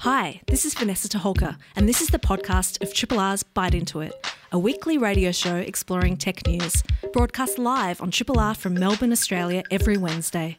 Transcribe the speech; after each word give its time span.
Hi, 0.00 0.40
this 0.46 0.64
is 0.64 0.72
Vanessa 0.72 1.10
Toholka, 1.10 1.58
and 1.76 1.86
this 1.86 2.00
is 2.00 2.08
the 2.08 2.18
podcast 2.18 2.82
of 2.82 2.94
Triple 2.94 3.18
R's 3.18 3.42
Bite 3.42 3.74
Into 3.74 4.00
It, 4.00 4.14
a 4.50 4.58
weekly 4.58 4.96
radio 4.96 5.30
show 5.30 5.56
exploring 5.56 6.16
tech 6.16 6.46
news, 6.46 6.82
broadcast 7.12 7.58
live 7.58 8.00
on 8.00 8.10
Triple 8.10 8.40
R 8.40 8.54
from 8.54 8.72
Melbourne, 8.72 9.12
Australia, 9.12 9.62
every 9.70 9.98
Wednesday. 9.98 10.56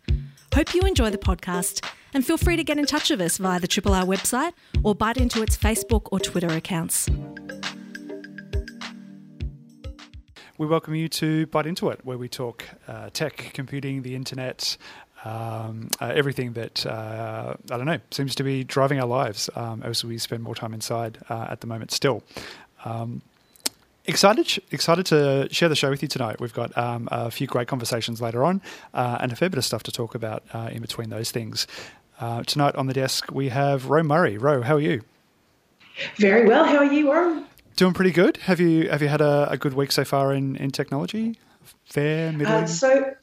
Hope 0.53 0.75
you 0.75 0.81
enjoy 0.81 1.09
the 1.09 1.17
podcast, 1.17 1.83
and 2.13 2.23
feel 2.23 2.37
free 2.37 2.55
to 2.55 2.63
get 2.63 2.77
in 2.77 2.85
touch 2.85 3.09
with 3.09 3.19
us 3.19 3.39
via 3.39 3.59
the 3.59 3.67
Triple 3.67 3.95
R 3.95 4.03
website 4.03 4.53
or 4.83 4.93
Bite 4.93 5.17
Into 5.17 5.41
It's 5.41 5.57
Facebook 5.57 6.07
or 6.11 6.19
Twitter 6.19 6.49
accounts. 6.49 7.09
We 10.59 10.67
welcome 10.67 10.93
you 10.93 11.09
to 11.09 11.47
Bite 11.47 11.65
Into 11.65 11.89
It, 11.89 12.05
where 12.05 12.19
we 12.19 12.29
talk 12.29 12.63
uh, 12.87 13.09
tech, 13.09 13.49
computing, 13.55 14.03
the 14.03 14.13
internet, 14.13 14.77
um, 15.23 15.89
uh, 15.99 16.11
everything 16.13 16.53
that 16.53 16.85
uh, 16.85 17.53
I 17.69 17.77
don't 17.77 17.85
know 17.85 17.99
seems 18.11 18.35
to 18.35 18.43
be 18.43 18.63
driving 18.63 18.99
our 18.99 19.07
lives 19.07 19.49
um, 19.55 19.83
as 19.83 20.03
we 20.03 20.17
spend 20.17 20.43
more 20.43 20.55
time 20.55 20.73
inside 20.73 21.19
uh, 21.29 21.47
at 21.49 21.61
the 21.61 21.67
moment. 21.67 21.91
Still, 21.91 22.23
um, 22.85 23.21
excited 24.05 24.61
excited 24.71 25.05
to 25.07 25.47
share 25.51 25.69
the 25.69 25.75
show 25.75 25.89
with 25.89 26.01
you 26.01 26.07
tonight. 26.07 26.39
We've 26.39 26.53
got 26.53 26.75
um, 26.77 27.07
a 27.11 27.29
few 27.31 27.47
great 27.47 27.67
conversations 27.67 28.21
later 28.21 28.43
on, 28.43 28.61
uh, 28.93 29.17
and 29.21 29.31
a 29.31 29.35
fair 29.35 29.49
bit 29.49 29.57
of 29.57 29.65
stuff 29.65 29.83
to 29.83 29.91
talk 29.91 30.15
about 30.15 30.43
uh, 30.53 30.69
in 30.71 30.81
between 30.81 31.09
those 31.09 31.31
things. 31.31 31.67
Uh, 32.19 32.43
tonight 32.43 32.75
on 32.75 32.87
the 32.87 32.93
desk 32.93 33.31
we 33.31 33.49
have 33.49 33.89
Ro 33.89 34.03
Murray. 34.03 34.37
Ro, 34.37 34.61
how 34.61 34.75
are 34.75 34.81
you? 34.81 35.01
Very 36.17 36.47
well. 36.47 36.65
How 36.65 36.77
are 36.77 36.85
you, 36.91 37.07
Warren? 37.07 37.45
Doing 37.75 37.93
pretty 37.93 38.11
good. 38.11 38.37
Have 38.37 38.59
you 38.59 38.89
have 38.89 39.01
you 39.01 39.07
had 39.07 39.21
a, 39.21 39.49
a 39.51 39.57
good 39.57 39.73
week 39.73 39.91
so 39.91 40.03
far 40.03 40.33
in, 40.33 40.55
in 40.55 40.71
technology? 40.71 41.37
Fair, 41.85 42.31
middling. 42.31 42.67
so 42.67 43.13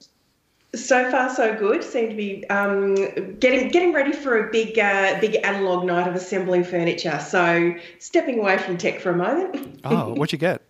so 0.75 1.11
far, 1.11 1.31
so 1.31 1.55
good. 1.55 1.83
Seem 1.83 2.11
to 2.11 2.15
be 2.15 2.49
um, 2.51 2.95
getting 3.39 3.69
getting 3.69 3.93
ready 3.93 4.13
for 4.13 4.49
a 4.49 4.51
big 4.51 4.79
uh, 4.79 5.19
big 5.21 5.37
analog 5.45 5.85
night 5.85 6.07
of 6.07 6.15
assembling 6.15 6.65
furniture. 6.65 7.19
So 7.21 7.75
stepping 7.99 8.39
away 8.39 8.59
from 8.59 8.77
tech 8.77 9.01
for 9.01 9.11
a 9.11 9.17
moment. 9.17 9.81
oh, 9.85 10.15
what'd 10.15 10.33
you 10.33 10.39
get? 10.39 10.63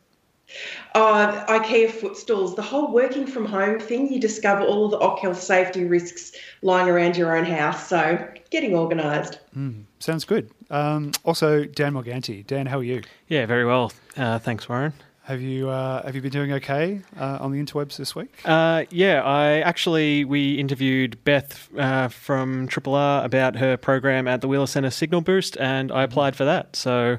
Uh, 0.94 1.44
IKEA 1.60 1.90
footstools, 1.90 2.54
the 2.54 2.62
whole 2.62 2.92
working 2.92 3.26
from 3.26 3.44
home 3.44 3.78
thing, 3.78 4.12
you 4.12 4.20
discover 4.20 4.64
all 4.64 4.86
of 4.86 4.92
the 4.92 4.98
occupational 4.98 5.34
safety 5.34 5.84
risks 5.84 6.32
lying 6.62 6.88
around 6.88 7.16
your 7.16 7.36
own 7.36 7.44
house. 7.44 7.88
So 7.88 8.26
getting 8.50 8.74
organised. 8.74 9.40
Mm, 9.56 9.84
sounds 9.98 10.24
good. 10.24 10.50
Um, 10.70 11.12
also, 11.24 11.64
Dan 11.64 11.92
Morganti. 11.94 12.46
Dan, 12.46 12.66
how 12.66 12.78
are 12.78 12.84
you? 12.84 13.02
Yeah, 13.28 13.46
very 13.46 13.64
well. 13.64 13.92
Uh, 14.16 14.38
thanks, 14.38 14.68
Warren. 14.68 14.92
Have 15.28 15.42
you 15.42 15.68
uh, 15.68 16.02
have 16.04 16.14
you 16.14 16.22
been 16.22 16.30
doing 16.30 16.54
okay 16.54 17.02
uh, 17.20 17.36
on 17.38 17.52
the 17.52 17.62
interwebs 17.62 17.98
this 17.98 18.16
week? 18.16 18.34
Uh, 18.46 18.86
yeah, 18.88 19.22
I 19.22 19.60
actually 19.60 20.24
we 20.24 20.54
interviewed 20.54 21.22
Beth 21.22 21.68
uh, 21.76 22.08
from 22.08 22.66
Triple 22.66 22.94
R 22.94 23.22
about 23.22 23.56
her 23.56 23.76
program 23.76 24.26
at 24.26 24.40
the 24.40 24.48
Wheeler 24.48 24.66
Centre 24.66 24.88
Signal 24.88 25.20
Boost, 25.20 25.58
and 25.58 25.92
I 25.92 26.02
applied 26.04 26.34
for 26.34 26.46
that. 26.46 26.76
So 26.76 27.18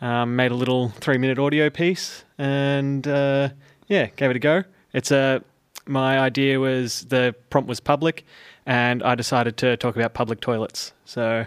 um, 0.00 0.34
made 0.34 0.50
a 0.50 0.54
little 0.54 0.88
three 1.00 1.18
minute 1.18 1.38
audio 1.38 1.68
piece, 1.68 2.24
and 2.38 3.06
uh, 3.06 3.50
yeah, 3.86 4.06
gave 4.16 4.30
it 4.30 4.36
a 4.36 4.38
go. 4.38 4.64
It's 4.94 5.10
a 5.10 5.44
my 5.86 6.18
idea 6.18 6.58
was 6.58 7.04
the 7.04 7.34
prompt 7.50 7.68
was 7.68 7.80
public, 7.80 8.24
and 8.64 9.02
I 9.02 9.14
decided 9.14 9.58
to 9.58 9.76
talk 9.76 9.94
about 9.94 10.14
public 10.14 10.40
toilets. 10.40 10.94
So 11.04 11.44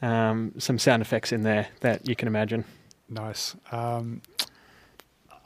um, 0.00 0.54
some 0.56 0.78
sound 0.78 1.02
effects 1.02 1.32
in 1.32 1.42
there 1.42 1.68
that 1.80 2.08
you 2.08 2.16
can 2.16 2.28
imagine. 2.28 2.64
Nice. 3.10 3.56
Um, 3.72 4.22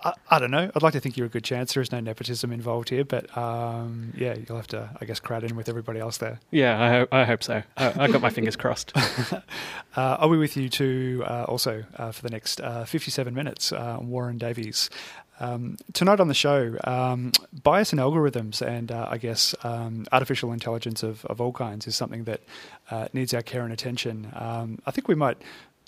I, 0.04 0.14
I, 0.30 0.38
don't 0.38 0.50
know. 0.50 0.70
I'd 0.74 0.82
like 0.82 0.92
to 0.94 1.00
think 1.00 1.16
you're 1.16 1.26
a 1.26 1.30
good 1.30 1.44
chance. 1.44 1.74
There 1.74 1.82
is 1.82 1.92
no 1.92 2.00
nepotism 2.00 2.52
involved 2.52 2.88
here, 2.88 3.04
but 3.04 3.36
um, 3.36 4.12
yeah, 4.16 4.36
you'll 4.36 4.56
have 4.56 4.66
to, 4.68 4.90
I 5.00 5.04
guess, 5.04 5.20
crowd 5.20 5.44
in 5.44 5.56
with 5.56 5.68
everybody 5.68 6.00
else 6.00 6.18
there. 6.18 6.40
Yeah, 6.50 6.82
I, 6.82 6.90
ho- 6.90 7.08
I 7.12 7.24
hope 7.24 7.42
so. 7.42 7.62
I, 7.76 8.04
I 8.04 8.08
got 8.08 8.20
my 8.20 8.30
fingers 8.30 8.56
crossed. 8.56 8.92
uh, 8.96 9.40
I'll 9.94 10.30
be 10.30 10.36
with 10.36 10.56
you 10.56 10.68
too, 10.68 11.22
uh, 11.26 11.44
also 11.48 11.84
uh, 11.96 12.12
for 12.12 12.22
the 12.22 12.30
next 12.30 12.60
uh, 12.60 12.84
57 12.84 13.34
minutes. 13.34 13.72
Uh, 13.72 13.98
Warren 14.00 14.38
Davies. 14.38 14.90
Um, 15.40 15.76
tonight 15.92 16.20
on 16.20 16.28
the 16.28 16.34
show, 16.34 16.76
um, 16.84 17.32
bias 17.64 17.92
and 17.92 18.00
algorithms, 18.00 18.64
and 18.64 18.92
uh, 18.92 19.08
I 19.10 19.18
guess 19.18 19.54
um, 19.64 20.06
artificial 20.12 20.52
intelligence 20.52 21.02
of, 21.02 21.24
of 21.26 21.40
all 21.40 21.52
kinds 21.52 21.86
is 21.88 21.96
something 21.96 22.24
that 22.24 22.42
needs 23.12 23.34
our 23.34 23.42
care 23.42 23.64
and 23.64 23.72
attention. 23.72 24.30
Um, 24.34 24.78
I 24.86 24.90
think 24.92 25.08
we 25.08 25.14
might 25.14 25.38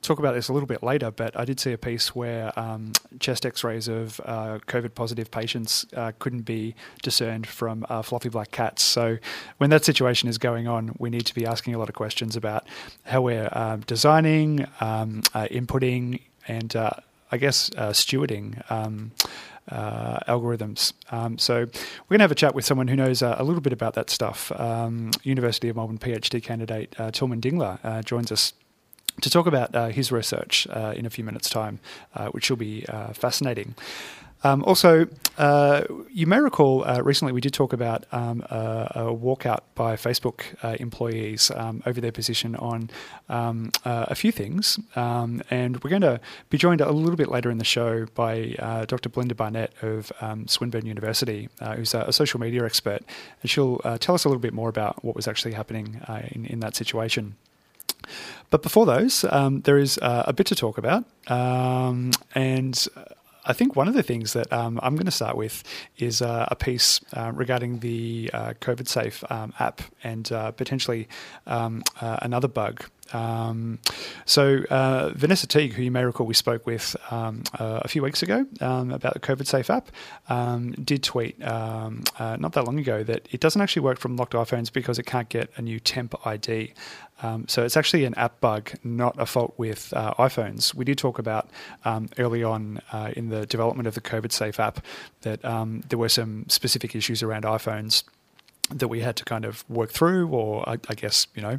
talk 0.04 0.18
about 0.18 0.34
this 0.34 0.48
a 0.48 0.52
little 0.52 0.66
bit 0.66 0.82
later, 0.82 1.10
but 1.10 1.38
I 1.38 1.44
did 1.44 1.58
see 1.58 1.72
a 1.72 1.78
piece 1.78 2.14
where 2.14 2.56
um, 2.58 2.92
chest 3.18 3.46
X-rays 3.46 3.88
of 3.88 4.20
uh, 4.24 4.58
COVID-positive 4.66 5.30
patients 5.30 5.86
uh, 5.96 6.12
couldn't 6.18 6.42
be 6.42 6.74
discerned 7.02 7.46
from 7.46 7.86
uh, 7.88 8.02
fluffy 8.02 8.28
black 8.28 8.50
cats. 8.50 8.82
So 8.82 9.18
when 9.58 9.70
that 9.70 9.84
situation 9.84 10.28
is 10.28 10.38
going 10.38 10.68
on, 10.68 10.94
we 10.98 11.10
need 11.10 11.26
to 11.26 11.34
be 11.34 11.46
asking 11.46 11.74
a 11.74 11.78
lot 11.78 11.88
of 11.88 11.94
questions 11.94 12.36
about 12.36 12.66
how 13.04 13.22
we're 13.22 13.48
um, 13.52 13.80
designing, 13.80 14.66
um, 14.80 15.22
uh, 15.34 15.46
inputting, 15.50 16.20
and 16.46 16.74
uh, 16.76 16.90
I 17.32 17.38
guess 17.38 17.70
uh, 17.76 17.90
stewarding. 17.90 18.70
Um, 18.70 19.12
uh, 19.66 20.18
algorithms. 20.28 20.92
Um, 21.10 21.38
so 21.38 21.60
we're 21.60 22.08
going 22.10 22.18
to 22.18 22.24
have 22.24 22.30
a 22.30 22.34
chat 22.34 22.54
with 22.54 22.66
someone 22.66 22.86
who 22.86 22.96
knows 22.96 23.22
uh, 23.22 23.36
a 23.38 23.44
little 23.44 23.62
bit 23.62 23.72
about 23.72 23.94
that 23.94 24.10
stuff. 24.10 24.52
Um, 24.60 25.10
University 25.22 25.70
of 25.70 25.76
Melbourne 25.76 25.96
PhD 25.96 26.42
candidate 26.42 26.94
uh, 26.98 27.10
Tilman 27.10 27.40
Dingler 27.40 28.04
joins 28.04 28.30
us 28.30 28.52
to 29.20 29.30
talk 29.30 29.46
about 29.46 29.74
uh, 29.74 29.88
his 29.88 30.10
research 30.10 30.66
uh, 30.70 30.92
in 30.96 31.06
a 31.06 31.10
few 31.10 31.24
minutes' 31.24 31.48
time, 31.48 31.80
uh, 32.14 32.28
which 32.28 32.50
will 32.50 32.56
be 32.56 32.84
uh, 32.86 33.12
fascinating. 33.12 33.74
Um, 34.44 34.62
also, 34.64 35.06
uh, 35.38 35.84
you 36.12 36.26
may 36.26 36.38
recall 36.38 36.84
uh, 36.84 37.00
recently 37.00 37.32
we 37.32 37.40
did 37.40 37.54
talk 37.54 37.72
about 37.72 38.04
um, 38.12 38.42
a, 38.50 38.92
a, 38.94 39.00
walkout 39.06 39.60
by 39.74 39.96
Facebook 39.96 40.42
employees 40.78 41.50
um, 41.56 41.82
over 41.86 41.98
their 41.98 42.12
position 42.12 42.54
on 42.56 42.90
um, 43.30 43.72
a 43.86 44.14
few 44.14 44.30
things. 44.30 44.78
Um, 44.96 45.42
and 45.50 45.82
we're 45.82 45.88
going 45.88 46.02
to 46.02 46.20
be 46.50 46.58
joined 46.58 46.82
a 46.82 46.92
little 46.92 47.16
bit 47.16 47.28
later 47.28 47.50
in 47.50 47.56
the 47.56 47.64
show 47.64 48.04
by 48.14 48.54
Dr. 48.86 49.08
Belinda 49.08 49.34
Barnet 49.34 49.72
of 49.80 50.12
um, 50.20 50.46
Swinburne 50.46 50.84
University, 50.84 51.48
who's 51.74 51.94
a, 51.94 52.00
a, 52.00 52.12
social 52.12 52.38
media 52.38 52.66
expert. 52.66 53.02
And 53.40 53.50
she'll 53.50 53.78
tell 53.98 54.14
us 54.14 54.26
a 54.26 54.28
little 54.28 54.42
bit 54.42 54.52
more 54.52 54.68
about 54.68 55.02
what 55.02 55.16
was 55.16 55.26
actually 55.26 55.54
happening 55.54 56.02
in, 56.32 56.44
in 56.44 56.60
that 56.60 56.76
situation. 56.76 57.36
But 58.50 58.62
before 58.62 58.86
those, 58.86 59.24
um, 59.24 59.60
there 59.62 59.78
is 59.78 59.98
uh, 59.98 60.24
a 60.26 60.32
bit 60.32 60.46
to 60.48 60.54
talk 60.54 60.78
about. 60.78 61.04
Um, 61.28 62.12
and 62.34 62.86
I 63.46 63.52
think 63.52 63.76
one 63.76 63.88
of 63.88 63.94
the 63.94 64.02
things 64.02 64.32
that 64.32 64.52
um, 64.52 64.80
I'm 64.82 64.94
going 64.94 65.06
to 65.06 65.10
start 65.12 65.36
with 65.36 65.62
is 65.98 66.22
uh, 66.22 66.46
a 66.50 66.56
piece 66.56 67.00
uh, 67.12 67.30
regarding 67.34 67.80
the 67.80 68.30
uh, 68.32 68.54
COVID 68.60 68.88
Safe 68.88 69.22
um, 69.30 69.52
app 69.58 69.82
and 70.02 70.30
uh, 70.32 70.50
potentially 70.52 71.08
um, 71.46 71.82
uh, 72.00 72.18
another 72.22 72.48
bug. 72.48 72.84
Um, 73.14 73.78
so 74.26 74.64
uh, 74.70 75.10
Vanessa 75.14 75.46
Teague, 75.46 75.74
who 75.74 75.82
you 75.82 75.90
may 75.90 76.04
recall 76.04 76.26
we 76.26 76.34
spoke 76.34 76.66
with 76.66 76.96
um, 77.10 77.44
a 77.54 77.88
few 77.88 78.02
weeks 78.02 78.22
ago 78.22 78.46
um, 78.60 78.90
about 78.90 79.14
the 79.14 79.20
COVID 79.20 79.46
Safe 79.46 79.70
app, 79.70 79.90
did 80.84 81.02
tweet 81.02 81.38
not 81.38 82.52
that 82.52 82.64
long 82.64 82.78
ago 82.78 83.02
that 83.04 83.28
it 83.30 83.40
doesn't 83.40 83.60
actually 83.60 83.82
work 83.82 83.98
from 83.98 84.16
locked 84.16 84.34
iPhones 84.34 84.72
because 84.72 84.98
it 84.98 85.06
can't 85.06 85.28
get 85.28 85.50
a 85.56 85.62
new 85.62 85.80
temp 85.80 86.14
ID. 86.26 86.74
Um, 87.22 87.46
so 87.48 87.64
it's 87.64 87.76
actually 87.76 88.04
an 88.04 88.14
app 88.16 88.40
bug, 88.40 88.72
not 88.82 89.18
a 89.18 89.26
fault 89.26 89.54
with 89.56 89.92
uh, 89.94 90.14
iPhones. 90.14 90.74
We 90.74 90.84
did 90.84 90.98
talk 90.98 91.18
about 91.18 91.48
um, 91.84 92.08
early 92.18 92.42
on 92.42 92.80
uh, 92.92 93.12
in 93.16 93.28
the 93.28 93.46
development 93.46 93.86
of 93.86 93.94
the 93.94 94.00
COVID 94.00 94.32
Safe 94.32 94.58
app 94.58 94.84
that 95.22 95.44
um, 95.44 95.82
there 95.88 95.98
were 95.98 96.08
some 96.08 96.44
specific 96.48 96.94
issues 96.94 97.22
around 97.22 97.44
iPhones 97.44 98.04
that 98.70 98.88
we 98.88 99.00
had 99.00 99.16
to 99.16 99.24
kind 99.24 99.44
of 99.44 99.68
work 99.68 99.90
through, 99.90 100.28
or 100.28 100.68
I, 100.68 100.72
I 100.88 100.94
guess 100.94 101.26
you 101.34 101.42
know. 101.42 101.58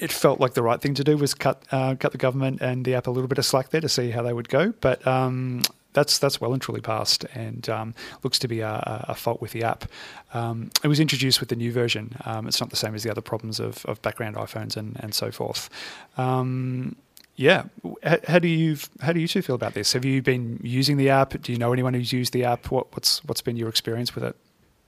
It 0.00 0.12
felt 0.12 0.38
like 0.38 0.54
the 0.54 0.62
right 0.62 0.80
thing 0.80 0.94
to 0.94 1.04
do 1.04 1.16
was 1.16 1.34
cut 1.34 1.62
uh, 1.72 1.96
cut 1.96 2.12
the 2.12 2.18
government 2.18 2.60
and 2.60 2.84
the 2.84 2.94
app 2.94 3.06
a 3.06 3.10
little 3.10 3.28
bit 3.28 3.38
of 3.38 3.44
slack 3.44 3.70
there 3.70 3.80
to 3.80 3.88
see 3.88 4.10
how 4.10 4.22
they 4.22 4.32
would 4.32 4.48
go. 4.48 4.72
But 4.80 5.04
um, 5.06 5.62
that's 5.92 6.18
that's 6.18 6.40
well 6.40 6.52
and 6.52 6.62
truly 6.62 6.80
past, 6.80 7.24
and 7.34 7.68
um, 7.68 7.94
looks 8.22 8.38
to 8.40 8.48
be 8.48 8.60
a, 8.60 9.04
a, 9.08 9.14
fault 9.14 9.40
with 9.40 9.52
the 9.52 9.64
app. 9.64 9.86
Um, 10.34 10.70
it 10.84 10.88
was 10.88 11.00
introduced 11.00 11.40
with 11.40 11.48
the 11.48 11.56
new 11.56 11.72
version. 11.72 12.14
Um, 12.24 12.46
it's 12.46 12.60
not 12.60 12.70
the 12.70 12.76
same 12.76 12.94
as 12.94 13.02
the 13.02 13.10
other 13.10 13.20
problems 13.20 13.58
of, 13.58 13.84
of 13.86 14.00
background 14.02 14.36
iPhones 14.36 14.76
and 14.76 14.96
and 15.00 15.14
so 15.14 15.32
forth. 15.32 15.68
Um, 16.16 16.94
yeah, 17.36 17.64
how, 18.02 18.18
how, 18.26 18.38
do 18.38 18.48
you 18.48 18.76
how 19.00 19.12
do 19.12 19.20
you 19.20 19.28
two 19.28 19.42
feel 19.42 19.54
about 19.54 19.74
this? 19.74 19.92
Have 19.92 20.04
you 20.04 20.22
been 20.22 20.60
using 20.62 20.96
the 20.96 21.08
app? 21.08 21.40
Do 21.40 21.52
you 21.52 21.58
know 21.58 21.72
anyone 21.72 21.94
who's 21.94 22.12
used 22.12 22.32
the 22.32 22.44
app? 22.44 22.70
What, 22.70 22.92
what's 22.94 23.24
what's 23.24 23.40
been 23.40 23.56
your 23.56 23.68
experience 23.68 24.14
with 24.14 24.24
it? 24.24 24.36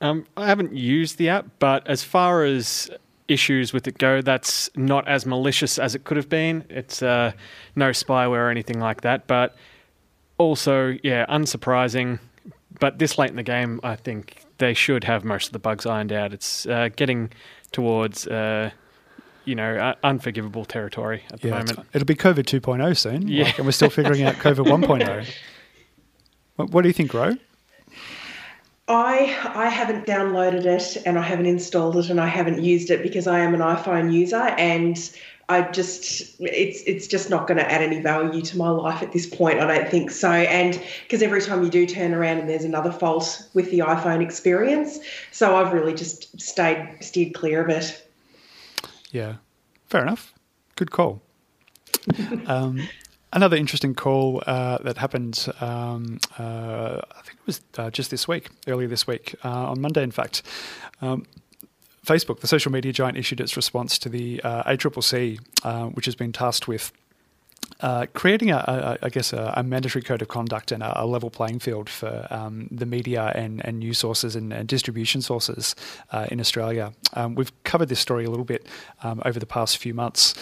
Um, 0.00 0.26
I 0.36 0.46
haven't 0.46 0.74
used 0.74 1.18
the 1.18 1.28
app, 1.28 1.46
but 1.58 1.86
as 1.86 2.02
far 2.02 2.44
as 2.44 2.90
issues 3.30 3.72
with 3.72 3.86
it 3.86 3.96
go, 3.98 4.20
that's 4.20 4.68
not 4.76 5.06
as 5.06 5.24
malicious 5.24 5.78
as 5.78 5.94
it 5.94 6.04
could 6.04 6.16
have 6.16 6.28
been. 6.28 6.64
It's 6.68 7.02
uh, 7.02 7.32
no 7.76 7.90
spyware 7.90 8.46
or 8.46 8.50
anything 8.50 8.80
like 8.80 9.02
that, 9.02 9.26
but 9.26 9.56
also, 10.38 10.96
yeah, 11.02 11.26
unsurprising. 11.26 12.18
But 12.78 12.98
this 12.98 13.18
late 13.18 13.30
in 13.30 13.36
the 13.36 13.42
game, 13.42 13.80
I 13.82 13.96
think 13.96 14.44
they 14.58 14.74
should 14.74 15.04
have 15.04 15.24
most 15.24 15.46
of 15.46 15.52
the 15.52 15.58
bugs 15.58 15.86
ironed 15.86 16.12
out. 16.12 16.32
It's 16.32 16.66
uh, 16.66 16.88
getting 16.96 17.30
towards, 17.72 18.26
uh, 18.26 18.70
you 19.44 19.54
know, 19.54 19.76
uh, 19.76 19.94
unforgivable 20.02 20.64
territory 20.64 21.22
at 21.32 21.40
the 21.40 21.48
yeah, 21.48 21.58
moment. 21.58 21.80
It'll 21.92 22.06
be 22.06 22.14
COVID 22.14 22.44
2.0 22.44 22.96
soon. 22.96 23.28
Yeah. 23.28 23.44
Like, 23.44 23.58
and 23.58 23.66
we're 23.66 23.72
still 23.72 23.90
figuring 23.90 24.22
out 24.22 24.34
COVID 24.46 24.66
1.0. 24.66 25.26
what, 26.56 26.70
what 26.70 26.82
do 26.82 26.88
you 26.88 26.94
think, 26.94 27.12
Ro? 27.12 27.36
I 28.90 29.38
I 29.54 29.68
haven't 29.68 30.04
downloaded 30.04 30.66
it 30.66 31.00
and 31.06 31.16
I 31.16 31.22
haven't 31.22 31.46
installed 31.46 31.96
it 31.96 32.10
and 32.10 32.20
I 32.20 32.26
haven't 32.26 32.60
used 32.60 32.90
it 32.90 33.04
because 33.04 33.28
I 33.28 33.38
am 33.38 33.54
an 33.54 33.60
iPhone 33.60 34.12
user 34.12 34.36
and 34.36 34.98
I 35.48 35.62
just 35.62 36.40
it's 36.40 36.82
it's 36.82 37.06
just 37.06 37.30
not 37.30 37.46
going 37.46 37.58
to 37.58 37.70
add 37.70 37.82
any 37.82 38.00
value 38.00 38.42
to 38.42 38.58
my 38.58 38.68
life 38.68 39.00
at 39.00 39.12
this 39.12 39.26
point. 39.26 39.60
I 39.60 39.78
don't 39.78 39.88
think 39.88 40.10
so. 40.10 40.28
And 40.32 40.80
because 41.02 41.22
every 41.22 41.40
time 41.40 41.62
you 41.62 41.70
do 41.70 41.86
turn 41.86 42.14
around 42.14 42.38
and 42.38 42.50
there's 42.50 42.64
another 42.64 42.90
fault 42.90 43.48
with 43.54 43.70
the 43.70 43.78
iPhone 43.78 44.22
experience, 44.22 44.98
so 45.30 45.54
I've 45.54 45.72
really 45.72 45.94
just 45.94 46.40
stayed 46.40 46.96
steered 47.00 47.32
clear 47.32 47.62
of 47.62 47.68
it. 47.68 48.10
Yeah, 49.12 49.36
fair 49.86 50.02
enough. 50.02 50.34
Good 50.74 50.90
call. 50.90 51.22
um, 52.46 52.88
another 53.32 53.56
interesting 53.56 53.94
call 53.94 54.42
uh, 54.46 54.78
that 54.78 54.98
happened, 54.98 55.46
um, 55.60 56.18
uh, 56.38 57.00
I 57.16 57.22
think 57.22 57.38
it 57.38 57.46
was 57.46 57.60
uh, 57.78 57.90
just 57.90 58.10
this 58.10 58.26
week, 58.26 58.48
earlier 58.66 58.88
this 58.88 59.06
week, 59.06 59.34
uh, 59.44 59.70
on 59.70 59.80
Monday, 59.80 60.02
in 60.02 60.10
fact. 60.10 60.42
Um, 61.00 61.26
Facebook, 62.04 62.40
the 62.40 62.46
social 62.46 62.72
media 62.72 62.92
giant, 62.92 63.16
issued 63.16 63.40
its 63.40 63.56
response 63.56 63.98
to 63.98 64.08
the 64.08 64.42
uh, 64.42 64.64
ACCC, 64.64 65.38
uh, 65.64 65.86
which 65.86 66.06
has 66.06 66.14
been 66.14 66.32
tasked 66.32 66.66
with 66.66 66.92
uh, 67.80 68.06
creating, 68.14 68.50
a, 68.50 68.56
a, 68.56 69.06
I 69.06 69.08
guess, 69.08 69.32
a, 69.32 69.54
a, 69.56 69.62
mandatory 69.62 70.02
code 70.02 70.20
of 70.20 70.28
conduct 70.28 70.72
and 70.72 70.82
a, 70.82 71.06
level 71.06 71.30
playing 71.30 71.60
field 71.60 71.88
for 71.88 72.26
um, 72.30 72.68
the 72.70 72.84
media 72.84 73.32
and, 73.34 73.64
and 73.64 73.78
news 73.78 73.98
sources 73.98 74.34
and, 74.34 74.52
and 74.52 74.68
distribution 74.68 75.22
sources 75.22 75.76
uh, 76.10 76.26
in 76.30 76.40
Australia. 76.40 76.92
Um, 77.14 77.34
we've 77.36 77.52
covered 77.64 77.88
this 77.88 78.00
story 78.00 78.24
a 78.24 78.30
little 78.30 78.44
bit 78.44 78.66
um, 79.02 79.22
over 79.24 79.38
the 79.38 79.46
past 79.46 79.78
few 79.78 79.94
months. 79.94 80.34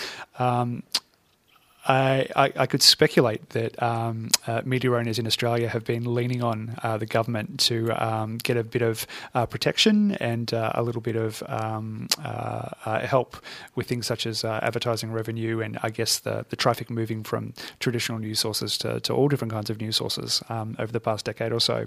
I, 1.88 2.28
I, 2.36 2.52
I, 2.54 2.66
could 2.66 2.82
speculate 2.82 3.48
that 3.50 3.82
um, 3.82 4.28
uh, 4.46 4.60
media 4.64 4.92
owners 4.92 5.18
in 5.18 5.26
Australia 5.26 5.68
have 5.68 5.84
been 5.84 6.14
leaning 6.14 6.42
on 6.42 6.78
uh, 6.82 6.98
the 6.98 7.06
government 7.06 7.58
to 7.60 7.90
um, 7.92 8.36
get 8.36 8.58
a 8.58 8.62
bit 8.62 8.82
of 8.82 9.06
uh, 9.34 9.46
protection 9.46 10.12
and 10.16 10.52
uh, 10.52 10.72
a 10.74 10.82
little 10.82 11.00
bit 11.00 11.16
of 11.16 11.42
um, 11.48 12.08
uh, 12.22 13.00
help 13.00 13.38
with 13.74 13.88
things 13.88 14.06
such 14.06 14.26
as 14.26 14.44
advertising 14.44 15.10
revenue 15.10 15.60
and 15.60 15.78
I 15.82 15.88
guess 15.88 16.18
the, 16.18 16.44
the 16.50 16.56
traffic 16.56 16.90
moving 16.90 17.24
from 17.24 17.54
traditional 17.80 18.18
news 18.18 18.38
sources 18.38 18.76
to, 18.78 19.00
to 19.00 19.14
all 19.14 19.28
different 19.28 19.52
kinds 19.52 19.70
of 19.70 19.80
news 19.80 19.96
sources 19.96 20.42
um, 20.50 20.76
over 20.78 20.92
the 20.92 21.00
past 21.00 21.24
decade 21.24 21.52
or 21.52 21.60
so. 21.60 21.86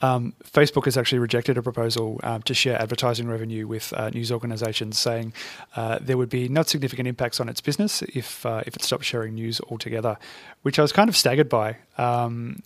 Um, 0.00 0.34
Facebook 0.44 0.84
has 0.86 0.96
actually 0.96 1.20
rejected 1.20 1.56
a 1.56 1.62
proposal 1.62 2.20
uh, 2.22 2.40
to 2.40 2.54
share 2.54 2.80
advertising 2.80 3.28
revenue 3.28 3.66
with 3.66 3.92
uh, 3.92 4.10
news 4.10 4.32
organisations, 4.32 4.98
saying 4.98 5.32
uh, 5.76 5.98
there 6.00 6.16
would 6.16 6.28
be 6.28 6.48
not 6.48 6.68
significant 6.68 7.08
impacts 7.08 7.40
on 7.40 7.48
its 7.48 7.60
business 7.60 8.02
if 8.02 8.44
uh, 8.44 8.62
if 8.66 8.74
it 8.74 8.82
stopped 8.82 9.04
sharing 9.04 9.34
news 9.34 9.60
altogether, 9.60 10.18
which 10.62 10.78
I 10.78 10.82
was 10.82 10.92
kind 10.92 11.08
of 11.08 11.16
staggered 11.16 11.48
by. 11.48 11.76
Um, 11.98 12.62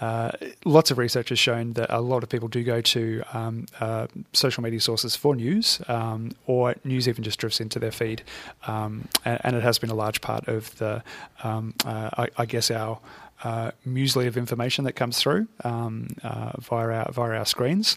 uh, 0.00 0.32
lots 0.64 0.90
of 0.90 0.98
research 0.98 1.28
has 1.28 1.38
shown 1.38 1.74
that 1.74 1.90
a 1.90 2.00
lot 2.00 2.22
of 2.22 2.28
people 2.28 2.48
do 2.48 2.64
go 2.64 2.80
to 2.80 3.22
um, 3.34 3.66
uh, 3.78 4.06
social 4.32 4.62
media 4.62 4.80
sources 4.80 5.14
for 5.14 5.36
news, 5.36 5.80
um, 5.86 6.32
or 6.46 6.74
news 6.82 7.06
even 7.06 7.22
just 7.22 7.38
drifts 7.38 7.60
into 7.60 7.78
their 7.78 7.92
feed, 7.92 8.22
um, 8.66 9.06
and, 9.24 9.40
and, 9.44 9.56
it 9.56 9.62
has 9.62 9.78
been 9.78 9.90
a 9.90 9.94
large 9.94 10.22
part 10.22 10.48
of 10.48 10.76
the, 10.78 11.02
I, 11.44 12.28
I 12.38 12.46
guess, 12.46 12.70
our 12.70 12.98
uh, 13.42 13.70
muesli 13.86 14.26
of 14.26 14.36
information 14.36 14.84
that 14.84 14.92
comes 14.92 15.18
through 15.18 15.48
um, 15.64 16.08
uh, 16.22 16.52
via 16.58 16.88
our 16.88 17.12
via 17.12 17.38
our 17.38 17.46
screens. 17.46 17.96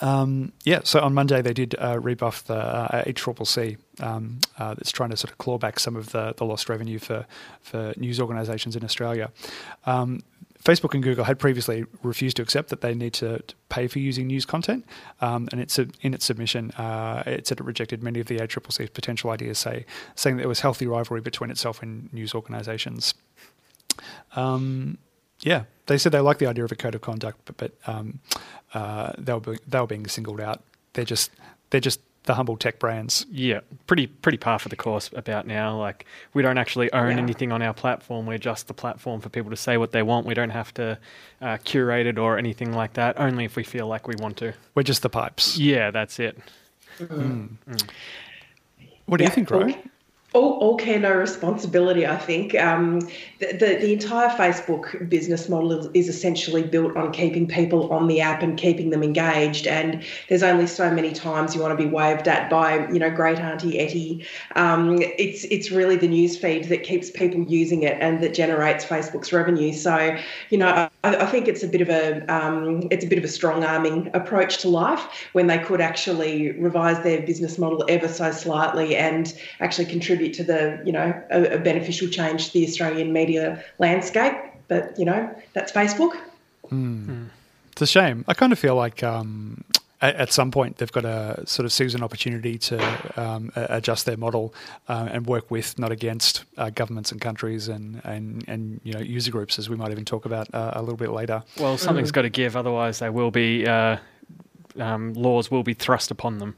Um, 0.00 0.52
yeah, 0.64 0.80
so 0.84 1.00
on 1.00 1.12
Monday 1.14 1.42
they 1.42 1.52
did 1.52 1.74
uh, 1.78 1.98
rebuff 2.00 2.44
the 2.44 2.56
uh, 2.56 3.04
ACCC 3.04 3.76
um, 4.00 4.40
uh, 4.58 4.74
that's 4.74 4.90
trying 4.90 5.10
to 5.10 5.16
sort 5.16 5.30
of 5.30 5.38
claw 5.38 5.58
back 5.58 5.78
some 5.78 5.96
of 5.96 6.12
the, 6.12 6.34
the 6.36 6.44
lost 6.44 6.68
revenue 6.68 6.98
for, 6.98 7.26
for 7.60 7.92
news 7.96 8.18
organisations 8.18 8.74
in 8.74 8.84
Australia. 8.84 9.30
Um, 9.84 10.22
Facebook 10.64 10.94
and 10.94 11.02
Google 11.02 11.24
had 11.24 11.40
previously 11.40 11.84
refused 12.02 12.36
to 12.36 12.42
accept 12.42 12.68
that 12.68 12.82
they 12.82 12.94
need 12.94 13.12
to, 13.14 13.40
to 13.40 13.54
pay 13.68 13.88
for 13.88 13.98
using 13.98 14.28
news 14.28 14.44
content, 14.44 14.86
um, 15.20 15.48
and 15.50 15.60
it's 15.60 15.76
a, 15.78 15.88
in 16.02 16.14
its 16.14 16.24
submission, 16.24 16.70
uh, 16.72 17.24
it 17.26 17.48
said 17.48 17.58
it 17.58 17.64
rejected 17.64 18.00
many 18.02 18.20
of 18.20 18.28
the 18.28 18.38
ACCC's 18.38 18.90
potential 18.90 19.30
ideas, 19.30 19.58
say, 19.58 19.84
saying 20.14 20.36
that 20.36 20.42
there 20.42 20.48
was 20.48 20.60
healthy 20.60 20.86
rivalry 20.86 21.20
between 21.20 21.50
itself 21.50 21.82
and 21.82 22.12
news 22.12 22.32
organisations. 22.32 23.14
Um, 24.36 24.98
yeah, 25.40 25.64
they 25.86 25.98
said 25.98 26.12
they 26.12 26.20
like 26.20 26.38
the 26.38 26.46
idea 26.46 26.64
of 26.64 26.72
a 26.72 26.76
code 26.76 26.94
of 26.94 27.00
conduct, 27.00 27.40
but, 27.44 27.56
but 27.56 27.72
um, 27.86 28.20
uh, 28.74 29.12
they 29.18 29.32
were 29.32 29.40
be, 29.40 29.58
they 29.66 29.80
were 29.80 29.86
being 29.86 30.06
singled 30.06 30.40
out. 30.40 30.62
They're 30.92 31.04
just 31.04 31.30
they're 31.70 31.80
just 31.80 32.00
the 32.24 32.34
humble 32.34 32.56
tech 32.56 32.78
brands. 32.78 33.26
Yeah, 33.30 33.60
pretty 33.86 34.06
pretty 34.06 34.38
par 34.38 34.58
for 34.58 34.68
the 34.68 34.76
course 34.76 35.10
about 35.14 35.46
now. 35.46 35.76
Like 35.76 36.06
we 36.34 36.42
don't 36.42 36.58
actually 36.58 36.92
own 36.92 37.16
yeah. 37.16 37.22
anything 37.22 37.52
on 37.52 37.62
our 37.62 37.74
platform. 37.74 38.26
We're 38.26 38.38
just 38.38 38.68
the 38.68 38.74
platform 38.74 39.20
for 39.20 39.28
people 39.28 39.50
to 39.50 39.56
say 39.56 39.76
what 39.76 39.92
they 39.92 40.02
want. 40.02 40.26
We 40.26 40.34
don't 40.34 40.50
have 40.50 40.72
to 40.74 40.98
uh, 41.40 41.58
curate 41.64 42.06
it 42.06 42.18
or 42.18 42.38
anything 42.38 42.72
like 42.72 42.94
that. 42.94 43.18
Only 43.18 43.44
if 43.44 43.56
we 43.56 43.64
feel 43.64 43.86
like 43.88 44.06
we 44.06 44.14
want 44.18 44.36
to. 44.38 44.54
We're 44.74 44.84
just 44.84 45.02
the 45.02 45.10
pipes. 45.10 45.58
Yeah, 45.58 45.90
that's 45.90 46.18
it. 46.20 46.38
Mm. 46.98 47.56
Mm. 47.68 47.90
What 49.06 49.16
do 49.16 49.24
yeah. 49.24 49.30
you 49.30 49.34
think, 49.34 49.50
Ro? 49.50 49.72
All, 50.34 50.76
care, 50.76 50.98
no 50.98 51.12
responsibility. 51.12 52.06
I 52.06 52.16
think 52.16 52.54
um, 52.54 53.00
the, 53.38 53.52
the, 53.52 53.78
the 53.80 53.92
entire 53.92 54.28
Facebook 54.30 55.08
business 55.08 55.48
model 55.48 55.90
is 55.94 56.08
essentially 56.08 56.62
built 56.62 56.96
on 56.96 57.12
keeping 57.12 57.46
people 57.46 57.92
on 57.92 58.08
the 58.08 58.20
app 58.20 58.42
and 58.42 58.56
keeping 58.56 58.90
them 58.90 59.02
engaged. 59.02 59.66
And 59.66 60.02
there's 60.28 60.42
only 60.42 60.66
so 60.66 60.90
many 60.90 61.12
times 61.12 61.54
you 61.54 61.60
want 61.60 61.76
to 61.78 61.84
be 61.84 61.88
waved 61.88 62.28
at 62.28 62.48
by 62.48 62.88
you 62.88 62.98
know 62.98 63.10
great 63.10 63.38
auntie 63.38 63.78
Etty. 63.78 64.26
Um, 64.56 65.02
it's 65.02 65.44
it's 65.44 65.70
really 65.70 65.96
the 65.96 66.08
news 66.08 66.38
feed 66.38 66.64
that 66.64 66.82
keeps 66.82 67.10
people 67.10 67.42
using 67.42 67.82
it 67.82 67.98
and 68.00 68.22
that 68.22 68.32
generates 68.32 68.84
Facebook's 68.84 69.32
revenue. 69.32 69.72
So 69.72 70.18
you 70.48 70.58
know 70.58 70.88
I, 71.04 71.16
I 71.16 71.26
think 71.26 71.46
it's 71.48 71.62
a 71.62 71.68
bit 71.68 71.82
of 71.82 71.90
a 71.90 72.24
um, 72.32 72.88
it's 72.90 73.04
a 73.04 73.08
bit 73.08 73.18
of 73.18 73.24
a 73.24 73.28
strong 73.28 73.64
arming 73.64 74.10
approach 74.14 74.58
to 74.58 74.68
life 74.68 75.06
when 75.32 75.46
they 75.46 75.58
could 75.58 75.80
actually 75.80 76.52
revise 76.52 77.02
their 77.02 77.20
business 77.22 77.58
model 77.58 77.84
ever 77.88 78.08
so 78.08 78.30
slightly 78.30 78.96
and 78.96 79.38
actually 79.60 79.86
contribute 79.86 80.21
contribute 80.22 80.34
to 80.34 80.44
the, 80.44 80.84
you 80.84 80.92
know, 80.92 81.22
a, 81.30 81.54
a 81.54 81.58
beneficial 81.58 82.08
change 82.08 82.48
to 82.48 82.52
the 82.52 82.64
Australian 82.66 83.12
media 83.12 83.62
landscape. 83.78 84.34
But, 84.68 84.98
you 84.98 85.04
know, 85.04 85.34
that's 85.52 85.72
Facebook. 85.72 86.16
Mm. 86.70 87.06
Mm. 87.06 87.28
It's 87.72 87.82
a 87.82 87.86
shame. 87.86 88.24
I 88.28 88.34
kind 88.34 88.52
of 88.52 88.58
feel 88.58 88.76
like 88.76 89.02
um, 89.02 89.64
at, 90.00 90.14
at, 90.16 90.32
some 90.32 90.50
point 90.50 90.76
they've 90.76 90.92
got 90.92 91.02
to 91.02 91.42
sort 91.46 91.64
of 91.64 91.72
seize 91.72 91.94
an 91.94 92.02
opportunity 92.02 92.58
to 92.58 93.20
um, 93.20 93.50
adjust 93.56 94.06
their 94.06 94.16
model 94.16 94.54
uh, 94.88 95.08
and 95.10 95.26
work 95.26 95.50
with, 95.50 95.78
not 95.78 95.90
against, 95.90 96.44
uh, 96.58 96.70
governments 96.70 97.12
and 97.12 97.20
countries 97.20 97.68
and, 97.68 98.00
and, 98.04 98.44
and 98.46 98.80
you 98.84 98.92
know 98.92 99.00
user 99.00 99.30
groups, 99.30 99.58
as 99.58 99.68
we 99.70 99.76
might 99.76 99.90
even 99.90 100.04
talk 100.04 100.26
about 100.26 100.52
uh, 100.54 100.72
a 100.74 100.80
little 100.80 100.96
bit 100.96 101.10
later. 101.10 101.42
Well, 101.58 101.78
something's 101.78 102.10
mm. 102.10 102.14
got 102.14 102.22
to 102.22 102.30
give, 102.30 102.56
otherwise 102.56 102.98
they 102.98 103.10
will 103.10 103.30
be 103.30 103.66
uh, 103.66 103.96
um, 104.78 105.14
laws 105.14 105.50
will 105.50 105.62
be 105.62 105.74
thrust 105.74 106.10
upon 106.10 106.38
them. 106.38 106.56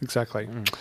Exactly. 0.00 0.46
Mm. 0.46 0.74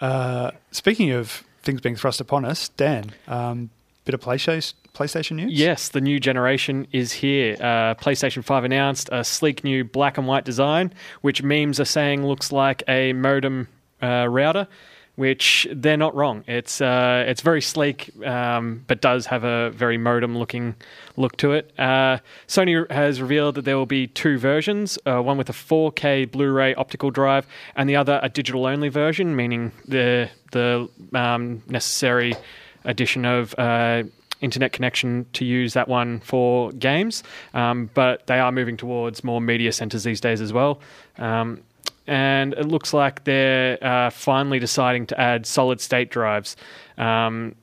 Uh, 0.00 0.50
speaking 0.72 1.10
of 1.10 1.44
things 1.68 1.82
being 1.82 1.96
thrust 1.96 2.18
upon 2.18 2.46
us. 2.46 2.70
Dan, 2.70 3.12
um, 3.26 3.68
bit 4.06 4.14
of 4.14 4.20
PlayStation, 4.22 4.72
PlayStation 4.94 5.32
news? 5.32 5.52
Yes, 5.52 5.90
the 5.90 6.00
new 6.00 6.18
generation 6.18 6.86
is 6.92 7.12
here. 7.12 7.56
Uh, 7.60 7.94
PlayStation 7.94 8.42
5 8.42 8.64
announced 8.64 9.10
a 9.12 9.22
sleek 9.22 9.64
new 9.64 9.84
black 9.84 10.16
and 10.16 10.26
white 10.26 10.46
design, 10.46 10.94
which 11.20 11.42
memes 11.42 11.78
are 11.78 11.84
saying 11.84 12.26
looks 12.26 12.52
like 12.52 12.82
a 12.88 13.12
modem 13.12 13.68
uh, 14.02 14.26
router 14.26 14.66
which 15.18 15.66
they're 15.72 15.96
not 15.96 16.14
wrong. 16.14 16.44
It's 16.46 16.80
uh, 16.80 17.24
it's 17.26 17.40
very 17.40 17.60
sleek, 17.60 18.12
um, 18.24 18.84
but 18.86 19.00
does 19.00 19.26
have 19.26 19.42
a 19.42 19.70
very 19.70 19.98
modem 19.98 20.38
looking 20.38 20.76
look 21.16 21.36
to 21.38 21.50
it. 21.54 21.72
Uh, 21.76 22.18
Sony 22.46 22.88
has 22.88 23.20
revealed 23.20 23.56
that 23.56 23.64
there 23.64 23.76
will 23.76 23.84
be 23.84 24.06
two 24.06 24.38
versions: 24.38 24.96
uh, 25.06 25.20
one 25.20 25.36
with 25.36 25.48
a 25.48 25.52
4K 25.52 26.30
Blu-ray 26.30 26.72
optical 26.76 27.10
drive, 27.10 27.48
and 27.74 27.88
the 27.88 27.96
other 27.96 28.20
a 28.22 28.28
digital 28.28 28.64
only 28.64 28.90
version, 28.90 29.34
meaning 29.34 29.72
the 29.88 30.30
the 30.52 30.88
um, 31.12 31.64
necessary 31.66 32.36
addition 32.84 33.24
of 33.24 33.56
uh, 33.58 34.04
internet 34.40 34.72
connection 34.72 35.26
to 35.32 35.44
use 35.44 35.72
that 35.72 35.88
one 35.88 36.20
for 36.20 36.70
games. 36.74 37.24
Um, 37.54 37.90
but 37.92 38.28
they 38.28 38.38
are 38.38 38.52
moving 38.52 38.76
towards 38.76 39.24
more 39.24 39.40
media 39.40 39.72
centers 39.72 40.04
these 40.04 40.20
days 40.20 40.40
as 40.40 40.52
well. 40.52 40.78
Um, 41.18 41.64
and 42.08 42.54
it 42.54 42.66
looks 42.66 42.94
like 42.94 43.24
they're 43.24 43.78
uh, 43.84 44.08
finally 44.10 44.58
deciding 44.58 45.06
to 45.06 45.20
add 45.20 45.44
solid 45.44 45.78
state 45.78 46.10
drives 46.10 46.56
um, 46.96 47.54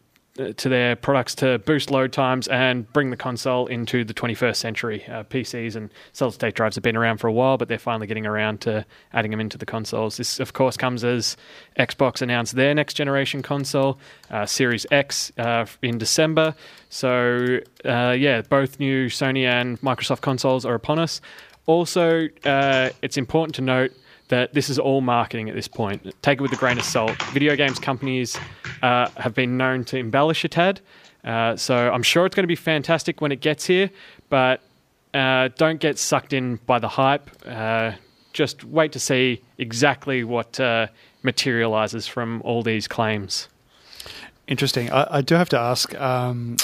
to 0.57 0.69
their 0.69 0.95
products 0.95 1.33
to 1.33 1.57
boost 1.59 1.89
load 1.89 2.11
times 2.11 2.47
and 2.49 2.91
bring 2.93 3.09
the 3.09 3.17
console 3.17 3.65
into 3.67 4.03
the 4.03 4.13
21st 4.13 4.55
century. 4.55 5.03
Uh, 5.07 5.23
PCs 5.23 5.75
and 5.75 5.89
solid 6.11 6.33
state 6.33 6.53
drives 6.53 6.75
have 6.75 6.83
been 6.83 6.95
around 6.95 7.17
for 7.17 7.27
a 7.27 7.33
while, 7.33 7.57
but 7.57 7.69
they're 7.69 7.79
finally 7.79 8.05
getting 8.05 8.27
around 8.27 8.61
to 8.61 8.85
adding 9.13 9.31
them 9.31 9.39
into 9.39 9.57
the 9.57 9.65
consoles. 9.65 10.17
This, 10.17 10.39
of 10.39 10.53
course, 10.53 10.77
comes 10.77 11.03
as 11.03 11.37
Xbox 11.79 12.21
announced 12.21 12.55
their 12.55 12.75
next 12.75 12.93
generation 12.93 13.41
console, 13.41 13.97
uh, 14.29 14.45
Series 14.45 14.85
X, 14.91 15.31
uh, 15.39 15.65
in 15.81 15.97
December. 15.97 16.53
So, 16.89 17.59
uh, 17.83 18.15
yeah, 18.15 18.41
both 18.41 18.79
new 18.79 19.07
Sony 19.07 19.45
and 19.45 19.81
Microsoft 19.81 20.21
consoles 20.21 20.65
are 20.65 20.75
upon 20.75 20.99
us. 20.99 21.19
Also, 21.65 22.27
uh, 22.43 22.89
it's 23.01 23.17
important 23.17 23.55
to 23.55 23.61
note 23.61 23.91
that 24.29 24.53
this 24.53 24.69
is 24.69 24.79
all 24.79 25.01
marketing 25.01 25.49
at 25.49 25.55
this 25.55 25.67
point. 25.67 26.13
Take 26.21 26.39
it 26.39 26.41
with 26.41 26.53
a 26.53 26.57
grain 26.57 26.77
of 26.77 26.83
salt. 26.83 27.21
Video 27.31 27.55
games 27.55 27.79
companies 27.79 28.37
uh, 28.81 29.09
have 29.17 29.33
been 29.33 29.57
known 29.57 29.83
to 29.85 29.97
embellish 29.97 30.43
a 30.43 30.47
tad. 30.47 30.81
Uh, 31.23 31.55
so 31.55 31.91
I'm 31.91 32.03
sure 32.03 32.25
it's 32.25 32.35
going 32.35 32.43
to 32.43 32.47
be 32.47 32.55
fantastic 32.55 33.21
when 33.21 33.31
it 33.31 33.41
gets 33.41 33.65
here, 33.65 33.89
but 34.29 34.61
uh, 35.13 35.49
don't 35.55 35.79
get 35.79 35.97
sucked 35.97 36.33
in 36.33 36.57
by 36.67 36.79
the 36.79 36.87
hype. 36.87 37.29
Uh, 37.45 37.93
just 38.33 38.63
wait 38.63 38.91
to 38.91 38.99
see 38.99 39.41
exactly 39.57 40.23
what 40.23 40.59
uh, 40.59 40.87
materializes 41.23 42.05
from 42.05 42.41
all 42.43 42.61
these 42.61 42.87
claims. 42.87 43.47
Interesting. 44.47 44.91
I, 44.91 45.07
I 45.17 45.21
do 45.21 45.35
have 45.35 45.49
to 45.49 45.59
ask. 45.59 45.99
Um, 45.99 46.57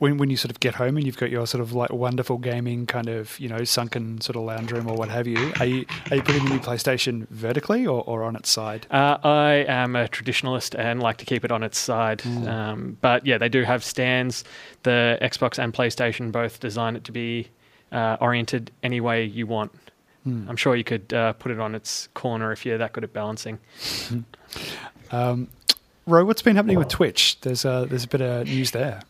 when 0.00 0.16
when 0.16 0.30
you 0.30 0.36
sort 0.36 0.50
of 0.50 0.58
get 0.60 0.74
home 0.74 0.96
and 0.96 1.04
you've 1.06 1.18
got 1.18 1.30
your 1.30 1.46
sort 1.46 1.60
of 1.60 1.74
like 1.74 1.92
wonderful 1.92 2.38
gaming 2.38 2.86
kind 2.86 3.08
of 3.08 3.38
you 3.38 3.48
know 3.48 3.62
sunken 3.64 4.20
sort 4.20 4.34
of 4.34 4.42
lounge 4.42 4.72
room 4.72 4.88
or 4.88 4.96
what 4.96 5.10
have 5.10 5.26
you, 5.26 5.52
are 5.60 5.66
you 5.66 5.84
are 6.10 6.16
you 6.16 6.22
putting 6.22 6.42
the 6.44 6.50
new 6.50 6.58
PlayStation 6.58 7.28
vertically 7.28 7.86
or, 7.86 8.02
or 8.04 8.24
on 8.24 8.34
its 8.34 8.50
side? 8.50 8.86
Uh, 8.90 9.18
I 9.22 9.64
am 9.68 9.94
a 9.94 10.08
traditionalist 10.08 10.76
and 10.76 11.00
like 11.00 11.18
to 11.18 11.26
keep 11.26 11.44
it 11.44 11.52
on 11.52 11.62
its 11.62 11.78
side. 11.78 12.20
Mm. 12.20 12.48
Um, 12.48 12.98
but 13.02 13.26
yeah, 13.26 13.36
they 13.36 13.50
do 13.50 13.62
have 13.62 13.84
stands. 13.84 14.42
The 14.84 15.18
Xbox 15.20 15.62
and 15.62 15.72
PlayStation 15.72 16.32
both 16.32 16.60
design 16.60 16.96
it 16.96 17.04
to 17.04 17.12
be 17.12 17.48
uh, 17.92 18.16
oriented 18.20 18.70
any 18.82 19.00
way 19.00 19.24
you 19.24 19.46
want. 19.46 19.70
Mm. 20.26 20.48
I'm 20.48 20.56
sure 20.56 20.76
you 20.76 20.84
could 20.84 21.12
uh, 21.12 21.34
put 21.34 21.52
it 21.52 21.60
on 21.60 21.74
its 21.74 22.08
corner 22.14 22.52
if 22.52 22.64
you're 22.64 22.78
that 22.78 22.94
good 22.94 23.04
at 23.04 23.12
balancing. 23.12 23.58
um, 25.10 25.48
Ro, 26.06 26.24
what's 26.24 26.40
been 26.40 26.56
happening 26.56 26.78
with 26.78 26.88
Twitch? 26.88 27.38
There's 27.42 27.66
a, 27.66 27.86
there's 27.86 28.04
a 28.04 28.08
bit 28.08 28.22
of 28.22 28.46
news 28.46 28.70
there. 28.70 29.02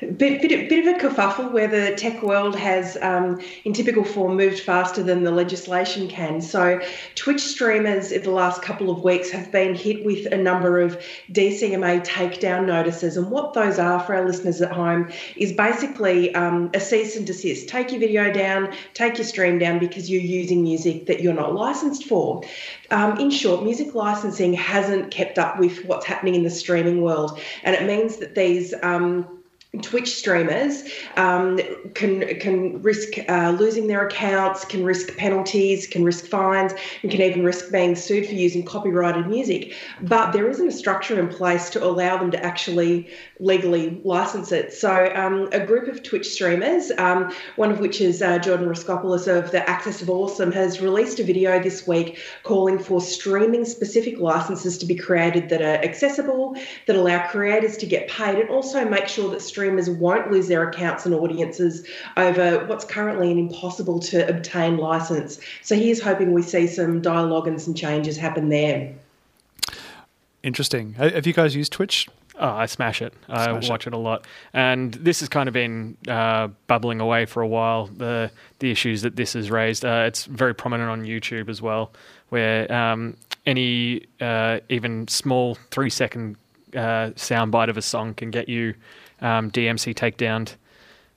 Bit, 0.00 0.42
bit, 0.42 0.68
bit 0.68 0.86
of 0.86 0.94
a 0.94 0.98
kerfuffle 0.98 1.50
where 1.50 1.66
the 1.66 1.96
tech 1.96 2.22
world 2.22 2.54
has, 2.54 2.96
um, 3.02 3.40
in 3.64 3.72
typical 3.72 4.04
form, 4.04 4.36
moved 4.36 4.60
faster 4.60 5.02
than 5.02 5.24
the 5.24 5.32
legislation 5.32 6.06
can. 6.06 6.40
So, 6.40 6.80
Twitch 7.16 7.40
streamers 7.40 8.12
in 8.12 8.22
the 8.22 8.30
last 8.30 8.62
couple 8.62 8.90
of 8.90 9.02
weeks 9.02 9.30
have 9.30 9.50
been 9.50 9.74
hit 9.74 10.04
with 10.04 10.32
a 10.32 10.36
number 10.36 10.78
of 10.80 11.02
DCMA 11.32 12.06
takedown 12.06 12.66
notices. 12.66 13.16
And 13.16 13.28
what 13.28 13.54
those 13.54 13.80
are 13.80 13.98
for 13.98 14.14
our 14.14 14.24
listeners 14.24 14.62
at 14.62 14.70
home 14.70 15.10
is 15.34 15.52
basically 15.52 16.32
um, 16.32 16.70
a 16.74 16.80
cease 16.80 17.16
and 17.16 17.26
desist. 17.26 17.68
Take 17.68 17.90
your 17.90 17.98
video 17.98 18.32
down, 18.32 18.72
take 18.94 19.18
your 19.18 19.26
stream 19.26 19.58
down 19.58 19.80
because 19.80 20.08
you're 20.08 20.22
using 20.22 20.62
music 20.62 21.06
that 21.06 21.20
you're 21.22 21.34
not 21.34 21.54
licensed 21.54 22.04
for. 22.04 22.44
Um, 22.92 23.18
in 23.18 23.32
short, 23.32 23.64
music 23.64 23.96
licensing 23.96 24.52
hasn't 24.52 25.10
kept 25.10 25.40
up 25.40 25.58
with 25.58 25.84
what's 25.86 26.06
happening 26.06 26.36
in 26.36 26.44
the 26.44 26.50
streaming 26.50 27.02
world. 27.02 27.40
And 27.64 27.74
it 27.74 27.84
means 27.84 28.18
that 28.18 28.36
these 28.36 28.72
um, 28.82 29.37
Twitch 29.82 30.14
streamers 30.14 30.82
um, 31.16 31.60
can 31.94 32.40
can 32.40 32.80
risk 32.80 33.18
uh, 33.28 33.50
losing 33.50 33.86
their 33.86 34.06
accounts, 34.06 34.64
can 34.64 34.82
risk 34.82 35.14
penalties, 35.18 35.86
can 35.86 36.04
risk 36.04 36.24
fines, 36.24 36.72
and 37.02 37.10
can 37.10 37.20
even 37.20 37.44
risk 37.44 37.70
being 37.70 37.94
sued 37.94 38.26
for 38.26 38.32
using 38.32 38.64
copyrighted 38.64 39.26
music. 39.26 39.74
But 40.00 40.32
there 40.32 40.48
isn't 40.48 40.66
a 40.66 40.72
structure 40.72 41.20
in 41.20 41.28
place 41.28 41.68
to 41.70 41.84
allow 41.84 42.16
them 42.16 42.30
to 42.30 42.42
actually 42.42 43.10
legally 43.40 44.00
license 44.04 44.52
it. 44.52 44.72
So 44.72 45.12
um, 45.14 45.48
a 45.52 45.64
group 45.64 45.88
of 45.88 46.02
Twitch 46.02 46.28
streamers, 46.28 46.90
um, 46.98 47.32
one 47.56 47.70
of 47.70 47.78
which 47.80 48.00
is 48.00 48.20
uh, 48.20 48.38
Jordan 48.38 48.68
Raskopoulos 48.68 49.28
of 49.28 49.50
the 49.50 49.68
Axis 49.68 50.02
of 50.02 50.10
Awesome, 50.10 50.52
has 50.52 50.80
released 50.80 51.20
a 51.20 51.24
video 51.24 51.62
this 51.62 51.86
week 51.86 52.18
calling 52.42 52.78
for 52.78 53.00
streaming 53.00 53.64
specific 53.64 54.18
licenses 54.18 54.78
to 54.78 54.86
be 54.86 54.96
created 54.96 55.48
that 55.50 55.62
are 55.62 55.84
accessible, 55.84 56.56
that 56.86 56.96
allow 56.96 57.26
creators 57.28 57.76
to 57.78 57.86
get 57.86 58.08
paid, 58.08 58.38
and 58.38 58.50
also 58.50 58.84
make 58.84 59.08
sure 59.08 59.30
that 59.30 59.42
streamers 59.42 59.88
won't 59.88 60.30
lose 60.30 60.48
their 60.48 60.68
accounts 60.68 61.06
and 61.06 61.14
audiences 61.14 61.86
over 62.16 62.64
what's 62.66 62.84
currently 62.84 63.30
an 63.30 63.38
impossible 63.38 64.00
to 64.00 64.28
obtain 64.28 64.76
license. 64.76 65.40
So 65.62 65.76
he 65.76 65.90
is 65.90 66.02
hoping 66.02 66.32
we 66.32 66.42
see 66.42 66.66
some 66.66 67.00
dialogue 67.00 67.46
and 67.46 67.60
some 67.60 67.74
changes 67.74 68.16
happen 68.16 68.48
there. 68.48 68.94
Interesting. 70.42 70.94
Have 70.94 71.26
you 71.26 71.32
guys 71.32 71.54
used 71.54 71.72
Twitch? 71.72 72.08
Oh, 72.38 72.48
I 72.48 72.66
smash 72.66 73.02
it. 73.02 73.12
Smash 73.26 73.48
I 73.48 73.52
watch 73.52 73.86
it. 73.86 73.92
it. 73.92 73.94
a 73.94 73.98
lot, 73.98 74.26
and 74.52 74.94
this 74.94 75.20
has 75.20 75.28
kind 75.28 75.48
of 75.48 75.52
been 75.52 75.96
uh, 76.06 76.48
bubbling 76.68 77.00
away 77.00 77.26
for 77.26 77.42
a 77.42 77.48
while. 77.48 77.86
The 77.86 78.30
the 78.60 78.70
issues 78.70 79.02
that 79.02 79.16
this 79.16 79.32
has 79.32 79.50
raised. 79.50 79.84
Uh, 79.84 80.04
it's 80.06 80.24
very 80.24 80.54
prominent 80.54 80.88
on 80.88 81.02
YouTube 81.02 81.48
as 81.48 81.60
well, 81.60 81.92
where 82.28 82.72
um, 82.72 83.16
any 83.46 84.06
uh, 84.20 84.60
even 84.68 85.08
small 85.08 85.56
three 85.70 85.90
second 85.90 86.36
uh, 86.74 87.10
soundbite 87.16 87.68
of 87.68 87.76
a 87.76 87.82
song 87.82 88.14
can 88.14 88.30
get 88.30 88.48
you 88.48 88.74
um, 89.20 89.50
DMC 89.50 89.94
takedown, 89.94 90.48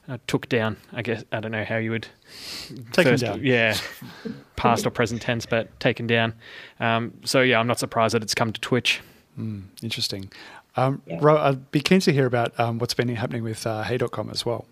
uh, 0.08 0.18
took 0.28 0.50
down. 0.50 0.78
I 0.94 1.02
guess 1.02 1.24
I 1.32 1.40
don't 1.40 1.52
know 1.52 1.66
how 1.66 1.78
you 1.78 1.92
would 1.92 2.08
taken 2.92 3.14
first, 3.14 3.24
down. 3.24 3.44
Yeah, 3.44 3.78
past 4.56 4.86
or 4.86 4.90
present 4.90 5.22
tense, 5.22 5.46
but 5.46 5.80
taken 5.80 6.08
down. 6.08 6.34
Um, 6.80 7.14
so 7.26 7.42
yeah, 7.42 7.60
I'm 7.60 7.68
not 7.68 7.80
surprised 7.80 8.16
that 8.16 8.24
it's 8.24 8.36
come 8.36 8.52
to 8.54 8.62
Twitch. 8.62 9.02
Mm, 9.40 9.64
interesting. 9.82 10.32
Um, 10.76 11.02
yeah. 11.06 11.20
I'd 11.22 11.72
be 11.72 11.82
keen 11.82 12.00
to 12.02 12.14
hear 12.14 12.26
about 12.26 12.58
um, 12.60 12.80
what's 12.80 12.94
been 12.94 13.10
happening 13.10 13.44
with 13.44 13.66
uh, 13.68 13.84
Hey.com 13.84 14.30
as 14.30 14.46
well. 14.46 14.66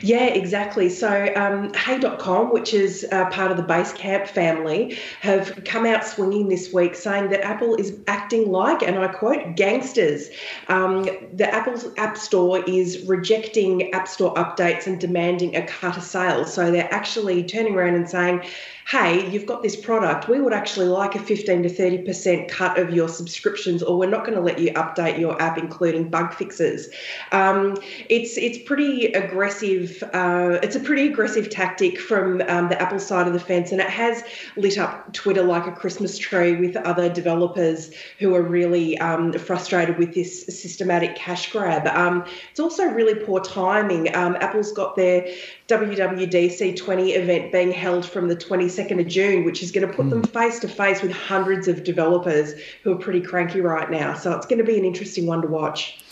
Yeah, 0.00 0.26
exactly. 0.26 0.88
So, 0.88 1.32
um, 1.34 1.72
Hey.com, 1.74 2.52
which 2.52 2.74
is 2.74 3.06
uh, 3.12 3.28
part 3.30 3.50
of 3.50 3.56
the 3.56 3.62
Basecamp 3.62 4.28
family, 4.28 4.98
have 5.20 5.64
come 5.64 5.86
out 5.86 6.04
swinging 6.04 6.48
this 6.48 6.72
week 6.72 6.94
saying 6.94 7.30
that 7.30 7.44
Apple 7.44 7.74
is 7.76 7.98
acting 8.06 8.50
like, 8.50 8.82
and 8.82 8.98
I 8.98 9.08
quote, 9.08 9.56
gangsters. 9.56 10.28
Um, 10.68 11.04
the 11.34 11.52
Apple's 11.52 11.86
App 11.98 12.16
Store 12.16 12.64
is 12.68 13.04
rejecting 13.06 13.92
App 13.92 14.08
Store 14.08 14.34
updates 14.34 14.86
and 14.86 15.00
demanding 15.00 15.56
a 15.56 15.66
cut 15.66 15.96
of 15.96 16.02
sales. 16.02 16.52
So, 16.52 16.70
they're 16.70 16.92
actually 16.92 17.44
turning 17.44 17.74
around 17.74 17.94
and 17.94 18.08
saying, 18.08 18.42
hey, 18.90 19.30
you've 19.30 19.46
got 19.46 19.62
this 19.62 19.76
product, 19.76 20.28
we 20.28 20.40
would 20.40 20.52
actually 20.52 20.86
like 20.86 21.14
a 21.14 21.20
15 21.20 21.62
to 21.62 21.68
30% 21.68 22.48
cut 22.48 22.76
of 22.76 22.90
your 22.90 23.08
subscriptions, 23.08 23.84
or 23.84 23.96
we're 23.96 24.10
not 24.10 24.24
going 24.24 24.34
to 24.34 24.40
let 24.40 24.58
you 24.58 24.72
update 24.72 25.16
your 25.16 25.40
app, 25.40 25.56
including 25.56 26.08
bug 26.08 26.34
fixes. 26.34 26.88
Um, 27.30 27.76
it's 28.08 28.36
it's 28.36 28.58
pretty 28.58 29.12
aggressive. 29.12 29.59
Uh, 29.62 30.58
it's 30.62 30.76
a 30.76 30.80
pretty 30.80 31.06
aggressive 31.06 31.50
tactic 31.50 31.98
from 31.98 32.40
um, 32.48 32.68
the 32.68 32.80
Apple 32.80 32.98
side 32.98 33.26
of 33.26 33.32
the 33.32 33.40
fence, 33.40 33.72
and 33.72 33.80
it 33.80 33.88
has 33.88 34.22
lit 34.56 34.78
up 34.78 35.12
Twitter 35.12 35.42
like 35.42 35.66
a 35.66 35.72
Christmas 35.72 36.18
tree 36.18 36.56
with 36.56 36.76
other 36.76 37.08
developers 37.08 37.92
who 38.18 38.34
are 38.34 38.42
really 38.42 38.98
um, 38.98 39.32
frustrated 39.32 39.98
with 39.98 40.14
this 40.14 40.46
systematic 40.46 41.14
cash 41.16 41.52
grab. 41.52 41.86
Um, 41.86 42.24
it's 42.50 42.60
also 42.60 42.84
really 42.84 43.14
poor 43.14 43.40
timing. 43.40 44.14
Um, 44.14 44.36
Apple's 44.40 44.72
got 44.72 44.96
their 44.96 45.26
WWDC 45.68 46.76
20 46.76 47.12
event 47.12 47.52
being 47.52 47.72
held 47.72 48.04
from 48.04 48.28
the 48.28 48.36
22nd 48.36 49.00
of 49.00 49.06
June, 49.06 49.44
which 49.44 49.62
is 49.62 49.70
going 49.70 49.86
to 49.86 49.92
put 49.92 50.06
mm. 50.06 50.10
them 50.10 50.22
face 50.24 50.58
to 50.60 50.68
face 50.68 51.02
with 51.02 51.12
hundreds 51.12 51.68
of 51.68 51.84
developers 51.84 52.54
who 52.82 52.92
are 52.92 52.98
pretty 52.98 53.20
cranky 53.20 53.60
right 53.60 53.90
now. 53.90 54.14
So 54.14 54.32
it's 54.36 54.46
going 54.46 54.58
to 54.58 54.64
be 54.64 54.78
an 54.78 54.84
interesting 54.84 55.26
one 55.26 55.42
to 55.42 55.48
watch. 55.48 56.02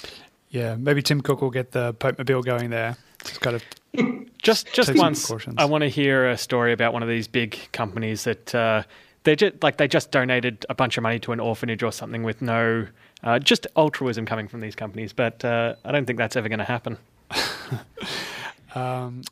Yeah, 0.50 0.76
maybe 0.76 1.02
Tim 1.02 1.20
Cook 1.20 1.42
will 1.42 1.50
get 1.50 1.72
the 1.72 1.92
Pope 1.94 2.18
Mobile 2.18 2.42
going 2.42 2.70
there. 2.70 2.96
Just 3.28 3.40
kind 3.40 3.56
of 3.56 3.62
just 4.42 4.72
just 4.72 4.94
once. 4.94 5.30
I 5.56 5.64
want 5.64 5.82
to 5.82 5.88
hear 5.88 6.28
a 6.28 6.38
story 6.38 6.72
about 6.72 6.92
one 6.92 7.02
of 7.02 7.08
these 7.08 7.28
big 7.28 7.58
companies 7.72 8.24
that 8.24 8.54
uh, 8.54 8.82
they 9.24 9.36
just 9.36 9.62
like 9.62 9.76
they 9.76 9.88
just 9.88 10.10
donated 10.10 10.64
a 10.68 10.74
bunch 10.74 10.96
of 10.96 11.02
money 11.02 11.18
to 11.20 11.32
an 11.32 11.40
orphanage 11.40 11.82
or 11.82 11.92
something 11.92 12.22
with 12.22 12.40
no 12.42 12.86
uh, 13.22 13.38
just 13.38 13.66
altruism 13.76 14.26
coming 14.26 14.48
from 14.48 14.60
these 14.60 14.74
companies. 14.74 15.12
But 15.12 15.44
uh, 15.44 15.74
I 15.84 15.92
don't 15.92 16.06
think 16.06 16.18
that's 16.18 16.36
ever 16.36 16.48
going 16.48 16.58
to 16.60 16.64
happen. 16.64 16.98
um, 18.74 19.22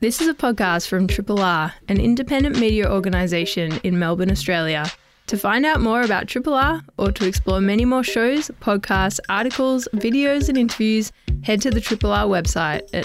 this 0.00 0.22
is 0.22 0.28
a 0.28 0.34
podcast 0.34 0.88
from 0.88 1.06
Triple 1.06 1.40
R, 1.40 1.74
an 1.88 2.00
independent 2.00 2.58
media 2.58 2.90
organisation 2.90 3.78
in 3.84 3.98
Melbourne, 3.98 4.30
Australia. 4.30 4.90
To 5.28 5.36
find 5.36 5.66
out 5.66 5.80
more 5.82 6.00
about 6.00 6.26
Triple 6.26 6.54
R 6.54 6.82
or 6.96 7.12
to 7.12 7.28
explore 7.28 7.60
many 7.60 7.84
more 7.84 8.02
shows, 8.02 8.50
podcasts, 8.62 9.20
articles, 9.28 9.86
videos, 9.92 10.48
and 10.48 10.56
interviews, 10.56 11.12
head 11.42 11.60
to 11.60 11.70
the 11.70 11.82
Triple 11.82 12.12
R 12.12 12.24
website 12.24 12.88
at 12.94 13.04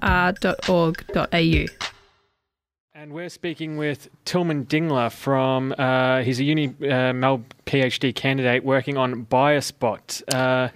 rrr.org.au. 0.00 1.66
And 2.94 3.12
we're 3.12 3.28
speaking 3.28 3.76
with 3.76 4.08
Tilman 4.24 4.66
Dingler 4.66 5.10
from, 5.10 5.74
uh, 5.76 6.22
he's 6.22 6.38
a 6.38 6.44
uni 6.44 6.68
uh, 6.88 7.12
Mel 7.12 7.44
PhD 7.66 8.14
candidate 8.14 8.64
working 8.64 8.96
on 8.96 9.26
BiasBot. 9.26 10.32
Uh, 10.32 10.68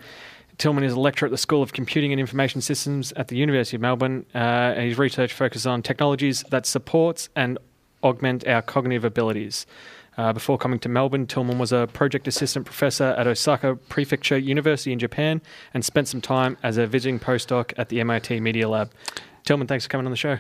Tilman 0.58 0.82
is 0.82 0.94
a 0.94 1.00
lecturer 1.00 1.28
at 1.28 1.30
the 1.30 1.38
School 1.38 1.62
of 1.62 1.72
Computing 1.72 2.10
and 2.10 2.18
Information 2.18 2.60
Systems 2.60 3.12
at 3.12 3.28
the 3.28 3.36
University 3.36 3.76
of 3.76 3.82
Melbourne. 3.82 4.26
Uh, 4.34 4.74
his 4.74 4.98
research 4.98 5.32
focuses 5.32 5.64
on 5.64 5.80
technologies 5.80 6.42
that 6.50 6.66
supports 6.66 7.28
and 7.36 7.56
augment 8.02 8.46
our 8.48 8.62
cognitive 8.62 9.04
abilities. 9.04 9.64
Uh, 10.18 10.32
before 10.32 10.58
coming 10.58 10.80
to 10.80 10.88
Melbourne, 10.88 11.28
Tilman 11.28 11.58
was 11.58 11.70
a 11.70 11.86
project 11.92 12.26
assistant 12.26 12.66
professor 12.66 13.14
at 13.16 13.28
Osaka 13.28 13.76
Prefecture 13.76 14.36
University 14.36 14.92
in 14.92 14.98
Japan 14.98 15.40
and 15.72 15.84
spent 15.84 16.08
some 16.08 16.20
time 16.20 16.56
as 16.60 16.76
a 16.76 16.88
visiting 16.88 17.20
postdoc 17.20 17.72
at 17.78 17.88
the 17.88 18.00
MIT 18.00 18.40
Media 18.40 18.68
Lab. 18.68 18.90
Tilman, 19.44 19.68
thanks 19.68 19.84
for 19.84 19.90
coming 19.90 20.06
on 20.06 20.10
the 20.10 20.16
show. 20.16 20.38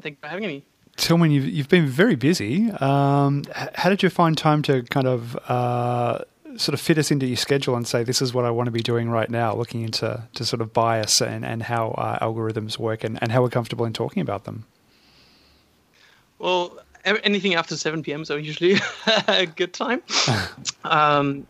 Thanks 0.00 0.20
for 0.20 0.28
having 0.28 0.46
me. 0.46 0.64
Tilman, 0.96 1.32
you've, 1.32 1.46
you've 1.46 1.68
been 1.68 1.86
very 1.86 2.14
busy. 2.14 2.70
Um, 2.70 3.42
how 3.74 3.90
did 3.90 4.04
you 4.04 4.08
find 4.08 4.38
time 4.38 4.62
to 4.62 4.84
kind 4.84 5.08
of 5.08 5.36
uh, 5.50 6.20
sort 6.56 6.74
of 6.74 6.80
fit 6.80 6.96
us 6.96 7.10
into 7.10 7.26
your 7.26 7.36
schedule 7.36 7.74
and 7.74 7.88
say 7.88 8.04
this 8.04 8.22
is 8.22 8.32
what 8.32 8.44
I 8.44 8.50
want 8.50 8.68
to 8.68 8.70
be 8.70 8.82
doing 8.82 9.10
right 9.10 9.28
now, 9.28 9.52
looking 9.52 9.82
into 9.82 10.22
to 10.34 10.44
sort 10.44 10.62
of 10.62 10.72
bias 10.72 11.20
and, 11.20 11.44
and 11.44 11.64
how 11.64 11.88
uh, 11.90 12.24
algorithms 12.24 12.78
work 12.78 13.02
and, 13.02 13.18
and 13.20 13.32
how 13.32 13.42
we're 13.42 13.50
comfortable 13.50 13.84
in 13.84 13.92
talking 13.92 14.20
about 14.20 14.44
them? 14.44 14.64
Well, 16.38 16.78
anything 17.04 17.54
after 17.54 17.76
7 17.76 18.02
p.m. 18.02 18.24
so 18.24 18.36
usually 18.36 18.76
a 19.28 19.46
good 19.46 19.72
time. 19.72 20.02
um, 20.84 21.46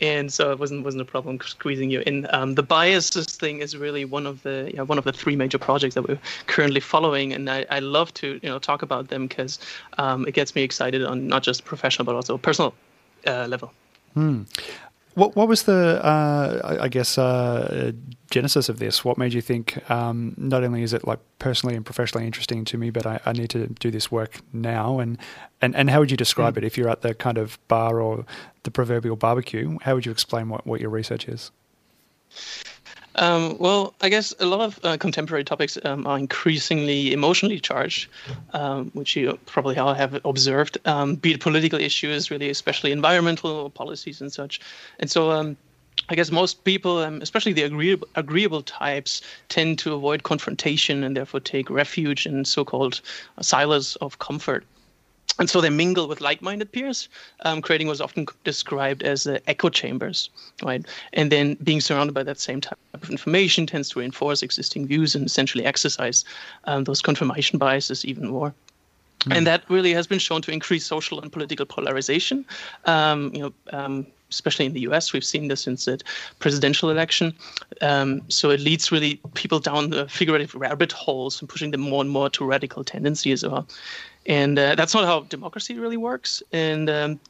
and 0.00 0.32
so 0.32 0.50
it 0.52 0.58
wasn't 0.58 0.84
wasn't 0.84 1.00
a 1.00 1.04
problem 1.04 1.38
squeezing 1.40 1.90
you 1.90 2.00
in. 2.06 2.26
Um, 2.30 2.54
the 2.54 2.62
biases 2.62 3.26
thing 3.26 3.60
is 3.60 3.76
really 3.76 4.04
one 4.04 4.26
of 4.26 4.42
the 4.42 4.70
yeah, 4.74 4.82
one 4.82 4.98
of 4.98 5.04
the 5.04 5.12
three 5.12 5.36
major 5.36 5.58
projects 5.58 5.94
that 5.94 6.06
we're 6.06 6.18
currently 6.46 6.80
following, 6.80 7.32
and 7.32 7.48
I, 7.48 7.66
I 7.70 7.78
love 7.78 8.12
to 8.14 8.38
you 8.42 8.48
know 8.48 8.58
talk 8.58 8.82
about 8.82 9.08
them 9.08 9.26
because 9.26 9.58
um, 9.98 10.26
it 10.26 10.32
gets 10.32 10.54
me 10.54 10.62
excited 10.62 11.04
on 11.04 11.26
not 11.26 11.42
just 11.42 11.64
professional 11.64 12.04
but 12.04 12.14
also 12.14 12.36
personal 12.38 12.74
uh, 13.26 13.46
level. 13.46 13.72
Hmm. 14.14 14.42
What 15.14 15.36
what 15.36 15.46
was 15.46 15.62
the 15.62 16.04
uh, 16.04 16.76
I 16.80 16.88
guess 16.88 17.18
uh, 17.18 17.92
genesis 18.30 18.68
of 18.68 18.78
this? 18.80 19.04
What 19.04 19.16
made 19.16 19.32
you 19.32 19.40
think 19.40 19.88
um, 19.88 20.34
not 20.36 20.64
only 20.64 20.82
is 20.82 20.92
it 20.92 21.06
like 21.06 21.20
personally 21.38 21.76
and 21.76 21.84
professionally 21.84 22.26
interesting 22.26 22.64
to 22.66 22.78
me, 22.78 22.90
but 22.90 23.06
I, 23.06 23.20
I 23.24 23.32
need 23.32 23.50
to 23.50 23.68
do 23.68 23.90
this 23.92 24.10
work 24.10 24.40
now? 24.52 24.98
And 24.98 25.18
and, 25.60 25.76
and 25.76 25.88
how 25.88 26.00
would 26.00 26.10
you 26.10 26.16
describe 26.16 26.54
mm. 26.54 26.58
it 26.58 26.64
if 26.64 26.76
you're 26.76 26.88
at 26.88 27.02
the 27.02 27.14
kind 27.14 27.38
of 27.38 27.58
bar 27.68 28.00
or 28.00 28.26
the 28.64 28.70
proverbial 28.70 29.16
barbecue? 29.16 29.78
How 29.82 29.94
would 29.94 30.04
you 30.04 30.12
explain 30.12 30.48
what, 30.48 30.66
what 30.66 30.80
your 30.80 30.90
research 30.90 31.28
is? 31.28 31.52
Um, 33.16 33.56
well, 33.58 33.94
I 34.00 34.08
guess 34.08 34.34
a 34.40 34.46
lot 34.46 34.60
of 34.60 34.80
uh, 34.82 34.96
contemporary 34.96 35.44
topics 35.44 35.78
um, 35.84 36.06
are 36.06 36.18
increasingly 36.18 37.12
emotionally 37.12 37.60
charged, 37.60 38.08
um, 38.52 38.90
which 38.94 39.14
you 39.16 39.38
probably 39.46 39.78
all 39.78 39.94
have 39.94 40.20
observed, 40.24 40.78
um, 40.84 41.14
be 41.14 41.32
it 41.32 41.40
political 41.40 41.80
issues, 41.80 42.30
really, 42.30 42.50
especially 42.50 42.92
environmental 42.92 43.70
policies 43.70 44.20
and 44.20 44.32
such. 44.32 44.60
And 44.98 45.10
so, 45.10 45.30
um, 45.30 45.56
I 46.08 46.16
guess 46.16 46.30
most 46.30 46.64
people, 46.64 46.98
um, 46.98 47.22
especially 47.22 47.52
the 47.52 47.62
agreeable, 47.62 48.08
agreeable 48.16 48.62
types, 48.62 49.22
tend 49.48 49.78
to 49.80 49.94
avoid 49.94 50.24
confrontation 50.24 51.04
and 51.04 51.16
therefore 51.16 51.40
take 51.40 51.70
refuge 51.70 52.26
in 52.26 52.44
so 52.44 52.64
called 52.64 53.00
silos 53.40 53.96
of 53.96 54.18
comfort 54.18 54.64
and 55.38 55.50
so 55.50 55.60
they 55.60 55.70
mingle 55.70 56.06
with 56.06 56.20
like-minded 56.20 56.70
peers, 56.70 57.08
um, 57.44 57.60
creating 57.60 57.88
what's 57.88 58.00
often 58.00 58.26
described 58.44 59.02
as 59.02 59.26
uh, 59.26 59.38
echo 59.46 59.68
chambers, 59.68 60.30
right? 60.62 60.84
And 61.12 61.32
then 61.32 61.54
being 61.62 61.80
surrounded 61.80 62.12
by 62.12 62.22
that 62.22 62.38
same 62.38 62.60
type 62.60 62.78
of 62.92 63.10
information 63.10 63.66
tends 63.66 63.90
to 63.90 64.00
reinforce 64.00 64.42
existing 64.42 64.86
views 64.86 65.14
and 65.14 65.26
essentially 65.26 65.64
exercise 65.64 66.24
um, 66.64 66.84
those 66.84 67.02
confirmation 67.02 67.58
biases 67.58 68.04
even 68.04 68.28
more. 68.28 68.54
Mm. 69.20 69.36
And 69.36 69.46
that 69.46 69.64
really 69.68 69.92
has 69.92 70.06
been 70.06 70.18
shown 70.18 70.42
to 70.42 70.52
increase 70.52 70.86
social 70.86 71.20
and 71.20 71.32
political 71.32 71.66
polarization. 71.66 72.44
Um, 72.84 73.34
you 73.34 73.42
know, 73.42 73.52
um, 73.72 74.06
especially 74.30 74.66
in 74.66 74.72
the 74.72 74.80
U.S., 74.80 75.12
we've 75.12 75.24
seen 75.24 75.48
this 75.48 75.62
since 75.62 75.84
the 75.84 76.00
presidential 76.38 76.90
election. 76.90 77.34
Um, 77.80 78.22
so 78.28 78.50
it 78.50 78.60
leads 78.60 78.90
really 78.90 79.20
people 79.34 79.60
down 79.60 79.90
the 79.90 80.08
figurative 80.08 80.54
rabbit 80.54 80.92
holes 80.92 81.40
and 81.40 81.48
pushing 81.48 81.70
them 81.70 81.80
more 81.80 82.00
and 82.00 82.10
more 82.10 82.28
to 82.30 82.44
radical 82.44 82.84
tendencies 82.84 83.44
as 83.44 83.50
well 83.50 83.66
and 84.26 84.58
uh, 84.58 84.74
that's 84.74 84.94
not 84.94 85.04
how 85.04 85.20
democracy 85.20 85.78
really 85.78 85.96
works. 85.96 86.42
And 86.52 86.88
um, 86.90 87.20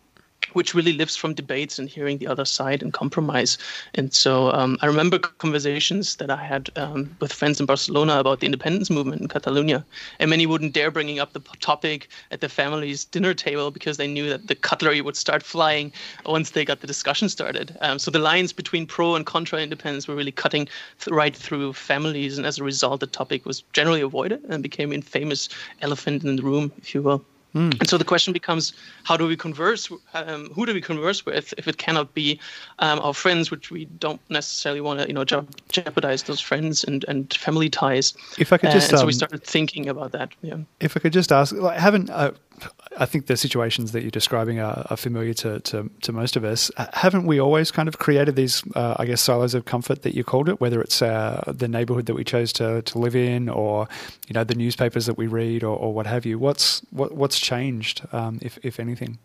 which 0.53 0.75
really 0.75 0.93
lives 0.93 1.17
from 1.17 1.35
debates 1.35 1.79
and 1.79 1.89
hearing 1.89 2.19
the 2.19 2.27
other 2.27 2.45
side 2.45 2.83
and 2.83 2.93
compromise. 2.93 3.59
And 3.95 4.13
so 4.13 4.53
um, 4.53 4.79
I 4.83 4.87
remember 4.87 5.19
conversations 5.19 6.17
that 6.17 6.31
I 6.31 6.43
had 6.43 6.71
um, 6.77 7.17
with 7.21 7.33
friends 7.33 7.61
in 7.61 7.67
Barcelona 7.67 8.19
about 8.19 8.41
the 8.41 8.47
independence 8.47 8.91
movement 8.91 9.21
in 9.23 9.29
Catalonia, 9.29 9.85
and 10.19 10.31
many 10.31 10.47
wouldn't 10.47 10.73
dare 10.73 10.91
bringing 10.91 11.19
up 11.19 11.33
the 11.33 11.41
topic 11.61 12.09
at 12.31 12.41
the 12.41 12.49
family's 12.49 13.05
dinner 13.05 13.35
table 13.35 13.71
because 13.71 13.97
they 13.97 14.07
knew 14.07 14.29
that 14.29 14.47
the 14.47 14.55
cutlery 14.55 15.01
would 15.01 15.17
start 15.17 15.43
flying 15.43 15.93
once 16.27 16.51
they 16.51 16.65
got 16.65 16.81
the 16.81 16.87
discussion 16.87 17.29
started. 17.29 17.77
Um, 17.81 17.99
so 17.99 18.11
the 18.11 18.19
lines 18.19 18.53
between 18.53 18.87
pro 18.87 19.15
and 19.15 19.27
contra 19.27 19.61
independence 19.61 20.07
were 20.09 20.15
really 20.15 20.33
cutting 20.33 20.67
th- 21.01 21.13
right 21.13 21.35
through 21.35 21.73
families, 21.73 22.39
and 22.39 22.47
as 22.47 22.59
a 22.59 22.65
result, 22.65 23.01
the 23.01 23.07
topic 23.07 23.47
was 23.47 23.63
generally 23.73 24.01
avoided 24.01 24.43
and 24.45 24.63
became 24.63 24.93
a 24.93 25.01
famous 25.01 25.49
elephant 25.81 26.25
in 26.25 26.37
the 26.37 26.43
room, 26.43 26.73
if 26.79 26.95
you 26.95 27.03
will. 27.03 27.25
Mm. 27.55 27.79
And 27.79 27.89
so 27.89 27.97
the 27.99 28.05
question 28.05 28.33
becomes, 28.33 28.73
how 29.05 29.17
do 29.17 29.27
we 29.27 29.37
converse? 29.37 29.91
Um, 30.13 30.51
who 30.55 30.67
do 30.67 30.75
we 30.75 30.81
converse 30.81 31.25
with 31.25 31.55
if 31.57 31.69
it 31.69 31.79
cannot 31.79 32.13
be 32.15 32.41
um, 32.81 32.99
our 33.01 33.15
friends, 33.15 33.51
which 33.51 33.71
we 33.71 33.85
don't 33.85 34.21
necessarily 34.29 34.81
want 34.81 35.01
to, 35.01 35.07
you 35.07 35.15
know, 35.15 35.25
jeopardize 35.25 36.25
those 36.25 36.41
friends 36.41 36.85
and, 36.85 37.05
and 37.07 37.33
family 37.35 37.71
ties. 37.71 38.15
If 38.39 38.53
I 38.53 38.59
could 38.59 38.73
just, 38.73 38.93
uh, 38.93 38.99
so 38.99 39.07
we 39.07 39.13
um, 39.13 39.19
started 39.19 39.45
thinking 39.45 39.89
about 39.89 40.13
that. 40.13 40.31
Yeah. 40.43 40.59
If 40.81 40.97
I 40.97 41.01
could 41.01 41.13
just 41.13 41.31
ask, 41.31 41.55
like, 41.55 41.79
haven't 41.79 42.11
uh, 42.11 42.33
I 42.97 43.07
think 43.07 43.27
the 43.27 43.37
situations 43.37 43.93
that 43.93 44.03
you're 44.03 44.11
describing 44.11 44.61
are, 44.61 44.87
are 44.89 44.97
familiar 44.97 45.35
to, 45.35 45.59
to, 45.61 45.91
to, 46.03 46.13
most 46.13 46.37
of 46.37 46.45
us. 46.45 46.71
Haven't 46.93 47.27
we 47.27 47.41
always 47.41 47.73
kind 47.73 47.89
of 47.89 47.99
created 47.99 48.37
these, 48.37 48.63
uh, 48.77 48.95
I 48.99 49.07
guess, 49.07 49.21
silos 49.21 49.55
of 49.55 49.65
comfort 49.65 50.03
that 50.03 50.15
you 50.15 50.23
called 50.23 50.49
it, 50.49 50.61
whether 50.61 50.81
it's 50.81 51.03
uh, 51.03 51.43
the 51.47 51.67
neighborhood 51.67 52.07
that 52.07 52.15
we 52.15 52.23
chose 52.23 52.53
to, 52.55 52.83
to 52.83 52.99
live 52.99 53.17
in 53.17 53.49
or, 53.49 53.89
you 54.29 54.35
know, 54.35 54.45
the 54.45 54.55
newspapers 54.55 55.07
that 55.07 55.19
we 55.19 55.27
read 55.27 55.65
or, 55.65 55.77
or 55.77 55.93
what 55.93 56.07
have 56.07 56.25
you? 56.25 56.39
What's, 56.39 56.81
what, 56.91 57.13
what's 57.13 57.39
changed, 57.45 58.03
um, 58.13 58.39
if, 58.43 58.59
if 58.63 58.81
anything? 58.81 59.19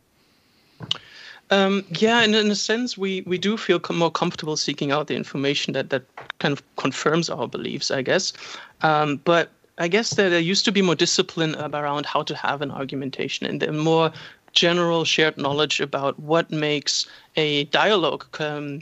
Um, 1.51 1.83
yeah, 1.97 2.21
in, 2.21 2.35
in 2.35 2.51
a 2.51 2.55
sense, 2.55 2.97
we, 2.97 3.21
we 3.21 3.37
do 3.37 3.57
feel 3.57 3.81
more 3.91 4.11
comfortable 4.11 4.55
seeking 4.55 4.91
out 4.91 5.07
the 5.07 5.15
information 5.15 5.73
that, 5.73 5.89
that 5.89 6.03
kind 6.37 6.51
of 6.51 6.61
confirms 6.75 7.29
our 7.29 7.47
beliefs, 7.47 7.89
I 7.89 8.03
guess. 8.03 8.33
Um, 8.81 9.19
but 9.25 9.49
I 9.79 9.87
guess 9.87 10.11
that 10.11 10.29
there 10.29 10.39
used 10.39 10.65
to 10.65 10.71
be 10.71 10.81
more 10.81 10.95
discipline 10.95 11.55
around 11.55 12.05
how 12.05 12.21
to 12.23 12.35
have 12.35 12.61
an 12.61 12.69
argumentation 12.69 13.47
and 13.47 13.61
the 13.61 13.71
more 13.71 14.11
general 14.53 15.05
shared 15.05 15.37
knowledge 15.37 15.79
about 15.79 16.19
what 16.19 16.51
makes 16.51 17.07
a 17.35 17.63
dialogue 17.65 18.25
um, 18.39 18.81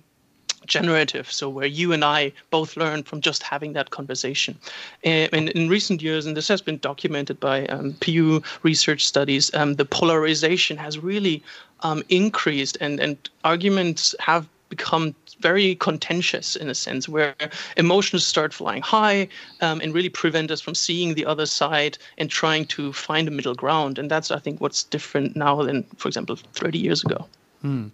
generative. 0.67 1.31
So 1.31 1.49
where 1.49 1.65
you 1.65 1.93
and 1.93 2.03
I 2.03 2.31
both 2.51 2.77
learn 2.77 3.03
from 3.03 3.21
just 3.21 3.43
having 3.43 3.73
that 3.73 3.89
conversation. 3.89 4.57
And, 5.03 5.49
in 5.49 5.69
recent 5.69 6.01
years, 6.01 6.25
and 6.25 6.35
this 6.35 6.47
has 6.47 6.61
been 6.61 6.77
documented 6.77 7.39
by 7.39 7.65
um, 7.67 7.95
Pew 7.99 8.41
Research 8.63 9.05
studies, 9.05 9.53
um, 9.53 9.75
the 9.75 9.85
polarization 9.85 10.77
has 10.77 10.99
really 10.99 11.43
um, 11.81 12.03
increased, 12.09 12.77
and 12.81 12.99
and 12.99 13.17
arguments 13.43 14.15
have 14.19 14.47
become 14.69 15.15
very 15.39 15.75
contentious 15.75 16.55
in 16.55 16.69
a 16.69 16.75
sense 16.75 17.07
where 17.07 17.35
emotions 17.77 18.25
start 18.25 18.53
flying 18.53 18.81
high 18.81 19.27
um, 19.61 19.79
and 19.81 19.93
really 19.93 20.09
prevent 20.09 20.51
us 20.51 20.59
from 20.59 20.75
seeing 20.75 21.13
the 21.13 21.25
other 21.25 21.45
side 21.45 21.97
and 22.17 22.29
trying 22.29 22.65
to 22.65 22.91
find 22.91 23.27
a 23.27 23.31
middle 23.31 23.55
ground 23.55 23.99
and 23.99 24.09
that's 24.09 24.31
i 24.31 24.39
think 24.39 24.59
what's 24.59 24.83
different 24.83 25.35
now 25.35 25.61
than 25.63 25.83
for 25.97 26.07
example 26.07 26.35
30 26.35 26.77
years 26.77 27.03
ago 27.03 27.25
hmm. 27.61 27.87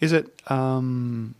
is 0.00 0.12
it 0.12 0.26
um, 0.50 1.34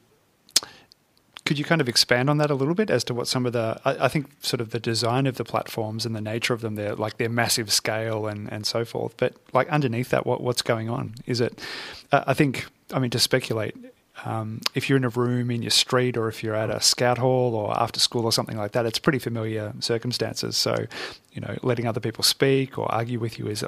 could 1.45 1.59
you 1.59 1.65
kind 1.65 1.81
of 1.81 1.89
expand 1.89 2.31
on 2.31 2.39
that 2.39 2.51
a 2.51 2.55
little 2.55 2.75
bit 2.75 2.91
as 2.91 3.05
to 3.05 3.15
what 3.15 3.29
some 3.29 3.47
of 3.47 3.53
the 3.53 3.81
I, 3.85 4.07
I, 4.07 4.09
think 4.09 4.29
sort 4.41 4.61
of 4.61 4.71
the 4.71 4.81
design 4.81 5.27
of 5.27 5.37
the 5.37 5.45
platforms 5.45 6.07
and 6.07 6.17
the 6.17 6.21
nature 6.21 6.55
of 6.55 6.61
them 6.61 6.75
they're 6.75 6.95
like 6.95 7.19
their 7.19 7.29
massive 7.29 7.73
scale 7.73 8.27
and 8.27 8.51
and 8.53 8.67
so 8.67 8.85
forth 8.85 9.15
but 9.17 9.35
like 9.53 9.69
underneath 9.69 10.11
that 10.11 10.27
what 10.27 10.41
what's 10.41 10.63
going 10.63 10.89
on 10.89 11.15
is 11.27 11.41
it 11.41 11.61
uh, 12.13 12.25
i 12.27 12.35
think 12.35 12.67
i 12.93 12.99
mean 12.99 13.11
to 13.11 13.19
speculate 13.19 13.77
um, 14.25 14.61
if 14.75 14.89
you're 14.89 14.97
in 14.97 15.05
a 15.05 15.09
room 15.09 15.51
in 15.51 15.63
your 15.63 15.71
street 15.71 16.17
or 16.17 16.29
if 16.29 16.43
you're 16.43 16.55
at 16.55 16.71
a 16.71 16.81
scout 16.81 17.19
hall 17.19 17.55
or 17.55 17.77
after 17.79 17.99
school 17.99 18.25
or 18.25 18.33
something 18.33 18.57
like 18.57 18.73
that, 18.73 18.87
it's 18.87 18.99
pretty 18.99 19.19
familiar 19.19 19.75
circumstances. 19.81 20.57
So, 20.57 20.87
you 21.33 21.41
know, 21.41 21.59
letting 21.63 21.87
other 21.87 22.01
people 22.01 22.23
speak 22.23 22.79
or 22.79 22.91
argue 22.91 23.19
with 23.19 23.39
you 23.39 23.49
is 23.49 23.65